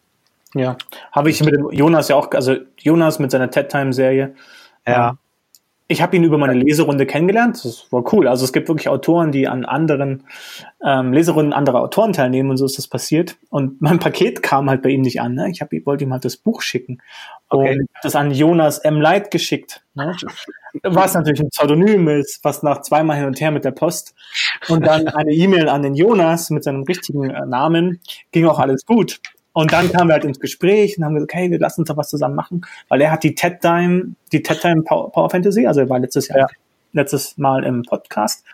[0.54, 0.76] Ja,
[1.10, 4.34] habe ich mit dem Jonas ja auch, also Jonas mit seiner TED Time Serie.
[4.86, 5.10] Ja.
[5.10, 5.18] Ähm,
[5.92, 7.64] ich habe ihn über meine Leserunde kennengelernt.
[7.64, 8.26] Das war cool.
[8.26, 10.24] Also es gibt wirklich Autoren, die an anderen
[10.84, 13.36] ähm, Leserunden anderer Autoren teilnehmen und so ist das passiert.
[13.50, 15.34] Und mein Paket kam halt bei ihm nicht an.
[15.34, 15.50] Ne?
[15.50, 17.00] Ich, hab, ich wollte ihm halt das Buch schicken
[17.48, 17.78] okay.
[17.78, 19.00] und das an Jonas M.
[19.00, 19.84] Light geschickt.
[19.94, 20.16] Ne?
[20.82, 24.14] Was natürlich ein Pseudonym ist, was nach zweimal hin und her mit der Post
[24.68, 28.00] und dann eine E-Mail an den Jonas mit seinem richtigen äh, Namen
[28.32, 29.20] ging auch alles gut.
[29.52, 31.96] Und dann kamen wir halt ins Gespräch und haben gesagt, okay, wir lassen uns doch
[31.96, 35.66] was zusammen machen, weil er hat die TED Time, die TED Time Power, Power Fantasy,
[35.66, 36.46] also er war letztes Jahr, ja.
[36.92, 38.44] letztes Mal im Podcast.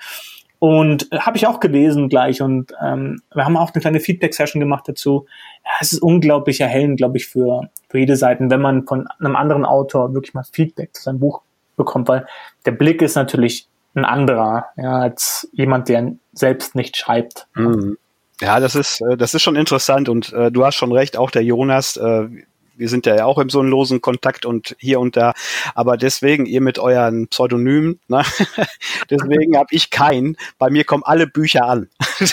[0.59, 4.59] Und äh, habe ich auch gelesen gleich und ähm, wir haben auch eine kleine Feedback-Session
[4.59, 5.27] gemacht dazu.
[5.65, 9.37] Ja, es ist unglaublich erhellend, glaube ich, für, für jede Seite, wenn man von einem
[9.37, 11.43] anderen Autor wirklich mal Feedback zu seinem Buch
[11.77, 12.27] bekommt, weil
[12.67, 17.47] der Blick ist natürlich ein anderer, ja, als jemand, der selbst nicht schreibt.
[17.55, 17.99] Mhm.
[18.41, 21.31] Ja, das ist, äh, das ist schon interessant und äh, du hast schon recht, auch
[21.31, 22.29] der Jonas, äh,
[22.77, 25.33] wir sind ja auch im so einen losen Kontakt und hier und da,
[25.75, 28.23] aber deswegen, ihr mit euren Pseudonymen, ne?
[29.11, 30.37] deswegen habe ich keinen.
[30.59, 31.89] Bei mir kommen alle Bücher an.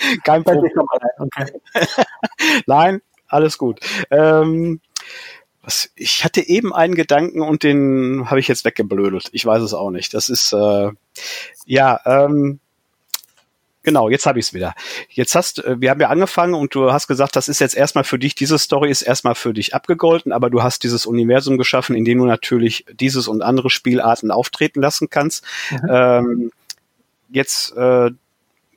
[0.24, 0.72] kein Problem.
[1.18, 1.46] Okay.
[2.66, 3.80] Nein, alles gut.
[4.10, 4.80] Ähm,
[5.62, 9.28] was, ich hatte eben einen Gedanken und den habe ich jetzt weggeblödelt.
[9.32, 10.14] Ich weiß es auch nicht.
[10.14, 10.90] Das ist äh,
[11.66, 12.60] ja ähm,
[13.82, 14.08] genau.
[14.08, 14.74] Jetzt habe ich es wieder.
[15.08, 18.04] Jetzt hast äh, wir haben ja angefangen und du hast gesagt, das ist jetzt erstmal
[18.04, 18.34] für dich.
[18.34, 22.18] Diese Story ist erstmal für dich abgegolten, aber du hast dieses Universum geschaffen, in dem
[22.18, 25.44] du natürlich dieses und andere Spielarten auftreten lassen kannst.
[25.70, 25.88] Mhm.
[25.90, 26.52] Ähm,
[27.30, 28.10] jetzt äh,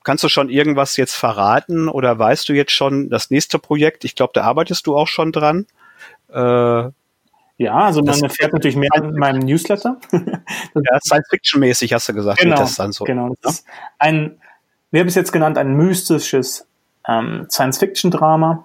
[0.04, 4.06] kannst du schon irgendwas jetzt verraten oder weißt du jetzt schon das nächste Projekt?
[4.06, 5.66] Ich glaube, da arbeitest du auch schon dran.
[6.30, 6.90] Äh,
[7.58, 9.98] ja, also man erfährt natürlich mehr in meinem Newsletter.
[10.12, 12.40] ja, Science-Fiction-mäßig hast du gesagt.
[12.40, 13.36] Genau, das dann so, genau.
[13.42, 13.66] Das ist
[14.00, 14.40] ein,
[14.94, 16.68] wir haben es jetzt genannt, ein mystisches
[17.08, 18.64] ähm, Science-Fiction-Drama.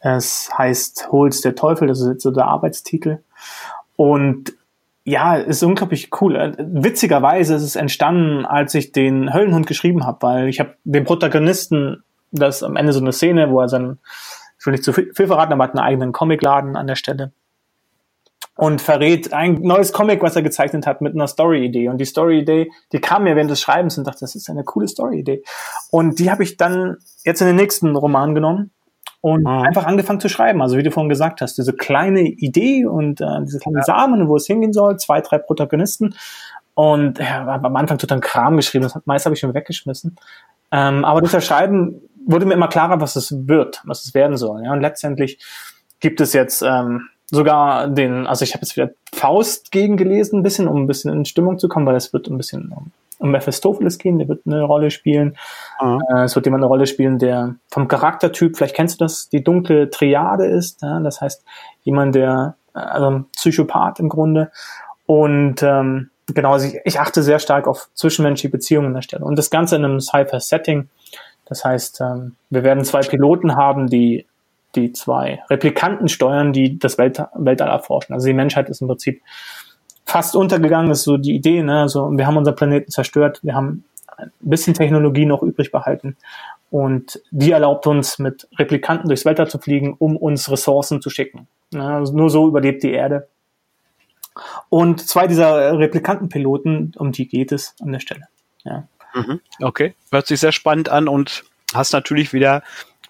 [0.00, 3.20] Es heißt Holz der Teufel, das ist jetzt so der Arbeitstitel.
[3.94, 4.52] Und
[5.04, 6.56] ja, ist unglaublich cool.
[6.58, 12.02] Witzigerweise ist es entstanden, als ich den Höllenhund geschrieben habe, weil ich habe den Protagonisten,
[12.32, 13.98] das am Ende so eine Szene, wo er sein
[14.58, 17.32] ich will nicht zu viel, verraten, aber hat einen eigenen Comicladen an der Stelle
[18.56, 21.88] und verrät ein neues Comic, was er gezeichnet hat, mit einer Story-Idee.
[21.88, 24.86] Und die Story-Idee, die kam mir während des Schreibens und dachte, das ist eine coole
[24.86, 25.42] Story-Idee.
[25.90, 28.70] Und die habe ich dann jetzt in den nächsten Roman genommen
[29.20, 29.48] und mhm.
[29.48, 30.62] einfach angefangen zu schreiben.
[30.62, 33.84] Also wie du vorhin gesagt hast, diese kleine Idee und äh, diese kleinen ja.
[33.84, 36.14] Samen, wo es hingehen soll, zwei, drei Protagonisten.
[36.74, 40.16] Und ja, am Anfang total Kram geschrieben, das meist habe ich schon weggeschmissen.
[40.70, 44.36] Ähm, aber durch das Schreiben wurde mir immer klarer, was es wird, was es werden
[44.36, 44.62] soll.
[44.64, 44.72] Ja?
[44.72, 45.38] Und letztendlich
[46.00, 50.42] gibt es jetzt ähm, sogar den, also ich habe jetzt wieder Faust gegen gelesen, ein
[50.42, 53.30] bisschen, um ein bisschen in Stimmung zu kommen, weil es wird ein bisschen um, um
[53.30, 55.36] Mephistopheles gehen, der wird eine Rolle spielen.
[55.80, 56.02] Mhm.
[56.14, 59.42] Äh, es wird jemand eine Rolle spielen, der vom Charaktertyp, vielleicht kennst du das, die
[59.42, 60.82] dunkle Triade ist.
[60.82, 61.00] Ja?
[61.00, 61.44] Das heißt,
[61.82, 64.50] jemand, der, äh, also Psychopath im Grunde.
[65.06, 69.24] Und ähm, genau, also ich, ich achte sehr stark auf zwischenmenschliche Beziehungen an der Stelle.
[69.24, 70.88] Und das Ganze in einem Cypher-Setting.
[71.46, 74.26] Das heißt, ähm, wir werden zwei Piloten haben, die
[74.76, 78.14] die zwei Replikanten steuern, die das Welt Weltall erforschen.
[78.14, 79.22] Also die Menschheit ist im Prinzip
[80.04, 81.62] fast untergegangen, das ist so die Idee.
[81.62, 81.80] Ne?
[81.80, 83.84] Also wir haben unseren Planeten zerstört, wir haben
[84.16, 86.16] ein bisschen Technologie noch übrig behalten
[86.70, 91.48] und die erlaubt uns, mit Replikanten durchs Weltall zu fliegen, um uns Ressourcen zu schicken.
[91.72, 91.84] Ne?
[91.84, 93.28] Also nur so überlebt die Erde.
[94.68, 98.26] Und zwei dieser Replikantenpiloten, um die geht es an der Stelle.
[98.64, 98.88] Ja.
[99.14, 99.40] Mhm.
[99.62, 102.62] Okay, hört sich sehr spannend an und hast natürlich wieder,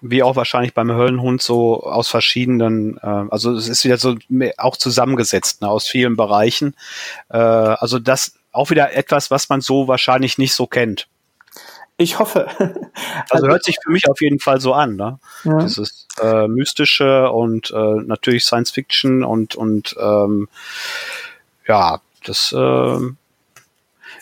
[0.09, 4.15] wie auch wahrscheinlich beim Höllenhund, so aus verschiedenen, äh, also es ist wieder so
[4.57, 6.75] auch zusammengesetzt ne, aus vielen Bereichen.
[7.29, 11.07] Äh, also das auch wieder etwas, was man so wahrscheinlich nicht so kennt.
[11.97, 12.47] Ich hoffe.
[13.29, 15.19] also hört sich für mich auf jeden Fall so an, ne?
[15.43, 15.59] Ja.
[15.59, 20.49] Dieses äh, mystische und äh, natürlich Science Fiction und und ähm,
[21.67, 22.99] ja, das äh,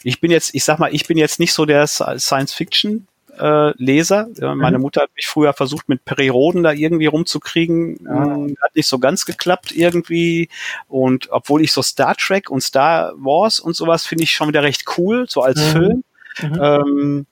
[0.03, 3.07] ich bin jetzt, ich sag mal, ich bin jetzt nicht so der Science Fiction
[3.39, 4.27] äh, Leser.
[4.39, 4.83] Meine mhm.
[4.83, 7.97] Mutter hat mich früher versucht, mit Periroden da irgendwie rumzukriegen.
[8.01, 8.57] Mhm.
[8.61, 10.49] Hat nicht so ganz geklappt irgendwie.
[10.87, 14.63] Und obwohl ich so Star Trek und Star Wars und sowas finde ich schon wieder
[14.63, 15.71] recht cool, so als mhm.
[15.71, 16.03] Film.
[16.41, 16.59] Mhm.
[16.61, 17.25] Ähm,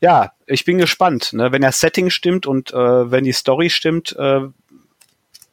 [0.00, 1.32] ja, ich bin gespannt.
[1.32, 1.52] Ne?
[1.52, 4.42] Wenn das Setting stimmt und äh, wenn die Story stimmt, äh,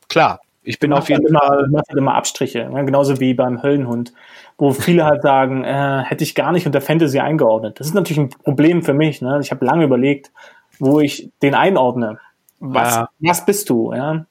[0.08, 1.66] klar, ich bin auf jeden halt Fall.
[1.66, 2.86] Immer, halt immer Abstriche, ne?
[2.86, 4.14] genauso wie beim Höllenhund,
[4.58, 7.80] wo viele halt sagen, äh, hätte ich gar nicht unter Fantasy eingeordnet.
[7.80, 9.22] Das ist natürlich ein Problem für mich.
[9.22, 9.40] Ne?
[9.42, 10.32] Ich habe lange überlegt,
[10.80, 12.20] wo ich den einordne.
[12.60, 13.10] Was, ja.
[13.20, 13.94] was bist du?
[13.94, 14.26] Ja?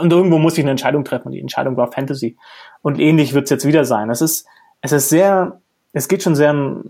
[0.00, 1.28] Und irgendwo muss ich eine Entscheidung treffen.
[1.28, 2.36] Und die Entscheidung war Fantasy.
[2.82, 4.10] Und ähnlich wird es jetzt wieder sein.
[4.10, 4.46] Es ist,
[4.80, 5.60] es ist sehr,
[5.92, 6.82] es geht schon sehr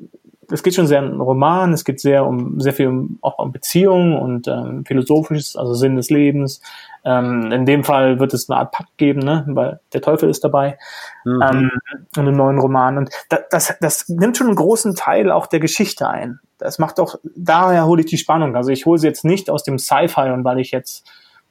[0.52, 3.52] es geht schon sehr um Roman, es geht sehr um sehr viel um, auch um
[3.52, 6.60] Beziehungen und ähm, philosophisches, also Sinn des Lebens.
[7.04, 9.44] Ähm, in dem Fall wird es eine Art Pakt geben, ne?
[9.48, 10.78] weil der Teufel ist dabei
[11.24, 11.42] mhm.
[11.42, 11.70] ähm,
[12.16, 12.98] in einem neuen Roman.
[12.98, 16.38] Und das, das, das nimmt schon einen großen Teil auch der Geschichte ein.
[16.58, 18.54] Das macht auch, daher hole ich die Spannung.
[18.54, 21.10] Also ich hole sie jetzt nicht aus dem Sci-Fi und weil ich jetzt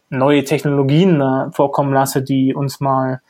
[0.09, 3.21] neue Technologien äh, vorkommen lasse, die uns mal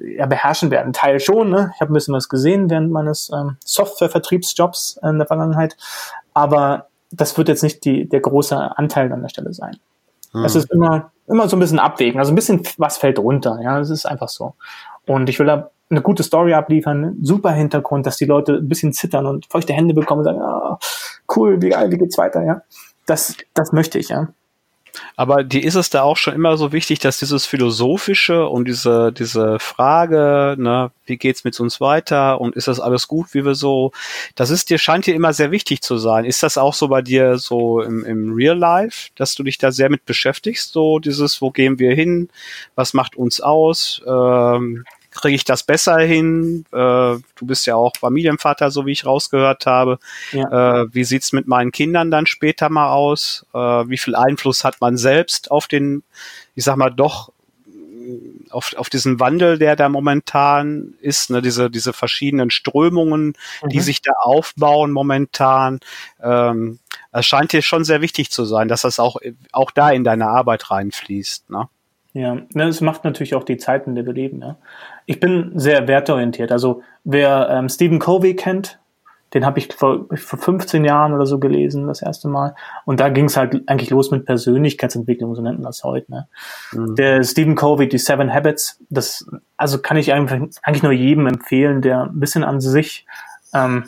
[0.00, 0.92] ja, beherrschen werden.
[0.92, 1.72] Teil schon, ne?
[1.74, 5.76] Ich habe ein bisschen was gesehen während meines ähm, Softwarevertriebsjobs in der Vergangenheit,
[6.34, 9.76] aber das wird jetzt nicht die, der große Anteil an der Stelle sein.
[10.32, 10.44] Hm.
[10.44, 13.78] Es ist immer, immer so ein bisschen abwägen, also ein bisschen was fällt runter, ja,
[13.80, 14.54] es ist einfach so.
[15.06, 18.92] Und ich will da eine gute Story abliefern, super Hintergrund, dass die Leute ein bisschen
[18.92, 20.78] zittern und feuchte Hände bekommen und sagen, ah,
[21.36, 22.62] cool, wie geil, wie geht's weiter, ja.
[23.06, 24.28] Das, das möchte ich, ja.
[25.16, 29.12] Aber dir ist es da auch schon immer so wichtig, dass dieses Philosophische und diese,
[29.12, 33.54] diese Frage, ne, wie geht's mit uns weiter und ist das alles gut, wie wir
[33.54, 33.92] so,
[34.34, 36.24] das ist dir, scheint dir immer sehr wichtig zu sein.
[36.24, 39.72] Ist das auch so bei dir so im, im Real Life, dass du dich da
[39.72, 42.28] sehr mit beschäftigst, so dieses, wo gehen wir hin,
[42.74, 46.64] was macht uns aus, ähm, kriege ich das besser hin?
[46.72, 49.98] Äh, du bist ja auch Familienvater, so wie ich rausgehört habe.
[50.32, 50.82] Ja.
[50.82, 53.46] Äh, wie sieht's mit meinen Kindern dann später mal aus?
[53.54, 56.02] Äh, wie viel Einfluss hat man selbst auf den
[56.54, 57.32] ich sag mal, doch
[58.50, 63.68] auf, auf diesen Wandel, der da momentan ist, ne, diese, diese verschiedenen Strömungen, mhm.
[63.68, 65.80] die sich da aufbauen momentan.
[66.20, 66.78] Ähm,
[67.12, 69.16] es scheint dir schon sehr wichtig zu sein, dass das auch,
[69.52, 71.50] auch da in deine Arbeit reinfließt.
[71.50, 71.68] Ne?
[72.12, 74.42] Ja, ne, es macht natürlich auch die Zeiten, in der wir leben.
[74.42, 74.58] Ja.
[75.06, 76.52] Ich bin sehr wertorientiert.
[76.52, 78.78] Also wer ähm, Stephen Covey kennt,
[79.34, 82.54] den habe ich vor, vor 15 Jahren oder so gelesen, das erste Mal.
[82.84, 86.10] Und da ging es halt eigentlich los mit Persönlichkeitsentwicklung, so nennt man das heute.
[86.10, 86.28] Ne?
[86.72, 86.96] Mhm.
[86.96, 89.26] Der Stephen Covey, die Seven Habits, das
[89.56, 93.06] also kann ich eigentlich nur jedem empfehlen, der ein bisschen an sich
[93.54, 93.84] ähm,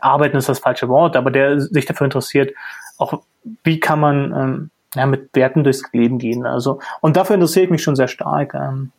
[0.00, 2.52] arbeiten ist das falsche Wort, aber der sich dafür interessiert,
[2.98, 3.22] auch
[3.62, 6.46] wie kann man ähm, ja, mit Werten durchs Leben gehen.
[6.46, 8.54] Also und dafür interessiere ich mich schon sehr stark.
[8.54, 8.92] Ähm,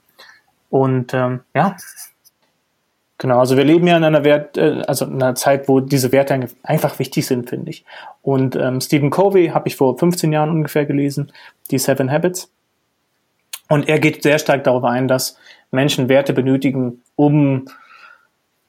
[0.75, 1.77] und ähm, ja,
[3.17, 6.11] Genau, also wir leben ja in einer Wert, äh, also in einer Zeit, wo diese
[6.11, 7.85] Werte einfach wichtig sind, finde ich.
[8.21, 11.31] Und ähm, Stephen Covey habe ich vor 15 Jahren ungefähr gelesen,
[11.71, 12.51] die Seven Habits.
[13.69, 15.37] Und er geht sehr stark darauf ein, dass
[15.71, 17.69] Menschen Werte benötigen, um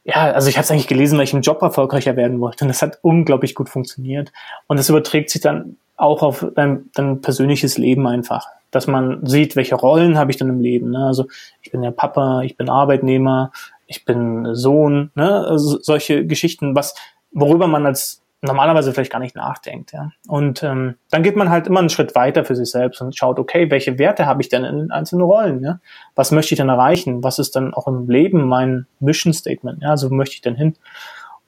[0.04, 2.64] ja, also ich habe es eigentlich gelesen, weil ich im Job erfolgreicher werden wollte.
[2.64, 4.30] Und das hat unglaublich gut funktioniert.
[4.68, 8.46] Und das überträgt sich dann auch auf dein, dein persönliches Leben einfach.
[8.70, 10.90] Dass man sieht, welche Rollen habe ich dann im Leben.
[10.90, 11.06] Ne?
[11.06, 11.26] Also
[11.62, 13.52] ich bin der Papa, ich bin Arbeitnehmer,
[13.86, 16.94] ich bin Sohn, ne, also solche Geschichten, was,
[17.30, 20.10] worüber man als normalerweise vielleicht gar nicht nachdenkt, ja.
[20.28, 23.38] Und ähm, dann geht man halt immer einen Schritt weiter für sich selbst und schaut,
[23.38, 25.80] okay, welche Werte habe ich denn in einzelnen Rollen, ja?
[26.14, 27.24] Was möchte ich denn erreichen?
[27.24, 29.90] Was ist dann auch im Leben mein Mission Statement, ja?
[29.90, 30.74] Also wo möchte ich denn hin?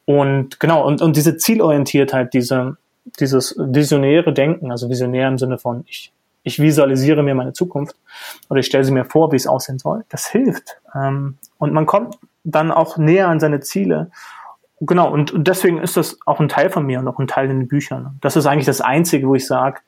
[0.06, 2.78] Und genau, und, und diese Zielorientiertheit, diese,
[3.20, 6.12] dieses visionäre Denken, also visionär im Sinne von, ich
[6.48, 7.96] ich visualisiere mir meine Zukunft
[8.48, 10.04] oder ich stelle sie mir vor, wie es aussehen soll.
[10.08, 10.78] Das hilft.
[10.94, 14.10] Ähm, und man kommt dann auch näher an seine Ziele.
[14.80, 17.50] Genau, und, und deswegen ist das auch ein Teil von mir und auch ein Teil
[17.50, 18.18] in den Büchern.
[18.20, 19.80] Das ist eigentlich das Einzige, wo ich sage,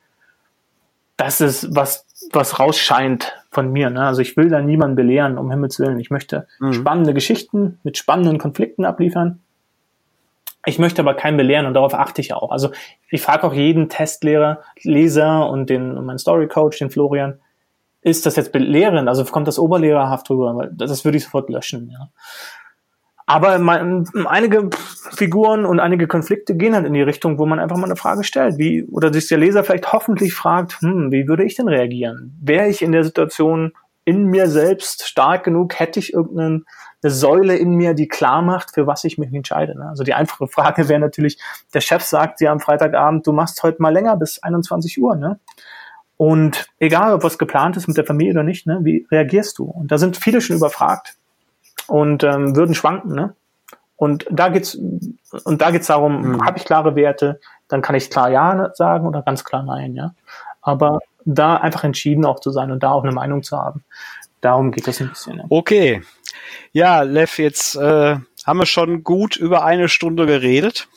[1.17, 3.89] das ist was, was rausscheint von mir.
[3.89, 4.03] Ne?
[4.03, 5.99] Also ich will da niemanden belehren, um Himmels Willen.
[5.99, 6.73] Ich möchte mhm.
[6.73, 9.39] spannende Geschichten mit spannenden Konflikten abliefern.
[10.65, 12.51] Ich möchte aber keinen belehren und darauf achte ich auch.
[12.51, 12.71] Also
[13.09, 17.39] ich frage auch jeden Testlehrer, Leser und den und meinen Story Coach, den Florian,
[18.01, 19.07] ist das jetzt belehrend?
[19.07, 20.55] Also kommt das oberlehrerhaft drüber?
[20.55, 21.89] Weil das würde ich sofort löschen.
[21.91, 22.09] Ja.
[23.25, 24.69] Aber mein, einige
[25.11, 28.23] Figuren und einige Konflikte gehen halt in die Richtung, wo man einfach mal eine Frage
[28.23, 32.37] stellt, wie oder sich der Leser vielleicht hoffentlich fragt, hm, wie würde ich denn reagieren?
[32.41, 33.71] Wäre ich in der Situation
[34.03, 35.79] in mir selbst stark genug?
[35.79, 36.65] Hätte ich irgendeinen
[37.03, 39.77] eine Säule in mir, die klar macht, für was ich mich entscheide.
[39.77, 39.87] Ne?
[39.89, 41.39] Also die einfache Frage wäre natürlich,
[41.73, 45.15] der Chef sagt dir am Freitagabend, du machst heute mal länger bis 21 Uhr.
[45.15, 45.39] Ne?
[46.17, 49.63] Und egal, ob was geplant ist mit der Familie oder nicht, ne, wie reagierst du?
[49.63, 51.15] Und da sind viele schon überfragt
[51.87, 53.15] und ähm, würden schwanken.
[53.15, 53.35] Ne?
[53.95, 56.45] Und da geht's und da geht's darum, mhm.
[56.45, 60.13] habe ich klare Werte, dann kann ich klar ja sagen oder ganz klar nein, ja.
[60.61, 63.83] Aber da einfach entschieden auch zu sein und da auch eine Meinung zu haben.
[64.41, 65.37] Darum geht es ein bisschen.
[65.37, 65.45] Ne?
[65.49, 66.01] Okay,
[66.71, 70.87] ja, Lev, jetzt äh, haben wir schon gut über eine Stunde geredet.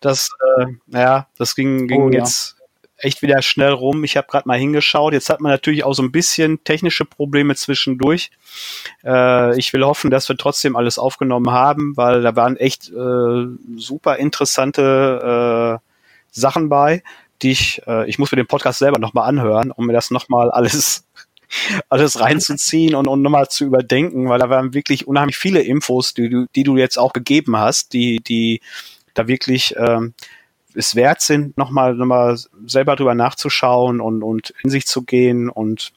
[0.00, 2.64] Das, äh, ja, das ging, ging oh, jetzt ja.
[2.98, 4.04] echt wieder schnell rum.
[4.04, 5.12] Ich habe gerade mal hingeschaut.
[5.12, 8.30] Jetzt hat man natürlich auch so ein bisschen technische Probleme zwischendurch.
[9.04, 13.46] Äh, ich will hoffen, dass wir trotzdem alles aufgenommen haben, weil da waren echt äh,
[13.76, 15.90] super interessante äh,
[16.30, 17.02] Sachen bei,
[17.42, 20.50] die ich, äh, ich muss mir den Podcast selber nochmal anhören, um mir das nochmal
[20.50, 21.04] alles
[21.88, 26.28] alles reinzuziehen und, und nochmal zu überdenken, weil da waren wirklich unheimlich viele Infos, die
[26.28, 28.60] du, die du jetzt auch gegeben hast, die, die
[29.14, 30.14] da wirklich ähm,
[30.74, 35.48] es wert sind, nochmal noch mal selber drüber nachzuschauen und, und in sich zu gehen
[35.48, 35.92] und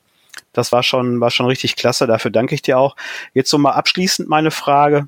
[0.53, 2.07] das war schon, war schon richtig klasse.
[2.07, 2.95] Dafür danke ich dir auch.
[3.33, 5.07] Jetzt so mal abschließend meine Frage.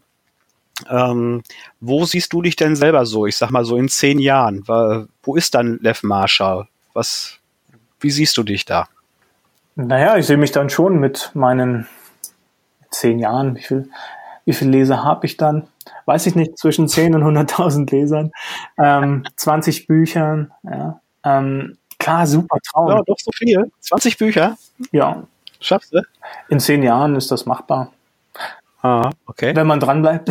[0.89, 1.43] Ähm,
[1.79, 3.25] wo siehst du dich denn selber so?
[3.25, 4.67] Ich sag mal so in zehn Jahren.
[4.67, 6.67] Wo ist dann Lev Marshall?
[6.93, 7.39] Was,
[7.99, 8.87] wie siehst du dich da?
[9.81, 11.87] Naja, ich sehe mich dann schon mit meinen
[12.91, 13.55] zehn Jahren.
[13.55, 13.89] Wie viel,
[14.43, 15.69] wie viele Leser habe ich dann?
[16.05, 18.31] Weiß ich nicht, zwischen 10 und 100.000 Lesern,
[18.77, 20.51] ähm, 20 Büchern.
[20.63, 20.99] Ja.
[21.23, 22.89] Ähm, klar, super Traum.
[22.89, 23.71] Ja, doch so viel.
[23.79, 24.57] 20 Bücher?
[24.91, 25.23] Ja.
[25.61, 26.01] Schaffst du?
[26.49, 27.93] In zehn Jahren ist das machbar.
[28.81, 29.55] Ah, okay.
[29.55, 30.29] Wenn man dran bleibt.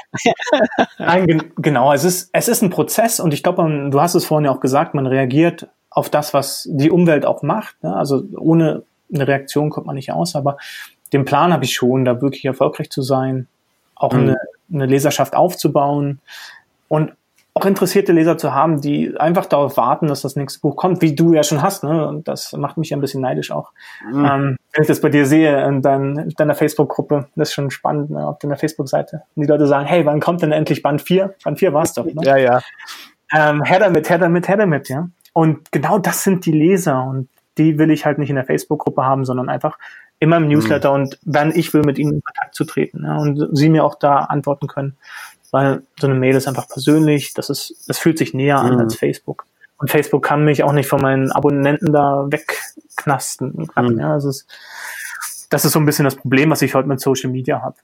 [0.98, 1.94] Nein, gen genau.
[1.94, 4.60] Es ist, es ist ein Prozess und ich glaube, du hast es vorhin ja auch
[4.60, 7.82] gesagt, man reagiert auf das, was die Umwelt auch macht.
[7.82, 7.96] Ne?
[7.96, 8.82] Also ohne
[9.12, 10.58] eine Reaktion kommt man nicht aus, aber
[11.14, 13.48] den Plan habe ich schon, da wirklich erfolgreich zu sein,
[13.94, 14.20] auch mhm.
[14.20, 14.36] eine,
[14.70, 16.20] eine Leserschaft aufzubauen
[16.88, 17.12] und
[17.54, 21.14] auch interessierte Leser zu haben, die einfach darauf warten, dass das nächste Buch kommt, wie
[21.14, 21.82] du ja schon hast.
[21.82, 22.06] Ne?
[22.06, 23.72] Und das macht mich ein bisschen neidisch auch.
[24.06, 24.24] Mhm.
[24.26, 27.70] Ähm, wenn ich das bei dir sehe in, dein, in deiner Facebook-Gruppe, das ist schon
[27.70, 28.28] spannend ne?
[28.28, 29.22] auf deiner Facebook-Seite.
[29.34, 31.34] Und die Leute sagen, hey, wann kommt denn endlich Band 4?
[31.42, 32.04] Band 4 war es doch.
[32.04, 32.20] Ne?
[32.22, 32.60] Ja, ja.
[33.32, 35.08] Ähm, her damit, her damit, her damit, ja.
[35.36, 39.04] Und genau das sind die Leser und die will ich halt nicht in der Facebook-Gruppe
[39.04, 39.76] haben, sondern einfach
[40.18, 40.94] immer im Newsletter mhm.
[40.94, 43.96] und wenn ich will, mit ihnen in Kontakt zu treten ja, und sie mir auch
[43.96, 44.96] da antworten können.
[45.50, 48.80] Weil so eine Mail ist einfach persönlich, das ist, das fühlt sich näher an mhm.
[48.80, 49.44] als Facebook.
[49.76, 53.68] Und Facebook kann mich auch nicht von meinen Abonnenten da wegknasten.
[53.76, 53.98] Mhm.
[53.98, 54.46] Ja, das, ist,
[55.50, 57.76] das ist so ein bisschen das Problem, was ich heute mit Social Media habe.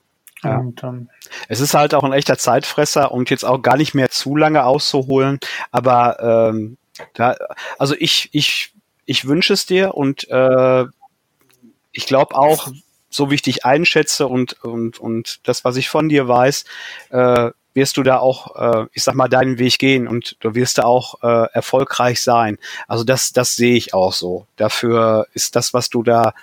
[0.42, 0.56] Ja.
[0.56, 1.10] Und, ähm,
[1.50, 4.64] es ist halt auch ein echter Zeitfresser und jetzt auch gar nicht mehr zu lange
[4.64, 5.38] auszuholen,
[5.70, 6.78] aber ähm,
[7.14, 7.36] da,
[7.78, 8.72] also ich, ich,
[9.04, 10.84] ich wünsche es dir und äh,
[11.92, 12.68] ich glaube auch,
[13.10, 16.64] so wie ich dich einschätze und, und, und das, was ich von dir weiß,
[17.10, 20.78] äh, wirst du da auch, äh, ich sag mal, deinen Weg gehen und du wirst
[20.78, 22.58] da auch äh, erfolgreich sein.
[22.88, 24.46] Also das, das sehe ich auch so.
[24.56, 26.34] Dafür ist das, was du da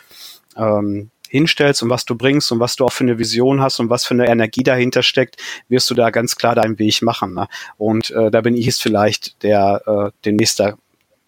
[0.56, 3.90] ähm, hinstellst und was du bringst und was du auch für eine Vision hast und
[3.90, 5.38] was für eine Energie dahinter steckt,
[5.70, 7.34] wirst du da ganz klar deinen Weg machen.
[7.34, 7.48] Ne?
[7.78, 10.78] Und äh, da bin ich es vielleicht, der äh, den nächster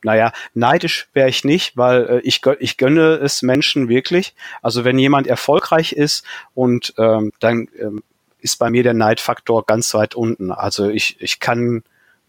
[0.03, 4.33] naja, neidisch wäre ich nicht, weil äh, ich, ich gönne es Menschen wirklich.
[4.63, 6.25] Also wenn jemand erfolgreich ist
[6.55, 8.01] und ähm, dann ähm,
[8.39, 10.51] ist bei mir der Neidfaktor ganz weit unten.
[10.51, 11.83] Also ich, ich kann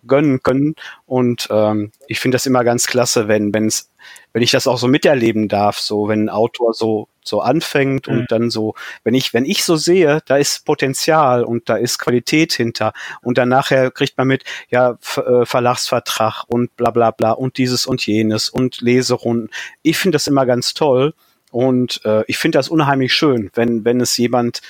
[0.06, 0.74] gönnen können
[1.06, 3.90] und ähm, ich finde das immer ganz klasse, wenn wenn's,
[4.32, 8.14] wenn ich das auch so miterleben darf, so wenn ein Autor so so anfängt mhm.
[8.14, 8.74] und dann so,
[9.04, 12.92] wenn ich wenn ich so sehe, da ist Potenzial und da ist Qualität hinter
[13.22, 17.86] und dann nachher kriegt man mit, ja äh, Verlagsvertrag und bla bla bla und dieses
[17.86, 19.50] und jenes und Leserunden.
[19.82, 21.14] Ich finde das immer ganz toll
[21.50, 24.60] und äh, ich finde das unheimlich schön, wenn wenn es jemand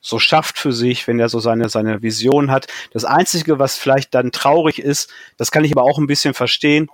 [0.00, 2.66] so schafft für sich, wenn er so seine, seine Vision hat.
[2.92, 6.88] Das Einzige, was vielleicht dann traurig ist, das kann ich aber auch ein bisschen verstehen,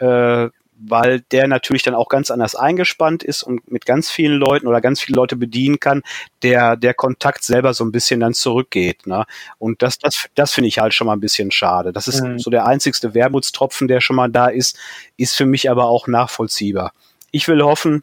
[0.00, 0.48] äh,
[0.80, 4.80] weil der natürlich dann auch ganz anders eingespannt ist und mit ganz vielen Leuten oder
[4.80, 6.02] ganz viele Leute bedienen kann,
[6.42, 9.06] der der Kontakt selber so ein bisschen dann zurückgeht.
[9.06, 9.24] Ne?
[9.58, 11.92] Und das, das, das finde ich halt schon mal ein bisschen schade.
[11.92, 12.38] Das ist mhm.
[12.38, 14.78] so der einzigste Wermutstropfen, der schon mal da ist,
[15.16, 16.92] ist für mich aber auch nachvollziehbar.
[17.30, 18.02] Ich will hoffen,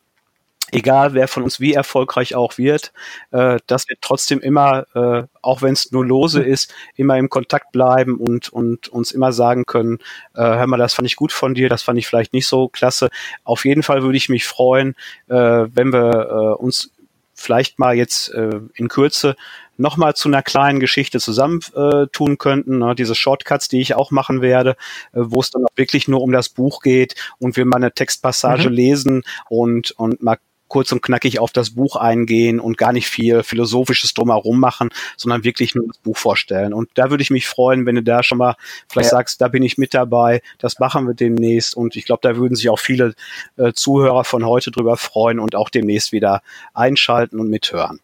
[0.76, 2.92] egal wer von uns wie erfolgreich auch wird,
[3.32, 6.52] äh, dass wir trotzdem immer, äh, auch wenn es nur lose hm.
[6.52, 10.00] ist, immer im Kontakt bleiben und, und uns immer sagen können,
[10.36, 12.68] äh, hör mal, das fand ich gut von dir, das fand ich vielleicht nicht so
[12.68, 13.10] klasse.
[13.44, 14.96] Auf jeden Fall würde ich mich freuen,
[15.28, 16.92] äh, wenn wir äh, uns
[17.34, 19.36] vielleicht mal jetzt äh, in Kürze
[19.78, 22.80] nochmal zu einer kleinen Geschichte zusammentun äh, könnten.
[22.80, 22.96] Ne?
[22.96, 24.72] Diese Shortcuts, die ich auch machen werde,
[25.12, 27.92] äh, wo es dann auch wirklich nur um das Buch geht und wir mal eine
[27.92, 28.76] Textpassage mhm.
[28.76, 33.44] lesen und, und mal kurz und knackig auf das Buch eingehen und gar nicht viel
[33.44, 36.74] Philosophisches drumherum machen, sondern wirklich nur das Buch vorstellen.
[36.74, 38.56] Und da würde ich mich freuen, wenn du da schon mal
[38.88, 39.18] vielleicht ja.
[39.18, 41.76] sagst, da bin ich mit dabei, das machen wir demnächst.
[41.76, 43.14] Und ich glaube, da würden sich auch viele
[43.58, 46.42] äh, Zuhörer von heute drüber freuen und auch demnächst wieder
[46.74, 48.00] einschalten und mithören.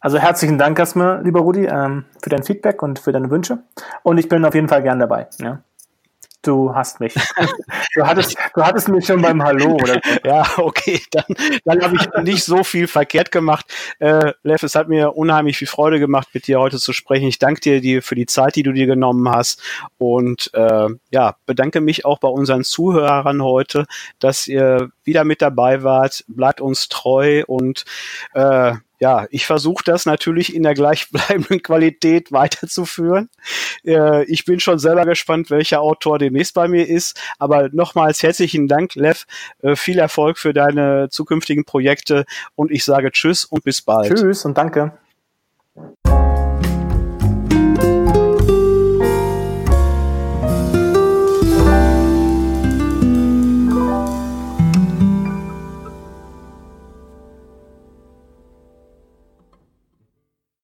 [0.00, 3.58] Also herzlichen Dank erstmal, lieber Rudi, ähm, für dein Feedback und für deine Wünsche.
[4.02, 5.28] Und ich bin auf jeden Fall gern dabei.
[5.38, 5.62] Ja.
[6.42, 7.14] Du hast mich.
[7.96, 10.00] Du hattest, du hattest mich schon beim Hallo, oder?
[10.24, 11.24] Ja, okay, dann,
[11.64, 13.66] dann habe ich nicht so viel verkehrt gemacht.
[13.98, 17.26] Äh, Lev, es hat mir unheimlich viel Freude gemacht, mit dir heute zu sprechen.
[17.26, 19.60] Ich danke dir, dir für die Zeit, die du dir genommen hast
[19.98, 23.86] und äh, ja, bedanke mich auch bei unseren Zuhörern heute,
[24.20, 26.24] dass ihr wieder mit dabei wart.
[26.28, 27.84] Bleibt uns treu und
[28.34, 33.30] äh, ja, ich versuche das natürlich in der gleichbleibenden Qualität weiterzuführen.
[33.84, 37.18] Äh, ich bin schon selber gespannt, welcher Autor demnächst bei mir ist.
[37.38, 39.24] Aber nochmals herzlichen Dank, Lev.
[39.62, 44.14] Äh, viel Erfolg für deine zukünftigen Projekte und ich sage Tschüss und bis bald.
[44.14, 44.92] Tschüss und danke.